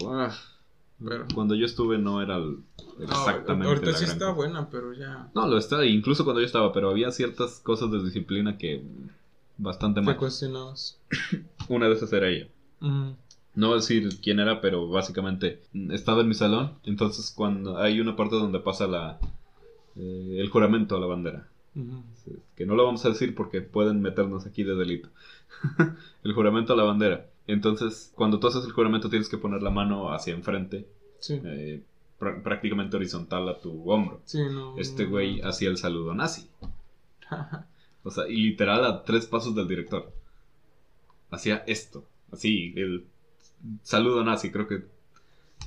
Pero. 1.06 1.26
cuando 1.34 1.54
yo 1.54 1.66
estuve 1.66 1.98
no 1.98 2.22
era 2.22 2.36
el- 2.36 2.60
No, 2.98 3.04
exactamente. 3.04 3.68
ahorita 3.68 3.90
la 3.92 3.96
sí 3.98 4.04
gran 4.06 4.12
está 4.16 4.24
cosa. 4.26 4.36
buena, 4.36 4.70
pero 4.70 4.94
ya. 4.94 5.30
No, 5.34 5.46
lo 5.46 5.58
está, 5.58 5.84
incluso 5.84 6.24
cuando 6.24 6.40
yo 6.40 6.46
estaba, 6.46 6.72
pero 6.72 6.88
había 6.90 7.10
ciertas 7.10 7.60
cosas 7.60 7.90
de 7.92 8.02
disciplina 8.02 8.56
que 8.56 8.82
bastante 9.58 10.00
Te 10.00 10.06
mal. 10.06 10.16
cuestionabas. 10.16 10.98
Una 11.68 11.88
de 11.88 11.94
esas 11.94 12.12
era 12.12 12.28
ella. 12.28 12.48
No 12.80 13.66
voy 13.68 13.72
a 13.72 13.76
decir 13.80 14.08
quién 14.22 14.38
era, 14.40 14.60
pero 14.60 14.88
básicamente 14.88 15.62
estaba 15.90 16.20
en 16.22 16.28
mi 16.28 16.34
salón. 16.34 16.75
Entonces, 16.84 17.32
cuando 17.37 17.78
hay 17.78 18.00
una 18.00 18.14
parte 18.16 18.37
donde 18.37 18.60
pasa 18.60 18.87
la 18.87 19.18
eh, 19.96 20.37
el 20.38 20.48
juramento 20.48 20.96
a 20.96 21.00
la 21.00 21.06
bandera, 21.06 21.48
que 22.56 22.66
no 22.66 22.75
lo 22.76 22.84
vamos 22.84 23.04
a 23.04 23.08
decir 23.10 23.34
porque 23.34 23.60
pueden 23.62 24.00
meternos 24.00 24.46
aquí 24.46 24.62
de 24.62 24.75
delito. 24.76 25.08
el 26.25 26.32
juramento 26.34 26.72
a 26.72 26.76
la 26.76 26.84
bandera. 26.84 27.26
Entonces, 27.46 28.12
cuando 28.14 28.38
tú 28.38 28.46
haces 28.48 28.64
el 28.64 28.72
juramento, 28.72 29.08
tienes 29.08 29.28
que 29.28 29.38
poner 29.38 29.62
la 29.62 29.70
mano 29.70 30.12
hacia 30.12 30.34
enfrente, 30.34 30.87
Sí. 31.18 31.40
eh, 31.44 31.82
pr- 32.20 32.42
prácticamente 32.42 32.96
horizontal 32.96 33.48
a 33.48 33.58
tu 33.58 33.90
hombro. 33.90 34.20
Sí, 34.25 34.38
no. 34.52 34.76
Este 34.78 35.04
no. 35.04 35.10
güey 35.10 35.40
hacía 35.40 35.68
el 35.70 35.78
saludo 35.78 36.14
nazi. 36.14 36.48
O 38.04 38.10
sea, 38.10 38.28
y 38.28 38.37
literal 38.37 38.84
a 38.87 39.02
tres 39.02 39.26
pasos 39.26 39.54
del 39.54 39.66
director. 39.68 40.10
Hacía 41.30 41.64
esto. 41.66 42.04
Así, 42.32 42.73
el 42.76 43.04
saludo 43.82 44.25
nazi, 44.25 44.50
creo 44.50 44.66
que 44.68 44.82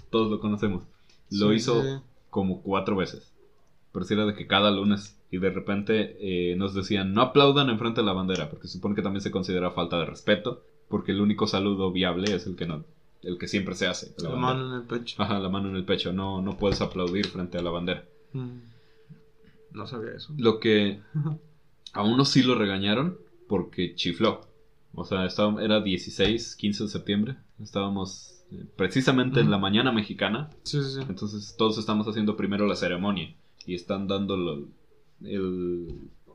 todos 0.10 0.30
lo 0.32 0.40
conocemos. 0.40 0.84
Lo 1.30 1.50
Sí, 1.50 1.56
hizo 1.56 1.82
sí. 1.82 1.90
como 2.30 2.62
cuatro 2.62 2.96
veces. 2.96 3.32
Pero 3.92 4.06
sí 4.06 4.14
era 4.14 4.26
de 4.26 4.34
que 4.36 4.48
cada 4.48 4.72
lunes. 4.72 5.18
Y 5.32 5.38
de 5.38 5.50
repente 5.50 6.18
eh, 6.20 6.56
nos 6.58 6.74
decían, 6.74 7.14
no 7.14 7.22
aplaudan 7.22 7.70
enfrente 7.70 8.02
de 8.02 8.06
la 8.06 8.14
bandera, 8.14 8.50
porque 8.50 8.68
se 8.68 8.74
supone 8.74 8.96
que 8.96 9.02
también 9.02 9.22
se 9.22 9.32
considera 9.32 9.72
falta 9.72 9.98
de 9.98 10.06
respeto, 10.06 10.62
porque 10.90 11.14
el 11.14 11.22
único 11.22 11.48
saludo 11.48 11.92
viable 11.92 12.36
es 12.36 12.46
el 12.48 12.58
que 12.58 12.66
no, 12.66 12.84
el 13.24 13.38
que 13.38 13.48
siempre 13.48 13.76
se 13.76 13.88
hace. 13.88 14.14
la 14.18 14.30
La 14.30 14.36
mano 14.36 14.68
en 14.68 14.82
el 14.82 14.88
pecho. 14.88 15.22
Ajá, 15.24 15.40
la 15.40 15.48
mano 15.48 15.70
en 15.70 15.78
el 15.78 15.86
pecho. 15.86 16.12
No, 16.12 16.42
no 16.42 16.58
puedes 16.58 16.82
aplaudir 16.82 17.28
frente 17.28 17.58
a 17.58 17.62
la 17.62 17.70
bandera. 17.70 18.04
Mm. 18.34 18.58
No 19.72 19.88
sabía 19.88 20.12
eso. 20.16 20.34
Lo 20.38 20.60
que 20.60 21.00
a 21.94 22.04
uno 22.04 22.26
sí 22.26 22.44
lo 22.44 22.56
regañaron 22.56 23.18
porque 23.48 23.96
chifló. 23.96 24.42
O 24.94 25.06
sea, 25.06 25.26
estaba, 25.26 25.64
era 25.64 25.82
16, 25.82 26.56
15 26.56 26.84
de 26.84 26.90
septiembre. 26.90 27.36
Estábamos 27.62 28.44
eh, 28.52 28.66
precisamente 28.76 29.40
en 29.40 29.50
la 29.50 29.58
mañana 29.58 29.92
mexicana. 29.92 30.50
Sí, 30.64 30.82
sí, 30.84 30.96
sí. 30.96 31.00
Entonces 31.08 31.56
todos 31.58 31.78
estamos 31.78 32.08
haciendo 32.08 32.36
primero 32.36 32.66
la 32.68 32.76
ceremonia. 32.76 33.34
Y 33.66 33.76
están 33.76 34.08
dando 34.08 34.36
lo- 34.38 34.68
el... 35.24 35.88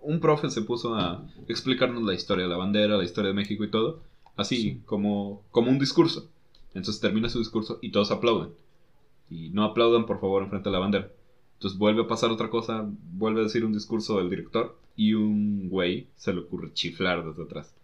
Un 0.03 0.21
profe 0.21 0.49
se 0.51 0.63
puso 0.63 0.95
a 0.95 1.27
explicarnos 1.49 2.03
la 2.05 2.15
historia 2.15 2.45
de 2.45 2.51
la 2.51 2.57
bandera, 2.57 2.97
la 2.97 3.05
historia 3.05 3.29
de 3.29 3.35
México 3.35 3.65
y 3.65 3.71
todo. 3.71 4.01
Así, 4.37 4.57
Sí. 4.57 4.81
como, 4.87 5.43
como 5.51 5.71
un 5.71 5.79
discurso. 5.79 6.29
Entonces 6.75 7.01
termina 7.01 7.29
su 7.29 7.39
discurso 7.41 7.79
y 7.83 7.91
todos 7.91 8.11
aplauden. 8.13 8.51
Y 9.29 9.49
no 9.51 9.65
aplaudan, 9.65 10.07
por 10.07 10.21
favor, 10.21 10.43
enfrente 10.45 10.69
de 10.69 10.73
la 10.73 10.79
bandera. 10.79 11.11
Entonces 11.55 11.79
vuelve 11.79 12.03
a 12.03 12.07
pasar 12.07 12.31
otra 12.31 12.51
cosa, 12.51 12.89
vuelve 13.13 13.41
a 13.41 13.45
decir 13.45 13.65
un 13.65 13.73
discurso 13.73 14.19
del 14.19 14.31
director 14.31 14.79
y 14.95 15.15
un 15.15 15.69
güey 15.69 16.07
se 16.17 16.33
le 16.33 16.41
ocurre 16.41 16.73
chiflar 16.75 17.25
desde 17.27 17.43
atrás. 17.43 17.75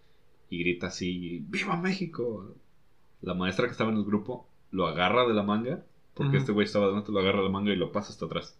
Y 0.52 0.58
grita 0.58 0.88
así, 0.88 1.42
¡Viva 1.48 1.78
México! 1.78 2.54
La 3.22 3.32
maestra 3.32 3.64
que 3.64 3.72
estaba 3.72 3.90
en 3.90 3.96
el 3.96 4.04
grupo 4.04 4.46
lo 4.70 4.86
agarra 4.86 5.26
de 5.26 5.32
la 5.32 5.42
manga, 5.42 5.82
porque 6.12 6.36
este 6.36 6.52
güey 6.52 6.66
estaba 6.66 6.88
delante, 6.88 7.10
lo 7.10 7.20
agarra 7.20 7.38
de 7.38 7.44
la 7.44 7.50
manga 7.50 7.72
y 7.72 7.76
lo 7.76 7.90
pasa 7.90 8.10
hasta 8.10 8.26
atrás. 8.26 8.54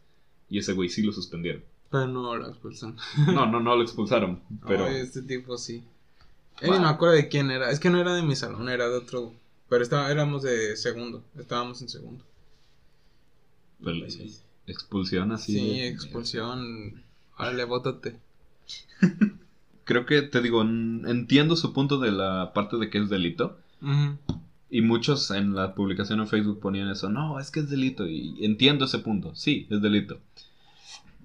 Y 0.49 0.59
ese 0.59 0.73
güey 0.73 0.89
sí 0.89 1.03
lo 1.03 1.13
suspendieron. 1.13 1.63
Pero 1.91 2.07
no 2.07 2.35
lo 2.35 2.49
expulsan. 2.49 2.97
No, 3.27 3.45
no, 3.45 3.61
no 3.61 3.77
lo 3.77 3.83
expulsaron, 3.83 4.41
pero... 4.67 4.87
Este 4.87 5.21
tipo 5.21 5.59
sí. 5.59 5.85
Eh, 6.63 6.69
no 6.69 6.81
me 6.81 6.89
acuerdo 6.89 7.15
de 7.15 7.29
quién 7.29 7.51
era. 7.51 7.71
Es 7.71 7.79
que 7.79 7.91
no 7.91 8.01
era 8.01 8.15
de 8.15 8.23
mi 8.23 8.37
salón, 8.37 8.71
era 8.71 8.89
de 8.89 8.97
otro. 8.97 9.35
Pero 9.69 9.83
estaba, 9.83 10.11
éramos 10.11 10.43
de 10.43 10.79
segundo. 10.79 11.23
Estábamos 11.39 11.83
en 11.83 11.91
segundo. 11.91 12.25
pero 13.85 14.07
expulsión 14.67 15.31
así. 15.31 15.53
Sí, 15.53 15.81
expulsión. 15.83 17.03
Órale, 17.37 17.65
bótate. 17.65 18.19
Creo 19.93 20.07
que, 20.07 20.23
te 20.23 20.41
digo, 20.41 20.63
entiendo 20.63 21.55
su 21.55 21.75
punto 21.75 21.99
de 21.99 22.11
la 22.13 22.55
parte 22.55 22.79
de 22.79 22.89
que 22.89 22.97
es 22.97 23.11
delito. 23.11 23.59
Y 24.71 24.81
muchos 24.81 25.31
en 25.31 25.55
la 25.55 25.75
publicación 25.75 26.21
en 26.21 26.29
Facebook 26.29 26.61
ponían 26.61 26.89
eso, 26.89 27.11
no, 27.11 27.39
es 27.39 27.51
que 27.51 27.61
es 27.61 27.69
delito. 27.69 28.09
Y 28.09 28.43
entiendo 28.43 28.87
ese 28.87 29.01
punto, 29.01 29.35
sí, 29.35 29.67
es 29.69 29.83
delito. 29.83 30.19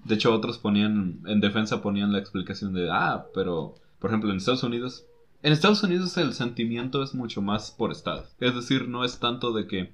De 0.04 0.16
hecho, 0.16 0.34
otros 0.34 0.58
ponían, 0.58 1.20
en 1.24 1.40
defensa 1.40 1.80
ponían 1.80 2.12
la 2.12 2.18
explicación 2.18 2.74
de, 2.74 2.90
ah, 2.90 3.24
pero, 3.34 3.74
por 4.00 4.10
ejemplo, 4.10 4.30
en 4.30 4.36
Estados 4.36 4.62
Unidos, 4.64 5.06
en 5.42 5.54
Estados 5.54 5.82
Unidos 5.82 6.14
el 6.18 6.34
sentimiento 6.34 7.02
es 7.02 7.14
mucho 7.14 7.40
más 7.40 7.70
por 7.70 7.90
estados. 7.90 8.36
Es 8.38 8.54
decir, 8.54 8.86
no 8.86 9.02
es 9.02 9.18
tanto 9.18 9.54
de 9.54 9.66
que, 9.66 9.92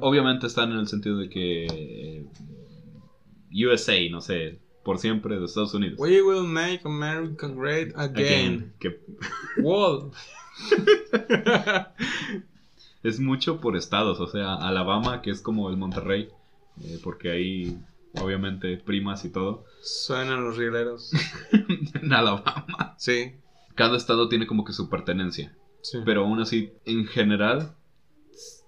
obviamente 0.00 0.46
están 0.46 0.72
en 0.72 0.78
el 0.78 0.88
sentido 0.88 1.18
de 1.18 1.28
que 1.28 1.66
eh, 1.66 2.26
USA, 3.52 3.98
no 4.10 4.22
sé, 4.22 4.58
por 4.86 4.98
siempre 5.00 5.36
de 5.38 5.44
Estados 5.44 5.74
Unidos. 5.74 5.98
We 5.98 6.22
will 6.22 6.44
make 6.46 6.82
America 6.84 7.48
great 7.48 7.88
again. 7.96 8.24
Again, 8.24 8.72
que 8.78 9.00
Wall. 9.60 10.12
es 13.02 13.20
mucho 13.20 13.60
por 13.60 13.76
estados, 13.76 14.20
o 14.20 14.26
sea, 14.28 14.54
Alabama, 14.54 15.22
que 15.22 15.30
es 15.30 15.40
como 15.40 15.70
el 15.70 15.76
Monterrey, 15.76 16.28
eh, 16.82 16.98
porque 17.02 17.30
hay 17.30 17.78
obviamente 18.20 18.76
primas 18.78 19.24
y 19.24 19.30
todo. 19.30 19.64
Suenan 19.82 20.44
los 20.44 20.56
rieleros. 20.56 21.10
en 22.02 22.12
Alabama. 22.12 22.94
Sí. 22.96 23.32
Cada 23.74 23.96
estado 23.96 24.28
tiene 24.28 24.46
como 24.46 24.64
que 24.64 24.72
su 24.72 24.88
pertenencia, 24.88 25.54
Sí. 25.82 25.98
pero 26.04 26.24
aún 26.24 26.40
así, 26.40 26.70
en 26.84 27.06
general, 27.06 27.72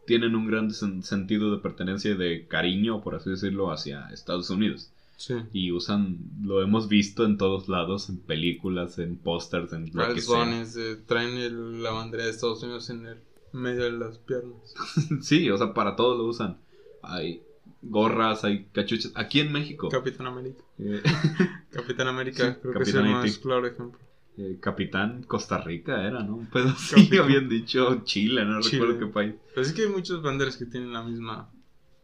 tienen 0.06 0.34
un 0.34 0.46
gran 0.46 0.70
sen- 0.70 1.02
sentido 1.02 1.50
de 1.50 1.58
pertenencia 1.62 2.10
y 2.10 2.16
de 2.16 2.46
cariño, 2.46 3.00
por 3.02 3.14
así 3.14 3.30
decirlo, 3.30 3.70
hacia 3.72 4.08
Estados 4.10 4.50
Unidos. 4.50 4.90
Sí. 5.18 5.34
Y 5.52 5.70
usan, 5.72 6.18
lo 6.42 6.62
hemos 6.62 6.88
visto 6.88 7.26
en 7.26 7.36
todos 7.36 7.68
lados, 7.68 8.08
en 8.08 8.18
películas, 8.18 8.98
en 8.98 9.16
pósters, 9.18 9.72
en 9.74 9.90
lo 9.92 10.14
que 10.14 10.20
sea. 10.22 10.62
Eh, 10.76 10.96
traen 11.06 11.36
el- 11.36 11.82
la 11.82 11.90
bandera 11.90 12.24
de 12.24 12.30
Estados 12.30 12.62
Unidos 12.62 12.88
en 12.88 13.04
el 13.04 13.18
medio 13.52 13.84
de 13.84 13.92
las 13.92 14.16
piernas. 14.18 14.74
Sí, 15.20 15.50
o 15.50 15.58
sea, 15.58 15.74
para 15.74 15.94
todo 15.96 16.16
lo 16.16 16.24
usan. 16.24 16.56
Hay 17.02 17.42
gorras, 17.82 18.44
hay 18.44 18.64
cachuchas. 18.72 19.12
Aquí 19.14 19.40
en 19.40 19.52
México. 19.52 19.88
Capitán 19.90 20.26
América. 20.26 20.62
eh, 20.78 21.02
Capitán 21.70 22.08
América, 22.08 22.54
Sí, 22.54 22.58
creo 22.62 22.72
Capitán 22.74 22.84
que 22.84 22.90
es 22.90 22.94
el 23.06 23.12
más 23.30 23.38
claro 23.38 23.66
ejemplo. 23.66 24.00
eh, 24.38 24.56
Capitán 24.60 25.22
Costa 25.24 25.58
Rica 25.58 26.04
era, 26.06 26.22
¿no? 26.22 26.46
Así, 26.52 26.94
Capitán. 26.94 27.18
habían 27.24 27.48
dicho 27.48 28.02
Chile, 28.04 28.44
no 28.44 28.60
Chile. 28.60 28.78
recuerdo 28.84 28.98
qué 29.06 29.12
país. 29.12 29.34
Pero 29.54 29.62
es 29.66 29.72
que 29.72 29.82
hay 29.82 29.88
muchas 29.88 30.22
banderas 30.22 30.56
que 30.56 30.66
tienen 30.66 30.92
la 30.92 31.02
misma. 31.02 31.50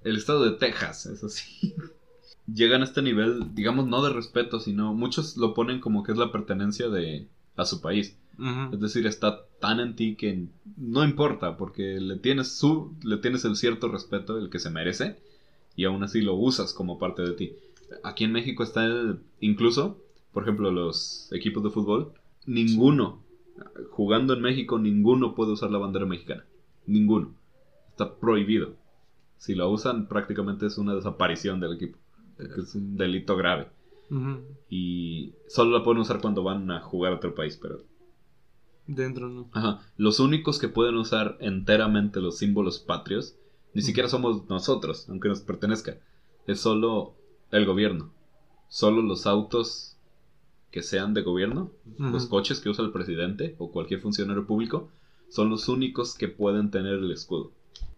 El 0.02 0.16
estado 0.16 0.44
de 0.44 0.52
Texas, 0.58 1.06
eso 1.06 1.28
sí. 1.28 1.74
Llegan 2.52 2.82
a 2.82 2.84
este 2.84 3.00
nivel, 3.02 3.54
digamos, 3.54 3.86
no 3.86 4.02
de 4.02 4.12
respeto, 4.12 4.60
sino 4.60 4.92
muchos 4.94 5.36
lo 5.36 5.54
ponen 5.54 5.80
como 5.80 6.02
que 6.02 6.12
es 6.12 6.18
la 6.18 6.30
pertenencia 6.32 6.88
de 6.88 7.26
a 7.56 7.64
su 7.64 7.80
país. 7.80 8.18
Es 8.72 8.80
decir, 8.80 9.06
está 9.06 9.46
tan 9.60 9.80
en 9.80 9.94
ti 9.96 10.16
que 10.16 10.46
no 10.76 11.04
importa, 11.04 11.56
porque 11.56 12.00
le 12.00 12.16
tienes 12.16 12.48
su, 12.58 12.94
le 13.02 13.16
tienes 13.18 13.44
el 13.44 13.56
cierto 13.56 13.88
respeto, 13.88 14.38
el 14.38 14.50
que 14.50 14.58
se 14.58 14.70
merece, 14.70 15.16
y 15.76 15.84
aún 15.84 16.02
así 16.02 16.20
lo 16.20 16.34
usas 16.34 16.72
como 16.74 16.98
parte 16.98 17.22
de 17.22 17.32
ti. 17.32 17.52
Aquí 18.02 18.24
en 18.24 18.32
México 18.32 18.62
está 18.62 18.84
el- 18.84 19.20
incluso, 19.40 19.98
por 20.32 20.42
ejemplo, 20.42 20.70
los 20.70 21.28
equipos 21.32 21.62
de 21.62 21.70
fútbol, 21.70 22.12
ninguno, 22.44 23.20
jugando 23.90 24.34
en 24.34 24.42
México, 24.42 24.78
ninguno 24.78 25.34
puede 25.34 25.52
usar 25.52 25.70
la 25.70 25.78
bandera 25.78 26.06
mexicana. 26.06 26.44
Ninguno. 26.86 27.32
Está 27.90 28.16
prohibido. 28.16 28.74
Si 29.38 29.54
lo 29.54 29.70
usan, 29.70 30.08
prácticamente 30.08 30.66
es 30.66 30.76
una 30.78 30.94
desaparición 30.94 31.60
del 31.60 31.74
equipo. 31.74 31.98
Porque 32.36 32.60
Es 32.60 32.74
un 32.74 32.96
delito 32.96 33.36
grave. 33.36 33.68
Y 34.70 35.32
solo 35.48 35.76
la 35.76 35.82
pueden 35.82 36.02
usar 36.02 36.20
cuando 36.20 36.44
van 36.44 36.70
a 36.70 36.80
jugar 36.80 37.12
a 37.12 37.16
otro 37.16 37.34
país, 37.34 37.58
pero 37.60 37.82
Dentro 38.86 39.28
no. 39.28 39.48
Ajá. 39.52 39.80
Los 39.96 40.20
únicos 40.20 40.58
que 40.58 40.68
pueden 40.68 40.96
usar 40.96 41.38
enteramente 41.40 42.20
los 42.20 42.38
símbolos 42.38 42.78
patrios, 42.78 43.34
ni 43.72 43.82
siquiera 43.82 44.08
somos 44.08 44.48
nosotros, 44.48 45.08
aunque 45.08 45.28
nos 45.28 45.40
pertenezca. 45.40 45.96
Es 46.46 46.60
solo 46.60 47.14
el 47.50 47.64
gobierno. 47.64 48.12
Solo 48.68 49.02
los 49.02 49.26
autos 49.26 49.96
que 50.70 50.82
sean 50.82 51.14
de 51.14 51.22
gobierno, 51.22 51.70
los 51.98 52.26
coches 52.26 52.60
que 52.60 52.68
usa 52.68 52.84
el 52.84 52.90
presidente 52.90 53.54
o 53.58 53.70
cualquier 53.70 54.00
funcionario 54.00 54.46
público, 54.46 54.90
son 55.28 55.48
los 55.48 55.68
únicos 55.68 56.14
que 56.14 56.28
pueden 56.28 56.70
tener 56.70 56.94
el 56.94 57.12
escudo. 57.12 57.52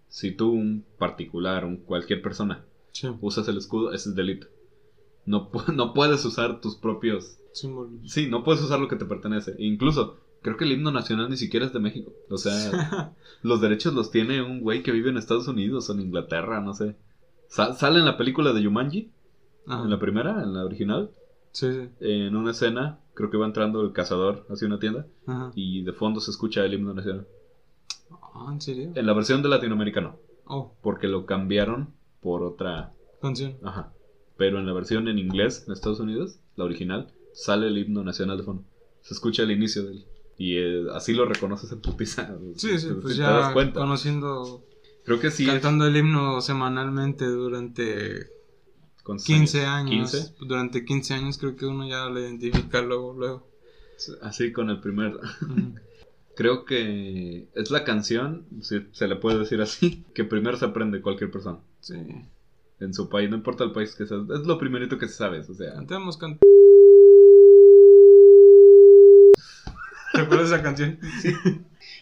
Si 0.08 0.30
tú, 0.30 0.50
un 0.50 0.84
particular, 0.98 1.64
un 1.64 1.78
cualquier 1.78 2.20
persona, 2.22 2.64
usas 3.20 3.48
el 3.48 3.56
escudo, 3.58 3.92
ese 3.92 4.10
es 4.10 4.14
delito. 4.14 4.46
No, 5.24 5.50
no 5.74 5.92
puedes 5.92 6.24
usar 6.24 6.60
tus 6.60 6.76
propios 6.76 7.38
símbolos. 7.52 7.92
Sí, 8.04 8.28
no 8.28 8.44
puedes 8.44 8.62
usar 8.62 8.80
lo 8.80 8.88
que 8.88 8.96
te 8.96 9.04
pertenece. 9.04 9.54
incluso, 9.58 10.18
creo 10.42 10.56
que 10.56 10.64
el 10.64 10.72
himno 10.72 10.92
nacional 10.92 11.28
ni 11.28 11.36
siquiera 11.36 11.66
es 11.66 11.72
de 11.72 11.80
México. 11.80 12.12
O 12.30 12.38
sea, 12.38 13.14
los 13.42 13.60
derechos 13.60 13.94
los 13.94 14.10
tiene 14.10 14.42
un 14.42 14.60
güey 14.60 14.82
que 14.82 14.92
vive 14.92 15.10
en 15.10 15.16
Estados 15.16 15.48
Unidos 15.48 15.88
o 15.88 15.92
en 15.92 16.00
Inglaterra, 16.00 16.60
no 16.60 16.74
sé. 16.74 16.96
sale 17.48 17.98
en 17.98 18.04
la 18.04 18.16
película 18.16 18.52
de 18.52 18.62
Yumanji, 18.62 19.10
en 19.66 19.90
la 19.90 19.98
primera, 19.98 20.42
en 20.42 20.54
la 20.54 20.64
original. 20.64 21.10
Sí, 21.50 21.72
sí. 21.72 21.88
En 22.00 22.36
una 22.36 22.50
escena, 22.50 23.00
creo 23.14 23.30
que 23.30 23.38
va 23.38 23.46
entrando 23.46 23.80
el 23.80 23.92
cazador 23.92 24.46
hacia 24.50 24.68
una 24.68 24.78
tienda 24.78 25.06
y 25.54 25.82
de 25.82 25.92
fondo 25.92 26.20
se 26.20 26.30
escucha 26.30 26.64
el 26.64 26.74
himno 26.74 26.94
nacional. 26.94 27.26
Ah, 28.34 28.50
¿en 28.52 28.60
serio? 28.60 28.92
En 28.94 29.06
la 29.06 29.14
versión 29.14 29.42
de 29.42 29.48
Latinoamérica 29.48 30.00
no. 30.00 30.16
Oh. 30.44 30.74
Porque 30.82 31.08
lo 31.08 31.26
cambiaron 31.26 31.95
por 32.26 32.42
otra 32.42 32.92
canción. 33.22 33.56
Ajá. 33.62 33.92
Pero 34.36 34.58
en 34.58 34.66
la 34.66 34.72
versión 34.72 35.06
en 35.06 35.20
inglés, 35.20 35.62
en 35.64 35.72
Estados 35.72 36.00
Unidos, 36.00 36.40
la 36.56 36.64
original, 36.64 37.12
sale 37.32 37.68
el 37.68 37.78
himno 37.78 38.02
nacional 38.02 38.36
de 38.36 38.42
fondo. 38.42 38.64
Se 39.00 39.14
escucha 39.14 39.44
el 39.44 39.52
inicio 39.52 39.84
del. 39.84 40.04
Y 40.36 40.56
eh, 40.56 40.86
así 40.92 41.14
lo 41.14 41.24
reconoces 41.24 41.70
en 41.70 41.80
putiza. 41.80 42.36
Sí, 42.56 42.78
sí, 42.80 42.88
pues 43.00 43.16
ya 43.16 43.54
conociendo. 43.72 44.64
Creo 45.04 45.20
que 45.20 45.30
sí. 45.30 45.46
Cantando 45.46 45.86
el 45.86 45.96
himno 45.96 46.40
semanalmente 46.40 47.26
durante 47.26 48.26
15 49.24 49.64
años. 49.64 50.34
Durante 50.40 50.84
15 50.84 51.14
años 51.14 51.38
creo 51.38 51.54
que 51.54 51.66
uno 51.66 51.88
ya 51.88 52.06
lo 52.06 52.18
identifica 52.18 52.82
luego, 52.82 53.14
luego. 53.16 53.46
Así 54.20 54.52
con 54.52 54.68
el 54.70 54.80
primer. 54.80 55.12
creo 56.36 56.64
que 56.64 57.48
es 57.54 57.70
la 57.70 57.82
canción, 57.82 58.46
si 58.60 58.86
se 58.92 59.08
le 59.08 59.16
puede 59.16 59.38
decir 59.38 59.60
así, 59.60 60.04
que 60.14 60.22
primero 60.22 60.56
se 60.56 60.66
aprende 60.66 61.00
cualquier 61.00 61.32
persona. 61.32 61.58
Sí. 61.86 61.94
En 62.80 62.92
su 62.92 63.08
país, 63.08 63.30
no 63.30 63.36
importa 63.36 63.62
el 63.62 63.70
país 63.70 63.94
que 63.94 64.06
sea, 64.06 64.16
es 64.16 64.44
lo 64.44 64.58
primerito 64.58 64.98
que 64.98 65.06
se 65.06 65.14
sabe, 65.14 65.38
o 65.38 65.54
sea. 65.54 65.74
Cantemos, 65.74 66.16
can... 66.16 66.36
¿Te 70.12 70.20
acuerdas 70.20 70.48
esa 70.48 70.64
canción? 70.64 70.98
Sí. 71.22 71.32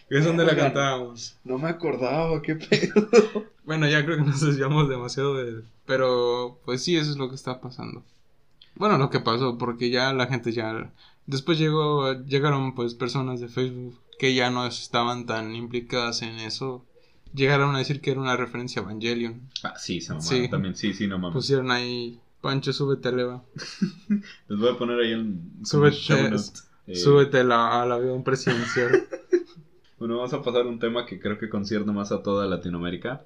Es 0.09 0.25
donde 0.25 0.43
la 0.43 0.55
cantábamos. 0.55 1.37
No 1.43 1.59
me 1.59 1.69
acordaba, 1.69 2.41
qué 2.41 2.55
pedo. 2.55 3.09
Bueno, 3.63 3.87
ya 3.87 4.03
creo 4.03 4.17
que 4.17 4.23
nos 4.23 4.41
desviamos 4.41 4.89
demasiado 4.89 5.35
de... 5.35 5.61
Pero, 5.85 6.59
pues 6.65 6.83
sí, 6.83 6.97
eso 6.97 7.11
es 7.11 7.17
lo 7.17 7.29
que 7.29 7.35
está 7.35 7.61
pasando. 7.61 8.03
Bueno, 8.73 8.97
lo 8.97 9.11
que 9.11 9.19
pasó, 9.19 9.59
porque 9.59 9.91
ya 9.91 10.13
la 10.13 10.25
gente 10.25 10.51
ya... 10.51 10.91
Después 11.27 11.59
llegó, 11.59 12.11
llegaron 12.23 12.73
pues 12.73 12.95
personas 12.95 13.39
de 13.39 13.49
Facebook 13.49 13.99
que 14.17 14.33
ya 14.33 14.49
no 14.49 14.65
estaban 14.65 15.27
tan 15.27 15.53
implicadas 15.53 16.23
en 16.23 16.39
eso. 16.39 16.83
Llegaron 17.33 17.75
a 17.75 17.79
decir 17.79 18.01
que 18.01 18.11
era 18.11 18.21
una 18.21 18.37
referencia 18.37 18.81
a 18.81 18.85
Evangelion. 18.85 19.49
Ah, 19.63 19.73
sí, 19.77 20.01
se 20.01 20.19
sí. 20.21 20.47
también, 20.49 20.75
sí, 20.75 20.93
sí, 20.93 21.07
no 21.07 21.17
mames. 21.17 21.33
Pusieron 21.33 21.71
ahí, 21.71 22.19
Pancho, 22.41 22.71
súbete, 22.71 23.11
leva. 23.11 23.43
Les 24.47 24.59
voy 24.59 24.69
a 24.69 24.77
poner 24.77 24.99
ahí 24.99 25.11
en... 25.13 25.51
Súbete, 25.63 26.35
eh, 26.87 26.95
súbete 26.95 27.39
al 27.39 27.51
avión 27.51 28.23
presidencial. 28.23 29.07
bueno, 29.99 30.17
vamos 30.17 30.33
a 30.33 30.43
pasar 30.43 30.61
a 30.61 30.69
un 30.69 30.79
tema 30.79 31.05
que 31.05 31.19
creo 31.19 31.37
que 31.37 31.49
concierne 31.49 31.91
más 31.91 32.11
a 32.11 32.23
toda 32.23 32.45
Latinoamérica. 32.45 33.23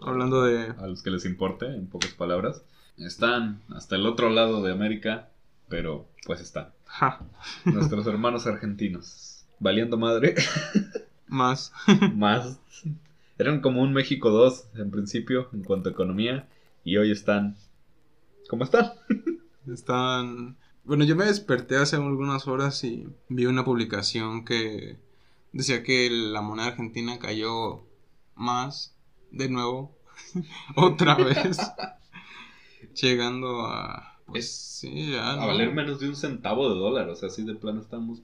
Hablando 0.00 0.42
de... 0.44 0.72
A 0.78 0.86
los 0.86 1.02
que 1.02 1.10
les 1.10 1.24
importe, 1.24 1.66
en 1.66 1.88
pocas 1.88 2.12
palabras. 2.12 2.62
Están 2.96 3.62
hasta 3.74 3.96
el 3.96 4.06
otro 4.06 4.30
lado 4.30 4.62
de 4.62 4.72
América, 4.72 5.28
pero 5.68 6.06
pues 6.26 6.40
están. 6.40 6.68
Nuestros 7.64 8.06
hermanos 8.06 8.46
argentinos. 8.46 9.44
Valiendo 9.58 9.96
madre. 9.96 10.34
Más. 11.26 11.72
Más. 12.14 12.58
Eran 13.42 13.60
como 13.60 13.82
un 13.82 13.92
México 13.92 14.30
2 14.30 14.68
en 14.76 14.92
principio 14.92 15.48
en 15.52 15.64
cuanto 15.64 15.88
a 15.88 15.92
economía 15.92 16.48
y 16.84 16.96
hoy 16.96 17.10
están... 17.10 17.56
¿Cómo 18.48 18.62
están? 18.62 18.92
están... 19.66 20.56
Bueno, 20.84 21.02
yo 21.02 21.16
me 21.16 21.24
desperté 21.24 21.74
hace 21.74 21.96
algunas 21.96 22.46
horas 22.46 22.84
y 22.84 23.08
vi 23.28 23.46
una 23.46 23.64
publicación 23.64 24.44
que 24.44 24.96
decía 25.50 25.82
que 25.82 26.08
la 26.08 26.40
moneda 26.40 26.68
argentina 26.68 27.18
cayó 27.18 27.82
más 28.36 28.94
de 29.32 29.48
nuevo, 29.48 29.98
otra 30.76 31.16
vez, 31.16 31.58
llegando 32.94 33.66
a... 33.66 34.20
Pues 34.26 34.52
sí, 34.52 35.16
A 35.16 35.34
valer 35.34 35.74
menos 35.74 35.98
de 35.98 36.08
un 36.08 36.14
centavo 36.14 36.72
de 36.72 36.78
dólar, 36.78 37.08
o 37.08 37.16
sea, 37.16 37.26
así 37.26 37.42
de 37.42 37.56
plano 37.56 37.80
estamos... 37.80 38.22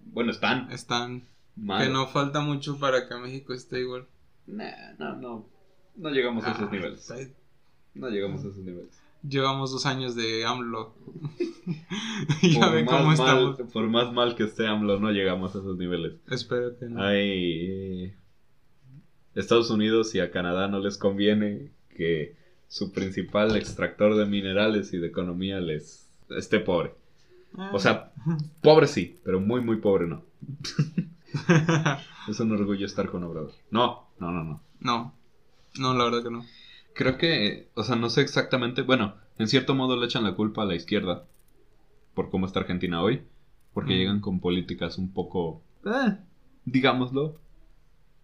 Bueno, 0.00 0.30
están. 0.30 0.70
Están. 0.70 1.22
Que 1.56 1.88
no 1.88 2.06
falta 2.06 2.40
mucho 2.40 2.78
para 2.78 3.08
que 3.08 3.14
México 3.14 3.54
esté 3.54 3.80
igual. 3.80 4.06
Nah, 4.48 4.94
no, 4.98 5.16
no. 5.16 5.46
No 5.96 6.10
llegamos 6.10 6.44
a 6.44 6.52
esos 6.52 6.62
ah, 6.62 6.70
niveles. 6.72 7.12
No 7.94 8.08
llegamos 8.08 8.44
a 8.44 8.48
esos 8.48 8.64
niveles. 8.64 9.00
Llevamos 9.28 9.72
dos 9.72 9.84
años 9.84 10.14
de 10.14 10.44
AMLO. 10.46 10.94
ya 12.42 12.70
ven 12.70 12.86
cómo 12.86 13.12
estamos. 13.12 13.60
Por 13.72 13.88
más 13.88 14.12
mal 14.12 14.36
que 14.36 14.44
esté 14.44 14.66
AMLO, 14.66 14.98
no 15.00 15.10
llegamos 15.10 15.54
a 15.54 15.58
esos 15.58 15.76
niveles. 15.76 16.14
Espero 16.30 16.76
que 16.78 16.86
no. 16.86 17.02
Hay. 17.02 18.14
Estados 19.34 19.70
Unidos 19.70 20.14
y 20.14 20.20
a 20.20 20.30
Canadá 20.30 20.68
no 20.68 20.80
les 20.80 20.96
conviene 20.96 21.70
que 21.94 22.36
su 22.68 22.92
principal 22.92 23.56
extractor 23.56 24.16
de 24.16 24.26
minerales 24.26 24.92
y 24.92 24.98
de 24.98 25.08
economía 25.08 25.60
les 25.60 26.08
esté 26.30 26.60
pobre. 26.60 26.94
O 27.72 27.78
sea, 27.78 28.12
ah. 28.26 28.38
pobre 28.62 28.86
sí, 28.86 29.20
pero 29.24 29.40
muy, 29.40 29.60
muy 29.60 29.76
pobre 29.76 30.06
no. 30.06 30.24
es 32.28 32.40
un 32.40 32.52
orgullo 32.52 32.86
estar 32.86 33.10
con 33.10 33.24
Obrador. 33.24 33.52
No, 33.70 34.07
no, 34.18 34.30
no, 34.32 34.44
no. 34.44 34.60
No, 34.80 35.14
no, 35.78 35.94
la 35.94 36.04
verdad 36.04 36.22
que 36.22 36.30
no. 36.30 36.44
Creo 36.94 37.16
que, 37.18 37.68
o 37.74 37.82
sea, 37.84 37.96
no 37.96 38.10
sé 38.10 38.22
exactamente. 38.22 38.82
Bueno, 38.82 39.14
en 39.38 39.48
cierto 39.48 39.74
modo 39.74 39.96
le 39.96 40.06
echan 40.06 40.24
la 40.24 40.34
culpa 40.34 40.62
a 40.62 40.66
la 40.66 40.74
izquierda 40.74 41.24
por 42.14 42.30
cómo 42.30 42.46
está 42.46 42.60
Argentina 42.60 43.02
hoy. 43.02 43.22
Porque 43.72 43.94
mm. 43.94 43.96
llegan 43.96 44.20
con 44.20 44.40
políticas 44.40 44.98
un 44.98 45.12
poco, 45.12 45.62
eh, 45.84 46.16
digámoslo, 46.64 47.38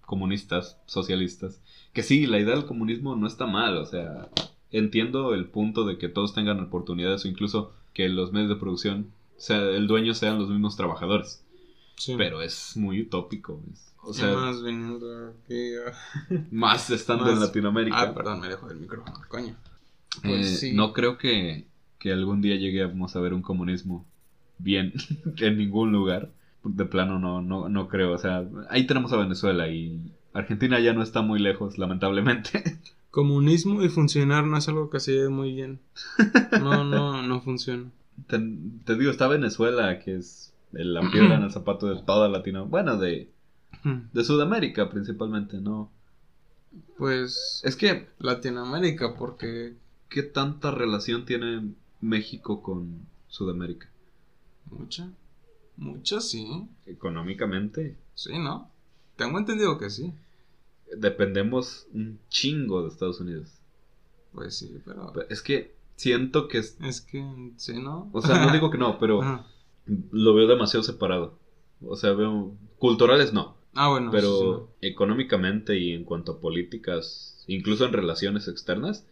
comunistas, 0.01 0.81
socialistas. 0.87 1.63
Que 1.93 2.03
sí, 2.03 2.27
la 2.27 2.39
idea 2.39 2.55
del 2.55 2.67
comunismo 2.67 3.15
no 3.17 3.27
está 3.27 3.47
mal, 3.47 3.77
o 3.77 3.87
sea, 3.87 4.29
entiendo 4.71 5.35
el 5.35 5.47
punto 5.47 5.85
de 5.85 5.99
que 5.99 6.09
todos 6.09 6.35
tengan 6.35 6.61
oportunidades 6.61 7.25
o 7.25 7.29
incluso 7.29 7.73
que 7.93 8.09
los 8.09 8.33
medios 8.33 8.49
de 8.49 8.57
producción, 8.57 9.13
sea, 9.37 9.59
el 9.59 9.87
dueño 9.87 10.15
sean 10.15 10.39
los 10.39 10.51
mismos 10.51 10.77
trabajadores. 10.77 11.45
Pero 12.17 12.43
es 12.43 12.77
muy 12.77 13.03
utópico. 13.03 13.61
O 14.05 14.13
sea, 14.13 14.35
más 14.35 14.63
viniendo 14.63 15.35
aquí. 15.45 15.73
más 16.51 16.91
estando 16.91 17.31
en 17.31 17.41
Latinoamérica. 17.41 18.01
Ah, 18.01 18.15
perdón, 18.15 18.41
me 18.41 18.49
dejo 18.49 18.71
el 18.71 18.79
micrófono, 18.79 19.21
coño. 19.29 19.57
Pues 20.23 20.63
eh, 20.63 20.73
No 20.75 20.93
creo 20.93 21.19
que, 21.19 21.67
que 21.99 22.13
algún 22.13 22.41
día 22.41 22.57
lleguemos 22.57 23.17
a 23.17 23.21
ver 23.21 23.35
un 23.35 23.43
comunismo 23.43 24.07
bien 24.59 24.93
en 25.39 25.59
ningún 25.59 25.93
lugar. 25.93 26.31
De 26.63 26.87
plano 26.87 27.19
no, 27.19 27.43
no, 27.43 27.69
no 27.69 27.89
creo. 27.89 28.13
O 28.13 28.19
sea, 28.19 28.47
ahí 28.71 28.87
tenemos 28.87 29.13
a 29.13 29.19
Venezuela 29.19 29.69
y 29.69 30.13
Argentina 30.33 30.81
ya 30.81 30.95
no 30.95 31.03
está 31.03 31.21
muy 31.21 31.39
lejos, 31.39 31.79
lamentablemente. 31.79 32.63
Comunismo 33.11 33.83
y 33.83 33.89
funcionar 33.91 34.45
no 34.45 34.57
es 34.57 34.69
algo 34.69 34.91
que 34.91 34.99
se 34.99 35.13
ve 35.13 35.29
muy 35.29 35.55
bien. 35.55 35.79
No, 36.61 36.83
no, 36.83 37.23
no 37.23 37.41
funciona. 37.43 37.91
Te, 38.27 38.39
digo, 38.97 39.11
está 39.11 39.29
Venezuela, 39.29 40.01
que 40.01 40.17
es 40.17 40.53
la 40.73 41.01
piedra 41.13 41.37
en 41.37 41.45
el 41.45 41.51
zapato 41.53 41.87
de 41.87 42.03
toda 42.03 42.29
Latinoamérica. 42.29 42.71
Bueno, 42.71 42.97
de, 42.99 43.29
de 43.85 44.25
Sudamérica 44.25 44.89
principalmente, 44.91 45.59
¿no? 45.61 45.91
Pues. 46.97 47.61
Es 47.65 47.77
que. 47.77 48.09
Latinoamérica, 48.19 49.15
porque. 49.15 49.75
¿Qué 50.09 50.23
tanta 50.23 50.71
relación 50.71 51.25
tiene 51.25 51.75
México 52.01 52.63
con 52.63 53.07
Sudamérica? 53.29 53.89
Mucha. 54.71 55.09
Mucha, 55.77 56.21
sí. 56.21 56.69
Económicamente. 56.87 57.97
Sí, 58.15 58.39
¿no? 58.39 58.71
Tengo 59.17 59.39
entendido 59.39 59.79
que 59.79 59.91
sí 59.91 60.13
dependemos 60.97 61.87
un 61.93 62.19
chingo 62.29 62.83
de 62.83 62.89
Estados 62.89 63.21
Unidos. 63.21 63.51
Pues 64.33 64.57
sí, 64.57 64.81
pero... 64.85 65.13
Es 65.29 65.43
que 65.43 65.75
siento 65.97 66.49
que... 66.49 66.59
Es, 66.59 66.77
es 66.83 67.01
que, 67.01 67.25
sí, 67.57 67.81
¿no? 67.81 68.11
O 68.13 68.21
sea, 68.21 68.45
no 68.45 68.53
digo 68.53 68.71
que 68.71 68.79
no, 68.79 68.99
pero 68.99 69.45
lo 70.11 70.35
veo 70.35 70.49
demasiado 70.49 70.83
separado. 70.83 71.39
O 71.85 71.97
sea, 71.97 72.13
veo... 72.13 72.53
Culturales 72.79 73.33
no. 73.33 73.57
Ah, 73.75 73.89
bueno. 73.89 74.11
Pero 74.11 74.71
económicamente 74.81 75.77
y 75.79 75.93
en 75.93 76.05
cuanto 76.05 76.33
a 76.33 76.41
políticas, 76.41 77.45
incluso 77.47 77.85
en 77.85 77.93
relaciones 77.93 78.49
externas, 78.49 79.07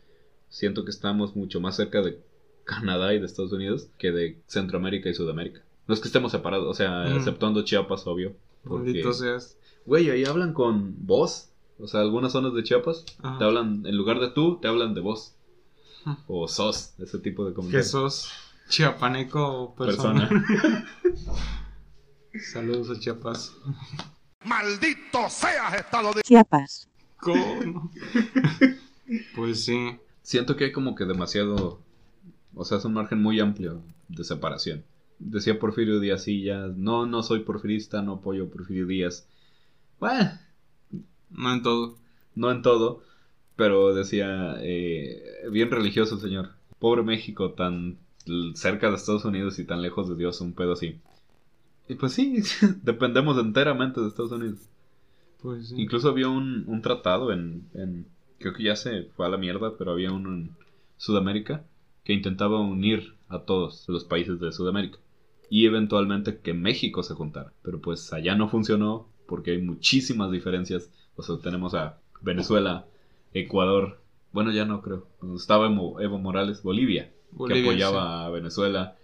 siento 0.48 0.84
que 0.84 0.90
estamos 0.90 1.36
mucho 1.36 1.60
más 1.60 1.76
cerca 1.76 2.02
de 2.02 2.20
Canadá 2.64 3.14
y 3.14 3.18
de 3.18 3.26
Estados 3.26 3.52
Unidos 3.52 3.88
que 3.98 4.12
de 4.12 4.38
Centroamérica 4.46 5.08
y 5.08 5.14
Sudamérica. 5.14 5.62
No 5.88 5.94
es 5.94 6.00
que 6.00 6.06
estemos 6.06 6.32
separados, 6.32 6.68
o 6.68 6.74
sea, 6.74 7.14
exceptuando 7.14 7.62
Chiapas, 7.62 8.06
obvio. 8.06 8.34
Porque... 8.62 9.02
seas. 9.12 9.56
Güey, 9.84 10.10
ahí 10.10 10.24
hablan 10.24 10.52
con 10.52 10.94
voz. 11.06 11.48
O 11.80 11.88
sea, 11.88 12.00
algunas 12.00 12.30
zonas 12.30 12.54
de 12.54 12.62
Chiapas 12.62 13.04
te 13.04 13.44
hablan, 13.44 13.84
en 13.84 13.96
lugar 13.96 14.20
de 14.20 14.30
tú, 14.30 14.58
te 14.60 14.68
hablan 14.68 14.94
de 14.94 15.00
vos. 15.00 15.34
O 16.28 16.46
sos, 16.46 16.94
ese 16.98 17.18
tipo 17.18 17.44
de 17.44 17.52
comentarios. 17.52 17.86
¿Qué 17.86 17.90
sos? 17.90 18.30
¿Chiapaneco 18.68 19.62
o 19.62 19.74
persona? 19.74 20.28
Saludos 22.52 22.90
a 22.90 23.00
Chiapas. 23.00 23.54
¡Maldito 24.44 25.28
seas, 25.28 25.74
estado 25.74 26.12
de 26.12 26.22
Chiapas! 26.22 26.88
¿Cómo? 27.16 27.90
pues 29.36 29.64
sí. 29.64 29.96
Siento 30.22 30.56
que 30.56 30.64
hay 30.64 30.72
como 30.72 30.94
que 30.94 31.04
demasiado. 31.04 31.80
O 32.54 32.64
sea, 32.64 32.78
es 32.78 32.84
un 32.84 32.94
margen 32.94 33.22
muy 33.22 33.40
amplio 33.40 33.82
de 34.08 34.24
separación. 34.24 34.84
Decía 35.18 35.58
Porfirio 35.58 36.00
Díaz, 36.00 36.24
sí, 36.24 36.42
ya. 36.42 36.66
No, 36.66 37.06
no 37.06 37.22
soy 37.22 37.40
porfirista, 37.40 38.02
no 38.02 38.14
apoyo 38.14 38.44
a 38.44 38.48
Porfirio 38.48 38.86
Díaz. 38.86 39.28
Bueno. 40.00 40.32
No 41.30 41.52
en 41.52 41.62
todo. 41.62 41.96
No 42.34 42.50
en 42.50 42.62
todo. 42.62 43.02
Pero 43.56 43.94
decía, 43.94 44.56
eh, 44.60 45.22
bien 45.50 45.70
religioso, 45.70 46.18
señor. 46.18 46.50
Pobre 46.78 47.02
México, 47.02 47.52
tan 47.52 47.98
cerca 48.54 48.88
de 48.88 48.96
Estados 48.96 49.24
Unidos 49.24 49.58
y 49.58 49.64
tan 49.64 49.82
lejos 49.82 50.08
de 50.08 50.16
Dios, 50.16 50.40
un 50.40 50.52
pedo 50.52 50.72
así. 50.72 51.00
Y 51.88 51.94
pues 51.94 52.12
sí, 52.12 52.42
dependemos 52.82 53.38
enteramente 53.38 54.00
de 54.00 54.08
Estados 54.08 54.32
Unidos. 54.32 54.68
Pues 55.42 55.72
Incluso 55.72 56.08
había 56.08 56.28
un, 56.28 56.64
un 56.68 56.82
tratado 56.82 57.32
en, 57.32 57.68
en, 57.74 58.06
Creo 58.38 58.54
que 58.54 58.64
ya 58.64 58.76
se 58.76 59.04
fue 59.16 59.26
a 59.26 59.28
la 59.28 59.36
mierda, 59.36 59.76
pero 59.78 59.92
había 59.92 60.12
uno 60.12 60.30
en 60.30 60.50
Sudamérica 60.96 61.64
que 62.04 62.12
intentaba 62.12 62.60
unir 62.60 63.14
a 63.28 63.40
todos 63.40 63.84
los 63.88 64.04
países 64.04 64.40
de 64.40 64.52
Sudamérica. 64.52 64.98
Y 65.48 65.66
eventualmente 65.66 66.38
que 66.38 66.52
México 66.52 67.02
se 67.02 67.14
juntara. 67.14 67.52
Pero 67.62 67.80
pues 67.80 68.12
allá 68.12 68.34
no 68.34 68.48
funcionó 68.48 69.06
porque 69.26 69.52
hay 69.52 69.62
muchísimas 69.62 70.30
diferencias. 70.32 70.90
O 71.16 71.22
sea, 71.22 71.36
tenemos 71.38 71.74
a 71.74 71.98
Venezuela, 72.20 72.86
Ecuador. 73.32 74.00
Bueno, 74.32 74.50
ya 74.50 74.64
no 74.64 74.82
creo. 74.82 75.06
Estaba 75.36 75.66
Evo, 75.66 76.18
Morales, 76.18 76.62
Bolivia, 76.62 77.12
que 77.48 77.62
apoyaba 77.62 78.26
a 78.26 78.30
Venezuela. 78.30 78.96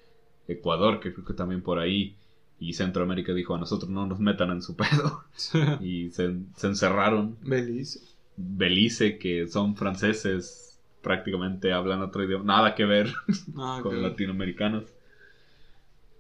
Ecuador, 0.49 1.01
que 1.01 1.13
creo 1.13 1.27
que 1.27 1.35
también 1.35 1.63
por 1.63 1.79
ahí 1.79 2.17
y 2.61 2.73
Centroamérica 2.73 3.33
dijo 3.33 3.55
a 3.55 3.59
nosotros 3.59 3.91
no 3.91 4.07
nos 4.07 4.19
metan 4.19 4.51
en 4.51 4.63
su 4.63 4.77
pedo 4.77 5.25
y 5.81 6.11
se, 6.11 6.25
encerraron. 6.63 7.37
Belice. 7.43 8.01
Belice, 8.37 9.19
que 9.19 9.47
son 9.49 9.77
franceses, 9.77 10.79
prácticamente 11.03 11.73
hablan 11.73 12.03
otro 12.03 12.25
idioma, 12.25 12.45
nada 12.45 12.75
que 12.75 12.85
ver 12.85 13.13
con 13.83 14.03
latinoamericanos. 14.03 14.85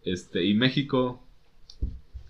Este, 0.05 0.45
y 0.45 0.55
México, 0.55 1.23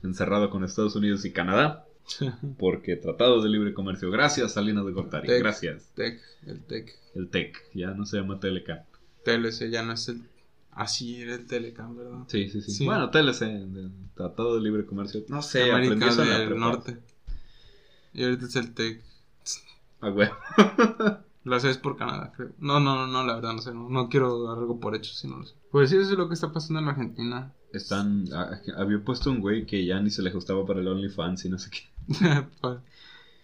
encerrado 0.03 0.51
con 0.51 0.65
Estados 0.65 0.97
Unidos 0.97 1.25
y 1.25 1.33
Canadá, 1.33 1.87
porque 2.59 2.97
tratados 2.97 3.45
de 3.45 3.51
libre 3.51 3.75
comercio. 3.75 4.11
Gracias, 4.11 4.53
Salinas 4.55 4.85
de 4.85 4.93
Gortari. 4.93 5.29
Gracias. 5.39 5.91
TEC, 5.95 6.21
el 6.47 6.61
TEC. 6.65 6.99
El 7.15 7.29
TEC, 7.29 7.57
ya 7.75 7.93
no 7.93 8.05
se 8.05 8.19
llama 8.19 8.41
TLK. 8.41 8.71
TLC 9.25 9.71
ya 9.71 9.83
no 9.83 9.93
es 9.93 10.09
el 10.09 10.23
Así 10.79 11.21
era 11.21 11.35
el 11.35 11.45
Telecam, 11.45 11.97
¿verdad? 11.97 12.21
Sí, 12.29 12.49
sí, 12.49 12.63
sí. 12.63 12.87
Bueno, 12.87 13.11
TLC, 13.11 14.15
Tratado 14.15 14.55
de 14.55 14.63
Libre 14.63 14.87
Comercio. 14.87 15.25
No 15.27 15.43
sé, 15.43 15.73
América 15.73 16.15
del 16.15 16.57
Norte. 16.57 16.99
Y 18.15 18.23
ahorita 18.23 18.45
es 18.47 18.55
el 18.55 18.75
TEC. 18.75 19.03
Ah, 20.01 20.11
güey. 20.11 20.29
Lo 21.43 21.57
haces 21.57 21.79
por 21.79 21.97
Canadá, 21.97 22.33
creo. 22.37 22.51
No, 22.61 22.79
no, 22.79 22.95
no, 22.95 23.09
no, 23.09 23.27
la 23.27 23.35
verdad, 23.35 23.55
no 23.55 23.59
sé. 23.61 23.75
No, 23.75 24.09
quiero 24.09 24.45
dar 24.45 24.59
algo 24.59 24.79
por 24.79 24.95
hecho, 24.95 25.13
si 25.13 25.27
no 25.27 25.39
lo 25.39 25.47
sé. 25.47 25.57
Pues 25.73 25.91
sí, 25.91 25.97
eso 25.97 26.13
es 26.13 26.17
lo 26.17 26.29
que 26.29 26.35
está 26.35 26.53
pasando 26.53 26.79
en 26.79 26.89
Argentina. 26.89 27.53
Están. 27.73 28.27
había 28.77 29.03
puesto 29.05 29.33
un 29.33 29.41
güey 29.41 29.67
que 29.67 29.85
ya 29.85 29.99
ni 29.99 30.11
se 30.11 30.23
le 30.23 30.31
ajustaba 30.31 30.65
para 30.65 30.79
el 30.79 30.87
OnlyFans 30.87 31.45
y 31.45 31.49
no 31.49 31.59
sé 31.59 31.71
qué. 31.71 31.89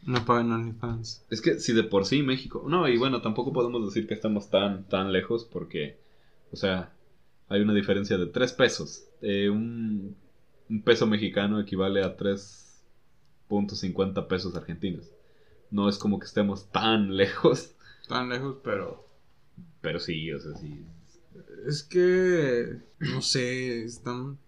no 0.07 0.25
pagan 0.25 0.53
OnlyFans. 0.53 1.25
Es 1.31 1.41
que 1.41 1.59
si 1.59 1.73
de 1.73 1.83
por 1.83 2.05
sí 2.05 2.23
México. 2.23 2.65
No, 2.69 2.89
y 2.89 2.97
bueno, 2.97 3.23
tampoco 3.23 3.53
podemos 3.53 3.85
decir 3.85 4.07
que 4.07 4.15
estamos 4.15 4.51
tan, 4.51 4.85
tan 4.85 5.13
lejos 5.13 5.45
porque. 5.45 5.99
O 6.53 6.57
sea, 6.57 6.93
hay 7.49 7.61
una 7.61 7.75
diferencia 7.75 8.19
de 8.19 8.27
3 8.27 8.53
pesos. 8.53 9.05
Eh, 9.21 9.49
un, 9.49 10.17
peso 10.85 11.07
mexicano 11.07 11.61
equivale 11.61 12.03
a 12.03 12.17
3.50 12.17 14.27
pesos 14.27 14.57
argentinos. 14.57 15.11
No 15.71 15.89
es 15.89 15.99
como 15.99 16.19
que 16.19 16.27
estemos 16.27 16.71
tan 16.71 17.17
lejos. 17.17 17.75
Tan 18.09 18.29
lejos, 18.29 18.59
pero... 18.63 19.05
Pero 19.81 20.01
sí, 20.01 20.33
o 20.33 20.41
sea, 20.41 20.57
sí. 20.57 20.85
Es 21.67 21.83
que... 21.83 22.79
No 22.99 23.23
sé, 23.23 23.85
están... 23.85 24.39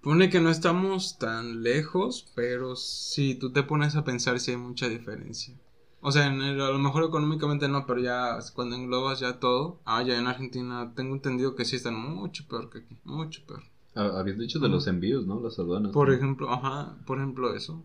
Pone 0.00 0.30
que 0.30 0.40
no 0.40 0.50
estamos 0.50 1.18
tan 1.18 1.62
lejos, 1.62 2.30
pero 2.36 2.76
si 2.76 3.34
tú 3.34 3.52
te 3.52 3.64
pones 3.64 3.96
a 3.96 4.04
pensar 4.04 4.38
si 4.38 4.52
hay 4.52 4.56
mucha 4.56 4.88
diferencia. 4.88 5.54
O 6.00 6.12
sea, 6.12 6.26
en 6.26 6.40
a 6.40 6.52
lo 6.52 6.78
mejor 6.78 7.04
económicamente 7.04 7.68
no, 7.68 7.86
pero 7.86 8.00
ya 8.00 8.38
cuando 8.54 8.76
englobas 8.76 9.20
ya 9.20 9.40
todo. 9.40 9.80
Ah, 9.84 10.02
ya 10.02 10.18
en 10.18 10.26
Argentina 10.26 10.92
tengo 10.94 11.14
entendido 11.14 11.54
que 11.56 11.64
sí 11.64 11.76
están 11.76 11.94
mucho 11.96 12.46
peor 12.48 12.70
que 12.70 12.78
aquí. 12.78 12.96
Mucho 13.04 13.42
peor. 13.46 13.62
Habías 13.94 14.38
dicho 14.38 14.58
de 14.58 14.68
los 14.68 14.86
envíos, 14.86 15.26
¿no? 15.26 15.40
Las 15.40 15.58
aduanas. 15.58 15.92
Por 15.92 16.12
ejemplo, 16.12 16.50
ajá, 16.50 16.96
por 17.06 17.18
ejemplo 17.18 17.54
eso. 17.54 17.82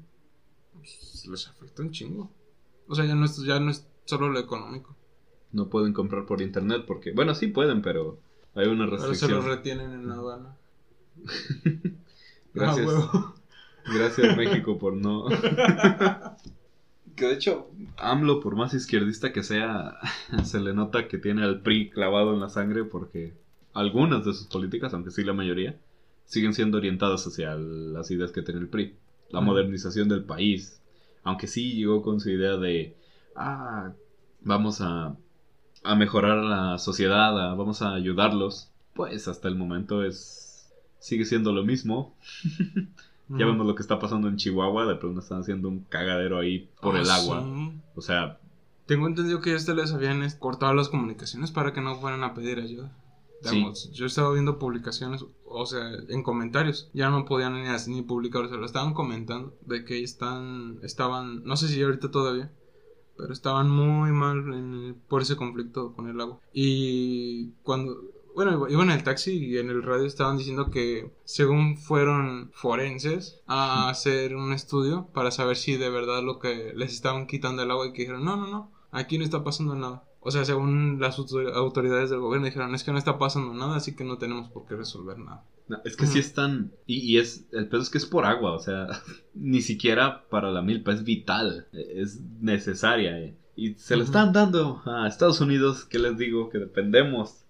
Pues, 0.74 1.26
les 1.30 1.48
afecta 1.48 1.82
un 1.84 1.92
chingo. 1.92 2.30
O 2.88 2.96
sea, 2.96 3.06
ya 3.06 3.16
no 3.16 3.26
es, 3.26 3.38
ya 3.44 3.60
no 3.60 3.72
es 3.72 3.88
solo 4.06 4.30
lo 4.30 4.40
económico. 4.40 4.96
No 5.54 5.70
pueden 5.70 5.94
comprar 5.94 6.26
por 6.26 6.42
internet 6.42 6.84
porque, 6.86 7.14
bueno, 7.14 7.34
sí 7.34 7.48
pueden, 7.48 7.82
pero 7.82 8.20
hay 8.56 8.68
una 8.68 8.86
restricción. 8.86 9.30
Pero 9.32 9.42
se 9.42 9.48
los 9.48 9.58
retienen 9.58 9.92
en 9.92 10.10
la 10.10 10.16
aduana. 10.16 10.58
Gracias. 12.54 12.90
Ah, 12.90 13.34
Gracias 13.86 14.38
México 14.38 14.78
por 14.78 14.94
no. 14.94 15.26
Que 17.16 17.26
de 17.26 17.34
hecho, 17.34 17.70
AMLO, 17.98 18.40
por 18.40 18.56
más 18.56 18.74
izquierdista 18.74 19.32
que 19.32 19.44
sea, 19.44 19.98
se 20.44 20.60
le 20.60 20.74
nota 20.74 21.08
que 21.08 21.18
tiene 21.18 21.44
al 21.44 21.62
PRI 21.62 21.90
clavado 21.90 22.34
en 22.34 22.40
la 22.40 22.50
sangre 22.50 22.84
porque 22.84 23.34
algunas 23.74 24.26
de 24.26 24.34
sus 24.34 24.48
políticas, 24.48 24.94
aunque 24.94 25.12
sí 25.12 25.24
la 25.24 25.34
mayoría, 25.34 25.78
siguen 26.26 26.54
siendo 26.54 26.78
orientadas 26.78 27.26
hacia 27.28 27.56
las 27.56 28.10
ideas 28.12 28.32
que 28.32 28.42
tiene 28.42 28.62
el 28.62 28.68
PRI. 28.68 28.96
La 29.30 29.42
modernización 29.42 30.10
del 30.10 30.24
país. 30.24 30.82
Aunque 31.24 31.48
sí 31.48 31.76
llegó 31.76 32.02
con 32.02 32.20
su 32.20 32.30
idea 32.30 32.58
de, 32.58 32.96
ah, 33.36 33.94
vamos 34.42 34.82
a, 34.82 35.16
a 35.84 35.96
mejorar 35.96 36.44
la 36.44 36.78
sociedad, 36.78 37.34
vamos 37.56 37.82
a 37.82 37.94
ayudarlos. 37.94 38.70
Pues 38.94 39.28
hasta 39.28 39.48
el 39.48 39.56
momento 39.56 40.04
es, 40.04 40.74
sigue 41.00 41.26
siendo 41.26 41.54
lo 41.54 41.64
mismo. 41.64 42.16
Ya 43.38 43.46
vemos 43.46 43.66
lo 43.66 43.76
que 43.76 43.82
está 43.82 44.00
pasando 44.00 44.28
en 44.28 44.38
Chihuahua, 44.38 44.86
de 44.86 44.96
pronto 44.96 45.20
están 45.20 45.40
haciendo 45.40 45.70
un 45.70 45.82
cagadero 45.86 46.40
ahí 46.40 46.70
por 46.82 46.96
el 46.96 47.10
ah, 47.10 47.16
agua. 47.16 47.44
O 47.96 48.02
sea... 48.02 48.40
Tengo 48.86 49.08
entendido 49.08 49.40
que 49.42 49.58
ya 49.58 49.74
les 49.74 49.94
habían 49.94 50.28
cortado 50.40 50.74
las 50.74 50.90
comunicaciones 50.90 51.52
para 51.52 51.72
que 51.72 51.82
no 51.82 51.96
fueran 51.96 52.24
a 52.24 52.34
pedir 52.34 52.60
ayuda. 52.60 52.92
Yo 53.94 54.06
estaba 54.06 54.34
viendo 54.34 54.60
publicaciones, 54.60 55.26
o 55.46 55.66
sea, 55.66 55.92
en 56.10 56.24
comentarios. 56.24 56.90
Ya 56.94 57.10
no 57.10 57.26
podían 57.26 57.54
ni, 57.54 57.68
ni 57.88 58.02
publicar, 58.02 58.44
o 58.44 58.50
sea, 58.50 58.58
lo 58.58 58.66
estaban 58.66 58.94
comentando 58.94 59.56
de 59.66 59.84
que 59.84 60.04
están, 60.04 60.80
estaban, 60.84 61.44
no 61.44 61.56
sé 61.58 61.68
si 61.68 61.82
ahorita 61.82 62.12
todavía, 62.12 62.52
pero 63.18 63.34
estaban 63.34 63.70
muy 63.70 64.12
mal 64.12 64.96
por 65.08 65.22
ese 65.22 65.36
conflicto 65.36 65.94
con 65.94 66.08
el 66.08 66.22
agua. 66.22 66.40
Y 66.54 67.52
cuando 67.64 67.98
bueno, 68.36 68.68
iban 68.70 68.90
en 68.90 68.98
el 68.98 69.04
taxi 69.04 69.34
y 69.34 69.58
en 69.58 69.70
el 69.70 69.84
radio 69.84 70.06
estaban 70.06 70.38
diciendo 70.38 70.72
que 70.72 71.12
según 71.24 71.78
fueron 71.78 72.52
forenses 72.54 73.42
a 73.48 73.90
hacer 73.90 74.36
un 74.36 74.54
estudio 74.54 75.08
para 75.14 75.32
saber 75.32 75.58
si 75.58 75.78
de 75.78 75.90
verdad 75.90 76.24
lo 76.24 76.40
que 76.40 76.74
les 76.76 76.94
estaban 76.94 77.28
quitando 77.28 77.64
el 77.64 77.72
agua 77.72 77.88
y 77.88 77.94
que 77.94 78.04
dijeron, 78.04 78.26
no, 78.26 78.38
no, 78.38 78.48
no, 78.48 78.72
aquí 78.92 79.18
no 79.18 79.24
está 79.24 79.44
pasando 79.44 79.76
nada. 79.76 80.04
O 80.24 80.30
sea, 80.30 80.46
según 80.46 81.00
las 81.00 81.18
autoridades 81.18 82.12
del 82.12 82.20
gobierno 82.20 82.46
dijeron, 82.46 82.76
es 82.76 82.84
que 82.84 82.92
no 82.92 83.00
está 83.00 83.18
pasando 83.18 83.56
nada, 83.56 83.78
así 83.78 83.96
que 83.96 84.04
no 84.04 84.20
tenemos 84.20 84.50
por 84.50 84.68
qué 84.68 84.76
resolver 84.76 85.18
nada. 85.18 85.44
es 85.84 85.98
que 85.98 86.06
sí 86.06 86.20
están, 86.20 86.72
y, 86.86 87.00
y, 87.00 87.18
es, 87.18 87.48
el 87.52 87.68
pedo 87.68 87.82
es 87.82 87.90
que 87.90 87.98
es 87.98 88.06
por 88.06 88.26
agua, 88.26 88.54
o 88.54 88.60
sea, 88.60 88.88
ni 89.34 89.62
siquiera 89.64 90.28
para 90.30 90.52
la 90.52 90.62
milpa, 90.62 90.94
es 90.94 91.04
vital, 91.04 91.68
es 91.74 92.22
necesaria. 92.40 93.18
Eh. 93.18 93.36
Y 93.56 93.74
se 93.74 93.98
lo 93.98 94.04
están 94.04 94.32
dando 94.32 94.84
a 94.86 95.08
Estados 95.08 95.42
Unidos, 95.42 95.86
que 95.86 95.98
les 95.98 96.18
digo, 96.20 96.50
que 96.50 96.60
dependemos 96.60 97.46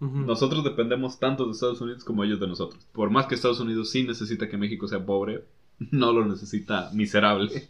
nosotros 0.00 0.64
dependemos 0.64 1.18
tanto 1.18 1.44
de 1.44 1.52
Estados 1.52 1.80
Unidos 1.82 2.04
como 2.04 2.24
ellos 2.24 2.40
de 2.40 2.46
nosotros. 2.46 2.86
Por 2.92 3.10
más 3.10 3.26
que 3.26 3.34
Estados 3.34 3.60
Unidos 3.60 3.90
sí 3.90 4.02
necesita 4.02 4.48
que 4.48 4.56
México 4.56 4.88
sea 4.88 5.04
pobre, 5.04 5.44
no 5.90 6.12
lo 6.12 6.24
necesita 6.24 6.90
miserable. 6.94 7.68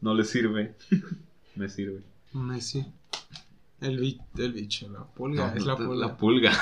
No 0.00 0.14
le 0.14 0.24
sirve. 0.24 0.74
Me 1.56 1.68
sirve. 1.68 2.02
Messi. 2.32 2.84
El, 3.80 4.20
el 4.36 4.52
bicho, 4.52 4.88
la 4.90 5.04
pulga. 5.04 5.54
es 5.56 5.64
la 5.64 5.76
pulga. 5.76 6.06
La 6.06 6.16
pulga. 6.16 6.52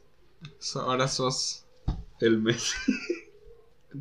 Ahora 0.76 1.08
sos. 1.08 1.64
El 2.20 2.40
Messi. 2.40 2.76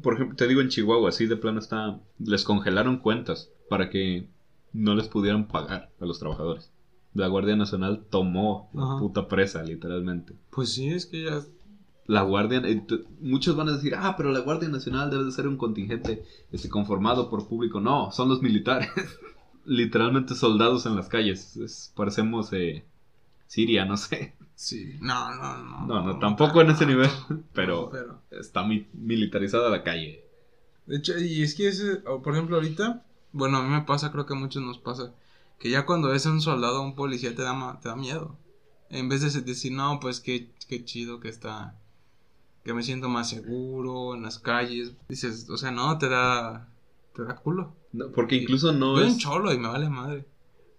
Por 0.01 0.15
ejemplo, 0.15 0.35
te 0.35 0.47
digo 0.47 0.61
en 0.61 0.69
Chihuahua, 0.69 1.09
así 1.09 1.27
de 1.27 1.35
plano 1.35 1.59
está. 1.59 1.99
Les 2.19 2.43
congelaron 2.43 2.97
cuentas 2.97 3.51
para 3.69 3.89
que 3.89 4.27
no 4.71 4.95
les 4.95 5.09
pudieran 5.09 5.47
pagar 5.47 5.91
a 5.99 6.05
los 6.05 6.19
trabajadores 6.19 6.72
la 7.13 7.27
Guardia 7.27 7.55
Nacional 7.55 8.05
tomó 8.09 8.69
la 8.73 8.97
puta 8.99 9.27
presa, 9.27 9.63
literalmente. 9.63 10.33
Pues 10.49 10.73
sí, 10.73 10.89
es 10.89 11.05
que 11.05 11.23
ya... 11.23 11.41
La 12.05 12.23
Guardia... 12.23 12.61
Eh, 12.65 12.85
muchos 13.21 13.55
van 13.55 13.69
a 13.69 13.73
decir, 13.73 13.95
ah, 13.95 14.15
pero 14.17 14.31
la 14.31 14.39
Guardia 14.39 14.69
Nacional 14.69 15.09
debe 15.09 15.23
de 15.23 15.31
ser 15.31 15.47
un 15.47 15.57
contingente 15.57 16.23
este, 16.51 16.69
conformado 16.69 17.29
por 17.29 17.47
público. 17.47 17.79
No, 17.79 18.11
son 18.11 18.29
los 18.29 18.41
militares. 18.41 18.89
literalmente 19.65 20.35
soldados 20.35 20.85
en 20.85 20.95
las 20.95 21.09
calles. 21.09 21.91
parecemos 21.95 22.51
eh, 22.53 22.83
Siria, 23.47 23.85
no 23.85 23.97
sé. 23.97 24.35
Sí, 24.55 24.97
no, 25.01 25.33
no, 25.35 25.57
no. 25.57 25.87
No, 25.87 26.03
no, 26.03 26.19
tampoco 26.19 26.61
en 26.61 26.71
ese 26.71 26.85
nivel, 26.85 27.09
pero, 27.53 27.91
está 28.31 28.63
militarizada 28.93 29.69
la 29.69 29.83
calle. 29.83 30.23
De 30.85 30.97
hecho, 30.97 31.17
y 31.17 31.41
es 31.41 31.55
que, 31.55 31.67
ese, 31.67 31.97
por 31.97 32.33
ejemplo, 32.33 32.57
ahorita 32.57 33.05
Bueno, 33.31 33.57
a 33.57 33.63
mí 33.63 33.69
me 33.69 33.81
pasa, 33.81 34.11
creo 34.11 34.25
que 34.25 34.33
a 34.33 34.37
muchos 34.37 34.61
nos 34.61 34.77
pasa, 34.77 35.13
que 35.59 35.69
ya 35.69 35.85
cuando 35.85 36.09
ves 36.09 36.25
a 36.25 36.31
un 36.31 36.41
soldado 36.41 36.81
o 36.81 36.85
un 36.85 36.95
policía 36.95 37.35
te 37.35 37.41
da, 37.41 37.79
te 37.81 37.89
da 37.89 37.95
miedo. 37.95 38.37
En 38.89 39.09
vez 39.09 39.21
de 39.21 39.41
decir, 39.41 39.71
no, 39.71 39.99
pues 39.99 40.19
qué, 40.19 40.51
qué 40.67 40.85
chido 40.85 41.19
que 41.19 41.29
está, 41.29 41.79
que 42.63 42.73
me 42.73 42.83
siento 42.83 43.09
más 43.09 43.29
seguro 43.29 44.15
en 44.15 44.23
las 44.23 44.39
calles. 44.39 44.93
Dices, 45.09 45.49
o 45.49 45.57
sea, 45.57 45.71
no, 45.71 45.97
te 45.97 46.09
da, 46.09 46.69
te 47.15 47.23
da 47.23 47.35
culo. 47.35 47.75
porque 48.13 48.35
incluso 48.35 48.71
no 48.71 48.99
es... 48.99 49.13
un 49.13 49.17
cholo 49.17 49.53
y 49.53 49.57
me 49.57 49.67
vale 49.67 49.89
madre. 49.89 50.25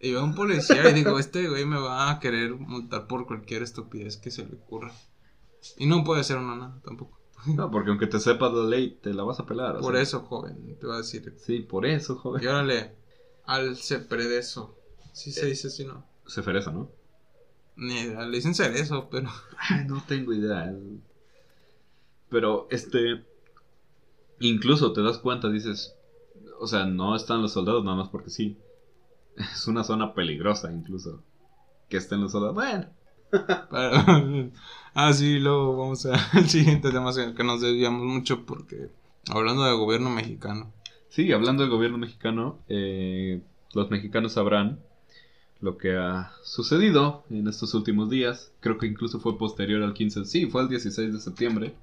Y 0.00 0.10
veo 0.10 0.20
a 0.20 0.24
un 0.24 0.34
policía 0.34 0.90
y 0.90 0.92
digo, 0.92 1.18
este 1.18 1.48
güey 1.48 1.64
me 1.64 1.78
va 1.78 2.10
a 2.10 2.20
querer 2.20 2.54
multar 2.54 3.06
por 3.06 3.26
cualquier 3.26 3.62
estupidez 3.62 4.16
que 4.18 4.30
se 4.30 4.44
le 4.44 4.56
ocurra. 4.56 4.92
Y 5.78 5.86
no 5.86 6.04
puede 6.04 6.24
ser 6.24 6.36
una 6.36 6.56
nada 6.56 6.80
tampoco. 6.84 7.18
No, 7.46 7.70
porque 7.70 7.90
aunque 7.90 8.06
te 8.06 8.20
sepas 8.20 8.52
la 8.52 8.64
ley, 8.64 8.98
te 9.02 9.12
la 9.12 9.22
vas 9.22 9.40
a 9.40 9.46
pelar. 9.46 9.78
Por 9.80 9.96
eso, 9.96 10.20
joven, 10.20 10.76
te 10.78 10.86
va 10.86 10.94
a 10.94 10.98
decir. 10.98 11.34
Sí, 11.38 11.60
por 11.60 11.86
eso, 11.86 12.16
joven. 12.16 12.42
Y 12.42 12.46
órale, 12.46 12.94
al 13.46 13.76
cepredeso. 13.76 14.76
Sí 15.12 15.32
se 15.32 15.46
dice 15.46 15.68
así, 15.68 15.84
¿no? 15.84 16.04
Cefereza, 16.26 16.70
¿no? 16.70 16.90
Ni 17.76 18.04
le 18.04 18.30
dicen 18.30 18.54
cerezo, 18.54 19.08
pero. 19.10 19.30
Ay, 19.58 19.84
no 19.86 20.02
tengo 20.06 20.32
idea. 20.32 20.74
Pero, 22.28 22.66
este. 22.70 23.24
Incluso 24.40 24.92
te 24.92 25.02
das 25.02 25.18
cuenta, 25.18 25.50
dices. 25.50 25.94
O 26.60 26.66
sea, 26.66 26.86
no 26.86 27.16
están 27.16 27.42
los 27.42 27.52
soldados 27.52 27.84
nada 27.84 27.96
más 27.96 28.08
porque 28.08 28.30
sí. 28.30 28.56
Es 29.36 29.66
una 29.66 29.84
zona 29.84 30.14
peligrosa, 30.14 30.72
incluso. 30.72 31.22
Que 31.88 31.96
estén 31.96 32.20
los 32.20 32.32
soldados. 32.32 32.54
Bueno. 32.54 32.86
ah, 34.94 35.12
sí, 35.12 35.38
luego 35.38 35.76
vamos 35.76 36.06
al 36.32 36.48
siguiente 36.48 36.90
tema 36.90 37.12
que 37.36 37.44
nos 37.44 37.60
desviamos 37.60 38.04
mucho 38.04 38.46
porque 38.46 38.90
hablando 39.28 39.64
del 39.64 39.76
gobierno 39.76 40.10
mexicano. 40.10 40.72
Sí, 41.14 41.30
hablando 41.30 41.62
del 41.62 41.70
gobierno 41.70 41.96
mexicano, 41.96 42.58
eh, 42.68 43.40
los 43.72 43.88
mexicanos 43.88 44.32
sabrán 44.32 44.80
lo 45.60 45.78
que 45.78 45.96
ha 45.96 46.32
sucedido 46.42 47.22
en 47.30 47.46
estos 47.46 47.72
últimos 47.74 48.10
días. 48.10 48.50
Creo 48.58 48.78
que 48.78 48.88
incluso 48.88 49.20
fue 49.20 49.38
posterior 49.38 49.84
al 49.84 49.94
15, 49.94 50.24
sí, 50.24 50.46
fue 50.46 50.62
el 50.62 50.68
16 50.68 51.12
de 51.12 51.20
septiembre. 51.20 51.74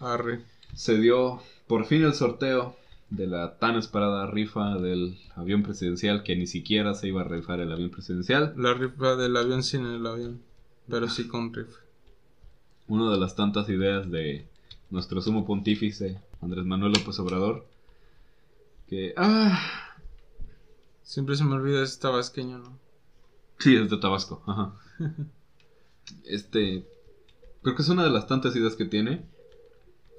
Arre. 0.00 0.40
Se 0.74 0.98
dio 0.98 1.42
por 1.66 1.84
fin 1.84 2.04
el 2.04 2.14
sorteo 2.14 2.74
de 3.10 3.26
la 3.26 3.58
tan 3.58 3.76
esperada 3.76 4.30
rifa 4.30 4.78
del 4.78 5.18
avión 5.36 5.62
presidencial 5.62 6.22
que 6.22 6.34
ni 6.34 6.46
siquiera 6.46 6.94
se 6.94 7.08
iba 7.08 7.20
a 7.20 7.24
rifar 7.24 7.60
el 7.60 7.70
avión 7.70 7.90
presidencial. 7.90 8.54
La 8.56 8.72
rifa 8.72 9.14
del 9.16 9.36
avión 9.36 9.62
sin 9.62 9.84
el 9.84 10.06
avión 10.06 10.40
pero 10.88 11.06
sí 11.10 11.28
con 11.28 11.52
riff. 11.52 11.68
Una 12.88 13.10
de 13.10 13.18
las 13.18 13.36
tantas 13.36 13.68
ideas 13.68 14.10
de 14.10 14.46
nuestro 14.88 15.20
sumo 15.20 15.44
pontífice, 15.44 16.18
Andrés 16.40 16.64
Manuel 16.64 16.92
López 16.92 17.18
Obrador, 17.18 17.66
que... 18.88 19.14
¡Ah! 19.16 19.58
Siempre 21.02 21.36
se 21.36 21.44
me 21.44 21.54
olvida 21.54 21.82
ese 21.82 22.00
tabasqueño, 22.00 22.58
¿no? 22.58 22.78
Sí, 23.58 23.76
es 23.76 23.90
de 23.90 23.96
Tabasco, 23.98 24.42
ajá. 24.46 24.74
este... 26.24 26.86
Creo 27.62 27.76
que 27.76 27.82
es 27.82 27.88
una 27.88 28.04
de 28.04 28.10
las 28.10 28.26
tantas 28.26 28.54
ideas 28.56 28.74
que 28.74 28.84
tiene, 28.84 29.24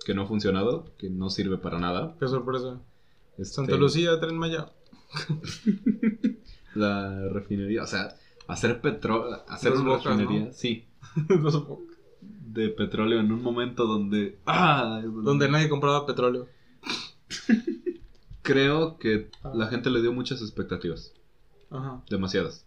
que 0.05 0.15
no 0.15 0.23
ha 0.23 0.27
funcionado, 0.27 0.85
que 0.97 1.09
no 1.09 1.29
sirve 1.29 1.57
para 1.57 1.79
nada. 1.79 2.15
Qué 2.19 2.27
sorpresa. 2.27 2.79
Este 3.37 3.55
Santa 3.55 3.75
Lucía, 3.75 4.19
Tren 4.19 4.37
Maya. 4.37 4.71
la 6.75 7.29
refinería, 7.29 7.83
o 7.83 7.87
sea, 7.87 8.15
hacer 8.47 8.81
petróleo, 8.81 9.43
hacer 9.47 9.73
una 9.73 9.97
refinería, 9.97 10.51
sí. 10.53 10.85
de 12.21 12.69
petróleo 12.69 13.19
en 13.19 13.31
un 13.31 13.43
momento 13.43 13.85
donde... 13.85 14.39
Ah, 14.45 15.01
donde 15.03 15.49
nadie 15.49 15.69
compraba 15.69 16.05
petróleo. 16.05 16.47
Creo 18.45 18.97
que 18.97 19.29
ah. 19.43 19.51
la 19.53 19.67
gente 19.67 19.89
le 19.89 20.01
dio 20.01 20.13
muchas 20.13 20.41
expectativas. 20.41 21.11
Ajá. 21.69 22.01
Demasiadas. 22.09 22.65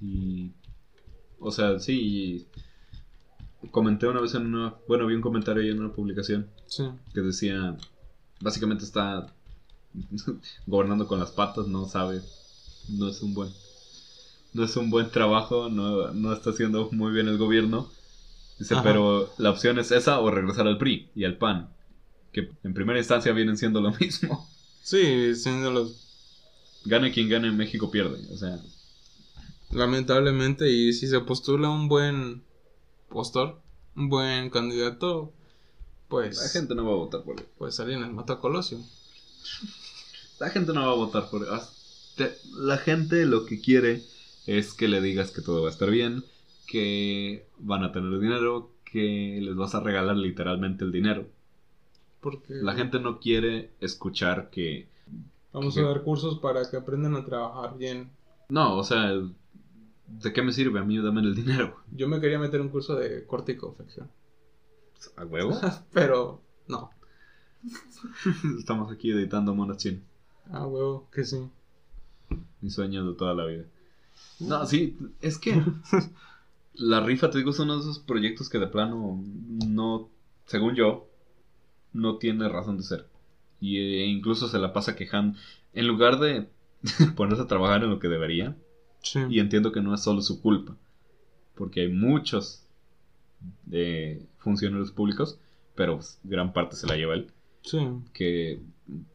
Y... 0.00 0.52
O 1.40 1.50
sea, 1.50 1.78
sí. 1.80 2.46
Comenté 3.70 4.06
una 4.06 4.20
vez 4.20 4.34
en 4.34 4.54
una... 4.54 4.74
Bueno, 4.86 5.06
vi 5.06 5.14
un 5.14 5.22
comentario 5.22 5.62
ahí 5.62 5.70
en 5.70 5.80
una 5.80 5.92
publicación. 5.92 6.48
Sí. 6.66 6.84
Que 7.12 7.22
decía... 7.22 7.76
Básicamente 8.40 8.84
está 8.84 9.32
gobernando 10.66 11.08
con 11.08 11.18
las 11.18 11.30
patas, 11.30 11.66
no 11.66 11.86
sabe. 11.86 12.20
No 12.90 13.08
es 13.08 13.22
un 13.22 13.34
buen 13.34 13.50
no 14.56 14.64
es 14.64 14.76
un 14.76 14.90
buen 14.90 15.10
trabajo, 15.10 15.68
no, 15.68 16.32
está 16.32 16.50
haciendo 16.50 16.88
muy 16.90 17.12
bien 17.12 17.28
el 17.28 17.36
gobierno. 17.36 17.88
Dice, 18.58 18.74
pero 18.82 19.30
la 19.36 19.50
opción 19.50 19.78
es 19.78 19.92
esa 19.92 20.18
o 20.18 20.30
regresar 20.30 20.66
al 20.66 20.78
PRI 20.78 21.10
y 21.14 21.24
al 21.24 21.36
PAN, 21.36 21.68
que 22.32 22.50
en 22.64 22.72
primera 22.72 22.98
instancia 22.98 23.32
vienen 23.32 23.58
siendo 23.58 23.82
lo 23.82 23.92
mismo. 24.00 24.48
Sí, 24.86 25.34
siendo 25.34 25.72
los... 25.72 25.96
Gane 26.84 27.10
quien 27.10 27.28
gane, 27.28 27.50
México 27.50 27.90
pierde, 27.90 28.24
o 28.32 28.36
sea... 28.36 28.60
Lamentablemente, 29.72 30.70
y 30.70 30.92
si 30.92 31.08
se 31.08 31.18
postula 31.18 31.68
un 31.70 31.88
buen 31.88 32.44
postor, 33.08 33.60
un 33.96 34.08
buen 34.08 34.48
candidato, 34.48 35.32
pues... 36.06 36.40
La 36.40 36.48
gente 36.50 36.76
no 36.76 36.84
va 36.84 36.92
a 36.92 36.98
votar 36.98 37.24
por 37.24 37.40
él. 37.40 37.46
Pues 37.58 37.80
el 37.80 38.12
mata 38.12 38.34
a 38.34 38.38
Colosio. 38.38 38.78
La 40.38 40.50
gente 40.50 40.72
no 40.72 40.86
va 40.86 40.92
a 40.92 40.94
votar 40.94 41.30
por 41.30 41.42
él. 41.42 42.28
La 42.54 42.78
gente 42.78 43.26
lo 43.26 43.44
que 43.44 43.60
quiere 43.60 44.04
es 44.46 44.72
que 44.72 44.86
le 44.86 45.00
digas 45.00 45.32
que 45.32 45.42
todo 45.42 45.62
va 45.62 45.68
a 45.68 45.72
estar 45.72 45.90
bien, 45.90 46.22
que 46.68 47.44
van 47.58 47.82
a 47.82 47.90
tener 47.90 48.20
dinero, 48.20 48.70
que 48.84 49.40
les 49.42 49.56
vas 49.56 49.74
a 49.74 49.80
regalar 49.80 50.16
literalmente 50.16 50.84
el 50.84 50.92
dinero. 50.92 51.26
Porque 52.26 52.54
la 52.54 52.74
gente 52.74 52.98
no 52.98 53.20
quiere 53.20 53.70
escuchar 53.78 54.50
que 54.50 54.88
vamos 55.52 55.78
a 55.78 55.82
dar 55.82 56.02
cursos 56.02 56.40
para 56.40 56.68
que 56.68 56.76
aprendan 56.76 57.14
a 57.14 57.24
trabajar 57.24 57.78
bien. 57.78 58.10
No, 58.48 58.76
o 58.76 58.82
sea, 58.82 59.12
¿de 59.12 60.32
qué 60.32 60.42
me 60.42 60.50
sirve? 60.50 60.80
A 60.80 60.82
mí 60.82 60.98
dame 60.98 61.20
el 61.20 61.36
dinero. 61.36 61.76
Yo 61.92 62.08
me 62.08 62.20
quería 62.20 62.40
meter 62.40 62.60
un 62.60 62.70
curso 62.70 62.96
de 62.96 63.24
corte 63.26 63.52
y 63.52 63.56
confección. 63.56 64.10
¿A 65.14 65.24
huevo? 65.24 65.56
Pero 65.92 66.42
no. 66.66 66.90
Estamos 68.58 68.90
aquí 68.90 69.12
editando 69.12 69.54
monas 69.54 69.76
chin. 69.76 70.02
A 70.50 70.66
huevo, 70.66 71.08
que 71.12 71.24
sí. 71.24 71.48
Mi 72.60 72.70
sueño 72.70 73.08
de 73.08 73.14
toda 73.14 73.34
la 73.34 73.46
vida. 73.46 73.66
No, 74.40 74.66
sí, 74.66 74.98
es 75.20 75.38
que 75.38 75.62
la 76.74 76.98
rifa, 77.02 77.30
te 77.30 77.38
digo, 77.38 77.52
son 77.52 77.70
uno 77.70 77.76
de 77.76 77.82
esos 77.82 78.00
proyectos 78.00 78.48
que 78.48 78.58
de 78.58 78.66
plano 78.66 79.22
no, 79.64 80.08
según 80.46 80.74
yo, 80.74 81.06
no 81.96 82.16
tiene 82.16 82.48
razón 82.48 82.76
de 82.76 82.84
ser. 82.84 83.06
Y 83.60 83.78
eh, 83.78 84.06
incluso 84.06 84.48
se 84.48 84.58
la 84.58 84.72
pasa 84.72 84.96
quejando. 84.96 85.38
En 85.72 85.86
lugar 85.86 86.18
de 86.18 86.48
ponerse 87.16 87.42
a 87.42 87.46
trabajar 87.46 87.82
en 87.84 87.90
lo 87.90 87.98
que 87.98 88.08
debería. 88.08 88.56
Y 89.30 89.38
entiendo 89.38 89.70
que 89.70 89.80
no 89.80 89.94
es 89.94 90.02
solo 90.02 90.20
su 90.20 90.42
culpa. 90.42 90.76
Porque 91.54 91.82
hay 91.82 91.88
muchos 91.88 92.64
de 93.64 94.26
funcionarios 94.38 94.90
públicos, 94.90 95.38
pero 95.76 96.00
gran 96.24 96.52
parte 96.52 96.74
se 96.74 96.88
la 96.88 96.96
lleva 96.96 97.14
él. 97.14 97.30
Que, 98.12 98.60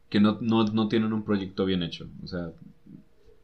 que 0.08 0.20
no, 0.20 0.38
no, 0.40 0.64
no 0.64 0.88
tienen 0.88 1.12
un 1.12 1.24
proyecto 1.24 1.66
bien 1.66 1.82
hecho. 1.82 2.08
O 2.22 2.26
sea, 2.26 2.52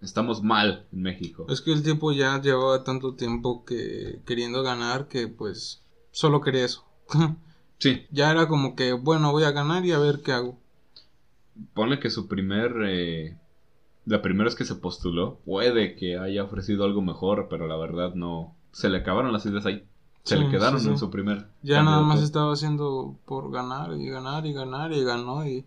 Estamos 0.01 0.43
mal 0.43 0.87
en 0.93 1.03
México. 1.03 1.47
Es 1.49 1.61
que 1.61 1.73
el 1.73 1.83
tiempo 1.83 2.13
ya 2.13 2.41
llevaba 2.41 2.85
tanto 2.85 3.15
tiempo 3.15 3.65
que 3.65 4.21
queriendo 4.25 4.63
ganar 4.63 5.09
que 5.09 5.27
pues 5.27 5.83
solo 6.13 6.41
quería 6.41 6.65
eso. 6.65 6.85
sí. 7.79 8.07
Ya 8.11 8.31
era 8.31 8.49
como 8.49 8.75
que, 8.75 8.93
bueno, 8.93 9.33
voy 9.33 9.45
a 9.45 9.51
ganar 9.51 9.85
y 9.85 9.93
a 9.93 9.99
ver 9.99 10.23
qué 10.23 10.33
hago. 10.33 10.59
Pone 11.75 11.99
que 11.99 12.11
su 12.11 12.29
primer... 12.29 12.73
Eh, 12.87 13.37
la 14.07 14.23
primera 14.23 14.45
vez 14.45 14.55
que 14.55 14.65
se 14.65 14.75
postuló, 14.75 15.39
puede 15.45 15.97
que 15.97 16.19
haya 16.19 16.45
ofrecido 16.45 16.85
algo 16.85 17.03
mejor, 17.03 17.49
pero 17.51 17.67
la 17.67 17.77
verdad 17.77 18.15
no... 18.15 18.55
Se 18.73 18.89
le 18.89 18.99
acabaron 18.99 19.33
las 19.33 19.45
ideas 19.47 19.67
ahí. 19.67 19.85
Se 20.25 20.37
le 20.37 20.51
quedaron 20.51 20.87
en 20.87 20.99
su 20.99 21.11
primer... 21.11 21.49
Ya 21.63 21.83
nada 21.83 22.03
más 22.03 22.23
estaba 22.23 22.53
haciendo 22.53 23.17
por 23.25 23.51
ganar 23.51 23.93
y 23.95 24.09
ganar 24.09 24.47
y 24.47 24.53
ganar 24.53 24.93
y 24.93 25.05
ganó 25.05 25.47
y... 25.47 25.67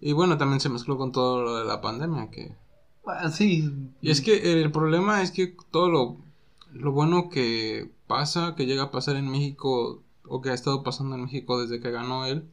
Y 0.00 0.12
bueno, 0.12 0.36
también 0.36 0.60
se 0.60 0.68
mezcló 0.68 0.98
con 0.98 1.12
todo 1.12 1.42
lo 1.42 1.56
de 1.58 1.64
la 1.64 1.80
pandemia 1.80 2.28
que 2.30 2.56
Ah, 3.06 3.30
sí. 3.30 3.70
Y 4.00 4.10
es 4.10 4.20
que 4.20 4.62
el 4.62 4.70
problema 4.70 5.22
es 5.22 5.30
que 5.30 5.56
todo 5.70 5.88
lo, 5.88 6.16
lo 6.72 6.92
bueno 6.92 7.28
que 7.30 7.90
pasa, 8.06 8.54
que 8.56 8.66
llega 8.66 8.84
a 8.84 8.90
pasar 8.90 9.16
en 9.16 9.30
México, 9.30 10.02
o 10.34 10.40
que 10.40 10.48
ha 10.48 10.54
estado 10.54 10.82
pasando 10.82 11.14
en 11.14 11.24
México 11.24 11.60
desde 11.60 11.78
que 11.78 11.90
ganó 11.90 12.24
él, 12.24 12.48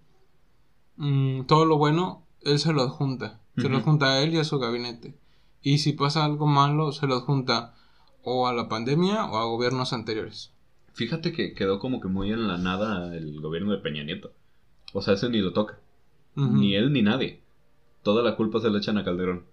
mm, 0.98 1.44
todo 1.46 1.64
lo 1.64 1.78
bueno, 1.78 2.28
él 2.42 2.60
se 2.60 2.74
lo 2.74 2.82
adjunta. 2.82 3.40
Se 3.56 3.70
lo 3.70 3.78
adjunta 3.78 4.08
a 4.08 4.22
él 4.22 4.34
y 4.34 4.38
a 4.38 4.44
su 4.44 4.60
gabinete. 4.60 5.18
Y 5.62 5.78
si 5.78 5.94
pasa 5.94 6.26
algo 6.26 6.46
malo, 6.46 6.92
se 6.92 7.08
lo 7.08 7.16
adjunta 7.16 7.76
o 8.22 8.48
a 8.48 8.54
la 8.54 8.68
pandemia 8.68 9.26
o 9.26 9.38
a 9.38 9.46
gobiernos 9.46 9.94
anteriores. 9.94 10.54
Fíjate 10.94 11.32
que 11.32 11.54
quedó 11.54 11.80
como 11.80 12.02
que 12.02 12.10
muy 12.10 12.34
en 12.34 12.50
la 12.50 12.58
nada 12.58 13.16
el 13.16 13.40
gobierno 13.40 13.72
de 13.72 13.78
Peña 13.78 14.04
Nieto. 14.04 14.34
O 14.94 15.02
sea, 15.02 15.14
ese 15.14 15.30
ni 15.30 15.40
lo 15.40 15.54
toca. 15.54 15.80
Ni 16.36 16.76
él 16.76 16.92
ni 16.92 17.02
nadie. 17.02 17.42
Toda 18.04 18.24
la 18.24 18.36
culpa 18.36 18.60
se 18.60 18.70
le 18.70 18.78
echan 18.78 18.98
a 18.98 19.06
Calderón 19.06 19.46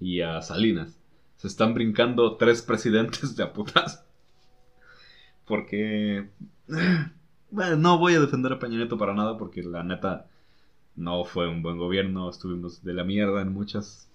y 0.00 0.20
a 0.20 0.42
Salinas. 0.42 0.98
Se 1.36 1.48
están 1.48 1.72
brincando 1.72 2.36
tres 2.36 2.60
presidentes 2.60 3.36
de 3.36 3.42
aputas. 3.42 4.05
Porque... 5.46 6.28
Bueno, 7.48 7.76
no 7.76 7.98
voy 7.98 8.14
a 8.14 8.20
defender 8.20 8.52
a 8.52 8.58
Peña 8.58 8.86
para 8.98 9.14
nada 9.14 9.38
porque 9.38 9.62
la 9.62 9.84
neta 9.84 10.26
no 10.96 11.24
fue 11.24 11.48
un 11.48 11.62
buen 11.62 11.78
gobierno. 11.78 12.28
Estuvimos 12.28 12.82
de 12.82 12.92
la 12.92 13.04
mierda 13.04 13.40
en 13.40 13.52
muchas 13.52 14.08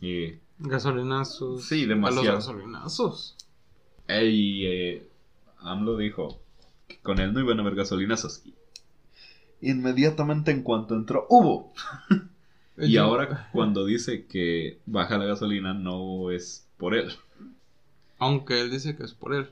Y 0.00 0.34
Gasolinazos. 0.60 1.64
Sí, 1.64 1.84
A 1.84 1.88
demasiado. 1.88 2.36
los 2.36 2.46
gasolinazos. 2.46 3.36
Y 4.08 4.66
eh, 4.66 5.08
AMLO 5.58 5.96
dijo 5.96 6.40
que 6.86 6.98
con 6.98 7.18
él 7.18 7.32
no 7.32 7.40
iban 7.40 7.58
a 7.58 7.62
haber 7.62 7.74
gasolinazos. 7.74 8.42
Inmediatamente 9.60 10.52
en 10.52 10.62
cuanto 10.62 10.94
entró, 10.94 11.26
hubo. 11.28 11.72
Y 12.82 12.96
ahora 12.96 13.50
cuando 13.52 13.84
dice 13.84 14.24
que 14.24 14.78
baja 14.86 15.18
la 15.18 15.26
gasolina 15.26 15.74
no 15.74 16.30
es 16.30 16.66
por 16.78 16.94
él. 16.94 17.12
Aunque 18.18 18.58
él 18.60 18.70
dice 18.70 18.96
que 18.96 19.02
es 19.02 19.12
por 19.12 19.34
él. 19.34 19.50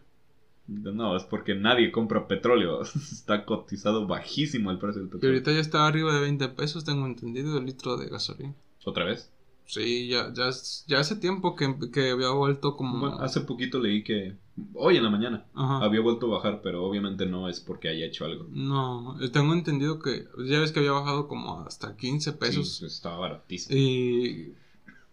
No, 0.68 1.16
es 1.16 1.24
porque 1.24 1.54
nadie 1.54 1.90
compra 1.90 2.28
petróleo. 2.28 2.82
Está 3.12 3.44
cotizado 3.44 4.06
bajísimo 4.06 4.70
el 4.70 4.78
precio 4.78 5.00
del 5.00 5.08
Y 5.08 5.12
petróleo. 5.12 5.34
ahorita 5.36 5.52
ya 5.52 5.60
está 5.60 5.86
arriba 5.86 6.14
de 6.14 6.20
20 6.20 6.48
pesos, 6.50 6.84
tengo 6.84 7.06
entendido, 7.06 7.56
el 7.58 7.64
litro 7.66 7.96
de 7.96 8.08
gasolina. 8.08 8.54
¿Otra 8.84 9.04
vez? 9.06 9.32
Sí, 9.64 10.08
ya, 10.08 10.32
ya, 10.32 10.48
ya 10.86 10.98
hace 11.00 11.16
tiempo 11.16 11.54
que, 11.54 11.74
que 11.92 12.10
había 12.10 12.30
vuelto 12.30 12.74
como... 12.76 13.00
Bueno, 13.00 13.18
hace 13.18 13.42
poquito 13.42 13.78
leí 13.78 14.02
que 14.02 14.36
hoy 14.74 14.96
en 14.96 15.04
la 15.04 15.10
mañana 15.10 15.44
Ajá. 15.54 15.84
había 15.84 16.00
vuelto 16.00 16.26
a 16.26 16.36
bajar, 16.38 16.60
pero 16.62 16.84
obviamente 16.84 17.26
no 17.26 17.48
es 17.50 17.60
porque 17.60 17.88
haya 17.90 18.06
hecho 18.06 18.24
algo. 18.24 18.46
No, 18.50 19.16
tengo 19.32 19.52
entendido 19.52 19.98
que 19.98 20.26
ya 20.46 20.60
ves 20.60 20.72
que 20.72 20.78
había 20.80 20.92
bajado 20.92 21.28
como 21.28 21.60
hasta 21.60 21.96
15 21.96 22.32
pesos. 22.34 22.76
Sí, 22.78 22.86
estaba 22.86 23.18
baratísimo. 23.18 23.78
Y 23.78 24.54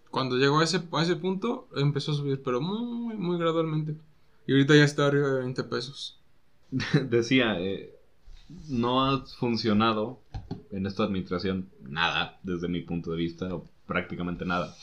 cuando 0.10 0.38
llegó 0.38 0.60
a 0.60 0.64
ese, 0.64 0.82
a 0.94 1.04
ese 1.04 1.18
punto 1.18 1.68
empezó 1.76 2.14
a 2.14 2.16
subir, 2.16 2.42
pero 2.42 2.62
muy, 2.62 3.16
muy 3.18 3.38
gradualmente. 3.38 3.98
Y 4.48 4.54
ahorita 4.54 4.76
ya 4.76 4.84
está 4.84 5.08
arriba 5.08 5.30
de 5.30 5.40
20 5.40 5.64
pesos. 5.64 6.20
Decía, 7.10 7.60
eh, 7.60 7.96
no 8.68 9.04
ha 9.04 9.26
funcionado 9.26 10.20
en 10.72 10.86
esta 10.86 11.04
administración 11.04 11.70
nada, 11.82 12.40
desde 12.44 12.68
mi 12.68 12.82
punto 12.82 13.12
de 13.12 13.18
vista, 13.18 13.54
o 13.54 13.68
prácticamente 13.88 14.46
nada. 14.46 14.76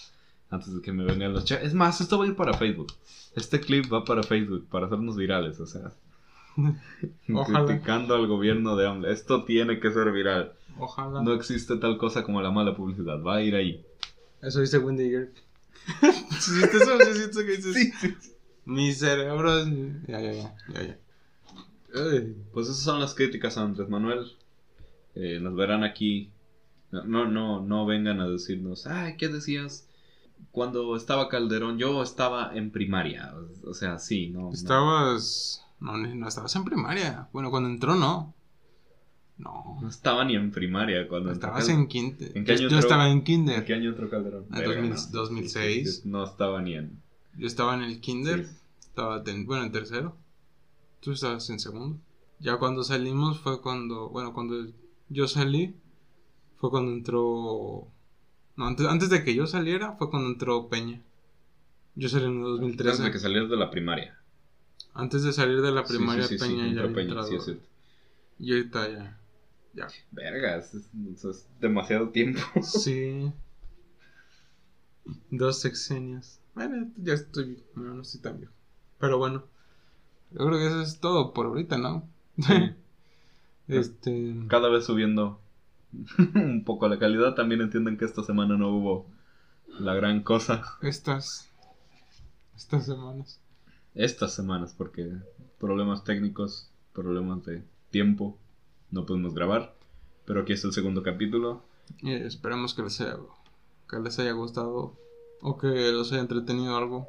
Antes 0.50 0.74
de 0.74 0.82
que 0.82 0.92
me 0.92 1.04
vengan 1.04 1.32
los 1.32 1.44
chats. 1.44 1.64
Es 1.64 1.74
más, 1.74 2.00
esto 2.00 2.18
va 2.18 2.24
a 2.24 2.28
ir 2.28 2.36
para 2.36 2.54
Facebook. 2.54 2.92
Este 3.34 3.60
clip 3.60 3.90
va 3.90 4.04
para 4.04 4.22
Facebook, 4.22 4.66
para 4.68 4.86
hacernos 4.86 5.16
virales, 5.16 5.58
o 5.60 5.66
sea. 5.66 5.92
Ojalá. 7.32 7.66
Criticando 7.66 8.14
al 8.14 8.26
gobierno 8.26 8.76
de 8.76 8.86
AMLO. 8.86 9.08
Esto 9.08 9.44
tiene 9.44 9.80
que 9.80 9.90
ser 9.90 10.12
viral. 10.12 10.52
Ojalá. 10.78 11.22
No 11.22 11.32
existe 11.32 11.76
tal 11.76 11.96
cosa 11.96 12.22
como 12.22 12.42
la 12.42 12.50
mala 12.50 12.76
publicidad. 12.76 13.22
Va 13.22 13.36
a 13.36 13.42
ir 13.42 13.54
ahí. 13.54 13.84
Eso 14.42 14.60
dice 14.60 14.78
Wendy 14.78 15.08
Girl. 15.08 15.30
¿Sí 16.38 16.52
¿Viste 16.54 16.76
eso? 16.76 16.98
¿Sí 16.98 17.06
¿Viste 17.06 17.30
eso 17.30 17.40
que 17.40 17.56
dices? 17.56 18.31
Mi 18.64 18.92
cerebro 18.92 19.58
es... 19.58 19.66
Ya, 20.06 20.20
ya, 20.20 20.32
ya, 20.32 20.54
ya, 20.72 20.82
ya. 20.82 20.98
Ay. 21.94 22.36
Pues 22.52 22.68
esas 22.68 22.82
son 22.82 23.00
las 23.00 23.14
críticas 23.14 23.58
a 23.58 23.62
Andrés 23.62 23.88
Manuel. 23.88 24.32
Eh, 25.14 25.38
nos 25.40 25.54
verán 25.56 25.84
aquí. 25.84 26.30
No, 26.90 27.04
no, 27.04 27.26
no, 27.28 27.60
no 27.60 27.86
vengan 27.86 28.20
a 28.20 28.28
decirnos, 28.28 28.86
ay, 28.86 29.16
¿qué 29.16 29.28
decías? 29.28 29.88
Cuando 30.50 30.94
estaba 30.96 31.28
Calderón, 31.28 31.78
yo 31.78 32.02
estaba 32.02 32.52
en 32.54 32.70
primaria. 32.70 33.34
O, 33.64 33.74
sea, 33.74 33.98
sí, 33.98 34.28
no. 34.30 34.42
no. 34.42 34.52
Estabas... 34.52 35.64
No, 35.80 35.96
no 35.96 36.28
estabas 36.28 36.54
en 36.54 36.64
primaria. 36.64 37.28
Bueno, 37.32 37.50
cuando 37.50 37.68
entró 37.68 37.94
no. 37.96 38.34
No. 39.38 39.78
No 39.82 39.88
estaba 39.88 40.24
ni 40.24 40.36
en 40.36 40.52
primaria 40.52 41.08
cuando 41.08 41.32
entró 41.32 41.48
Estabas 41.48 41.68
en 41.68 41.88
kinder. 41.88 42.36
¿En 42.36 42.44
qué 42.44 42.52
Yo- 42.52 42.60
año 42.60 42.68
yo 42.68 42.76
entró? 42.76 42.78
estaba 42.78 43.06
en 43.08 43.12
¿En 43.18 43.24
kinder. 43.24 43.64
qué 43.64 43.74
año 43.74 43.90
entró 43.90 44.08
Calderón? 44.08 44.44
En 44.44 44.50
Verga, 44.60 44.74
2000 44.74 44.90
no. 44.90 44.96
2006. 45.10 46.06
No 46.06 46.24
estaba 46.24 46.62
ni 46.62 46.74
en. 46.74 47.01
Yo 47.36 47.46
estaba 47.46 47.74
en 47.74 47.82
el 47.82 48.00
kinder. 48.00 48.46
Sí. 48.46 48.56
Estaba, 48.80 49.22
en- 49.26 49.46
bueno, 49.46 49.64
en 49.64 49.72
tercero. 49.72 50.16
Tú 51.00 51.12
estabas 51.12 51.48
en 51.50 51.58
segundo. 51.58 51.98
Ya 52.38 52.58
cuando 52.58 52.82
salimos 52.84 53.40
fue 53.40 53.60
cuando, 53.60 54.08
bueno, 54.08 54.32
cuando 54.34 54.66
yo 55.08 55.28
salí, 55.28 55.74
fue 56.58 56.70
cuando 56.70 56.92
entró... 56.92 57.88
No, 58.56 58.66
antes, 58.66 58.86
antes 58.86 59.08
de 59.10 59.24
que 59.24 59.34
yo 59.34 59.46
saliera 59.46 59.92
fue 59.92 60.10
cuando 60.10 60.28
entró 60.28 60.68
Peña. 60.68 61.00
Yo 61.94 62.08
salí 62.08 62.24
en 62.26 62.40
el 62.40 62.46
Antes 62.46 62.60
2013. 62.60 63.02
de 63.04 63.10
que 63.12 63.18
salieras 63.18 63.48
de 63.50 63.56
la 63.56 63.70
primaria. 63.70 64.18
Antes 64.94 65.22
de 65.22 65.32
salir 65.32 65.60
de 65.62 65.72
la 65.72 65.84
primaria, 65.84 66.24
sí, 66.24 66.36
sí, 66.38 66.44
sí, 66.44 66.50
Peña 66.50 66.66
ya 66.74 66.82
había 66.82 66.94
Peña, 66.94 67.08
entrado. 67.20 67.40
sí. 67.40 67.58
Y 68.38 68.52
ahorita 68.52 68.88
ya. 68.90 69.18
Ya. 69.74 69.88
Verga, 70.10 70.56
es, 70.58 70.74
es- 70.74 71.24
es 71.24 71.46
demasiado 71.60 72.10
tiempo. 72.10 72.40
Sí. 72.62 73.32
Dos 75.30 75.60
sexenios. 75.60 76.38
Bueno, 76.54 76.90
ya 76.96 77.14
estoy. 77.14 77.62
No, 77.74 77.94
no 77.94 78.02
estoy 78.02 78.20
tan 78.20 78.38
viejo. 78.38 78.52
Pero 78.98 79.18
bueno. 79.18 79.44
Yo 80.30 80.46
creo 80.46 80.58
que 80.58 80.66
eso 80.66 80.80
es 80.80 81.00
todo 81.00 81.32
por 81.34 81.46
ahorita, 81.46 81.76
¿no? 81.76 82.08
este. 83.68 84.34
cada 84.48 84.70
vez 84.70 84.86
subiendo 84.86 85.40
un 86.34 86.64
poco 86.64 86.88
la 86.88 86.98
calidad. 86.98 87.34
También 87.34 87.60
entienden 87.60 87.96
que 87.96 88.04
esta 88.04 88.22
semana 88.22 88.56
no 88.56 88.70
hubo 88.70 89.06
la 89.78 89.94
gran 89.94 90.22
cosa. 90.22 90.62
Estas. 90.82 91.50
Estas 92.56 92.86
semanas. 92.86 93.40
Estas 93.94 94.34
semanas, 94.34 94.74
porque 94.76 95.12
problemas 95.58 96.04
técnicos, 96.04 96.70
problemas 96.94 97.44
de 97.44 97.62
tiempo, 97.90 98.38
no 98.90 99.04
pudimos 99.04 99.34
grabar. 99.34 99.74
Pero 100.24 100.42
aquí 100.42 100.52
está 100.52 100.68
el 100.68 100.74
segundo 100.74 101.02
capítulo. 101.02 101.62
Y 102.00 102.12
esperemos 102.12 102.74
que 102.74 102.82
les 102.82 103.00
haya. 103.00 103.16
Que 103.88 103.98
les 103.98 104.18
haya 104.18 104.32
gustado. 104.32 104.94
O 105.42 105.58
que 105.58 105.66
los 105.66 106.12
haya 106.12 106.22
entretenido 106.22 106.76
algo. 106.76 107.08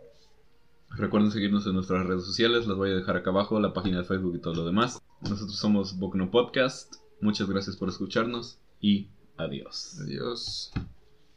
Recuerden 0.90 1.32
seguirnos 1.32 1.66
en 1.68 1.74
nuestras 1.74 2.06
redes 2.06 2.26
sociales, 2.26 2.68
las 2.68 2.78
voy 2.78 2.92
a 2.92 2.96
dejar 2.96 3.16
acá 3.16 3.30
abajo, 3.30 3.60
la 3.60 3.74
página 3.74 4.00
de 4.00 4.04
Facebook 4.04 4.36
y 4.36 4.42
todo 4.42 4.56
lo 4.56 4.66
demás. 4.66 5.02
Nosotros 5.22 5.56
somos 5.56 5.98
Bocno 5.98 6.30
Podcast. 6.30 6.96
Muchas 7.22 7.50
gracias 7.50 7.78
por 7.78 7.90
escucharnos 7.90 8.60
y 8.82 9.08
adiós. 9.38 10.00
Adiós. 10.02 10.72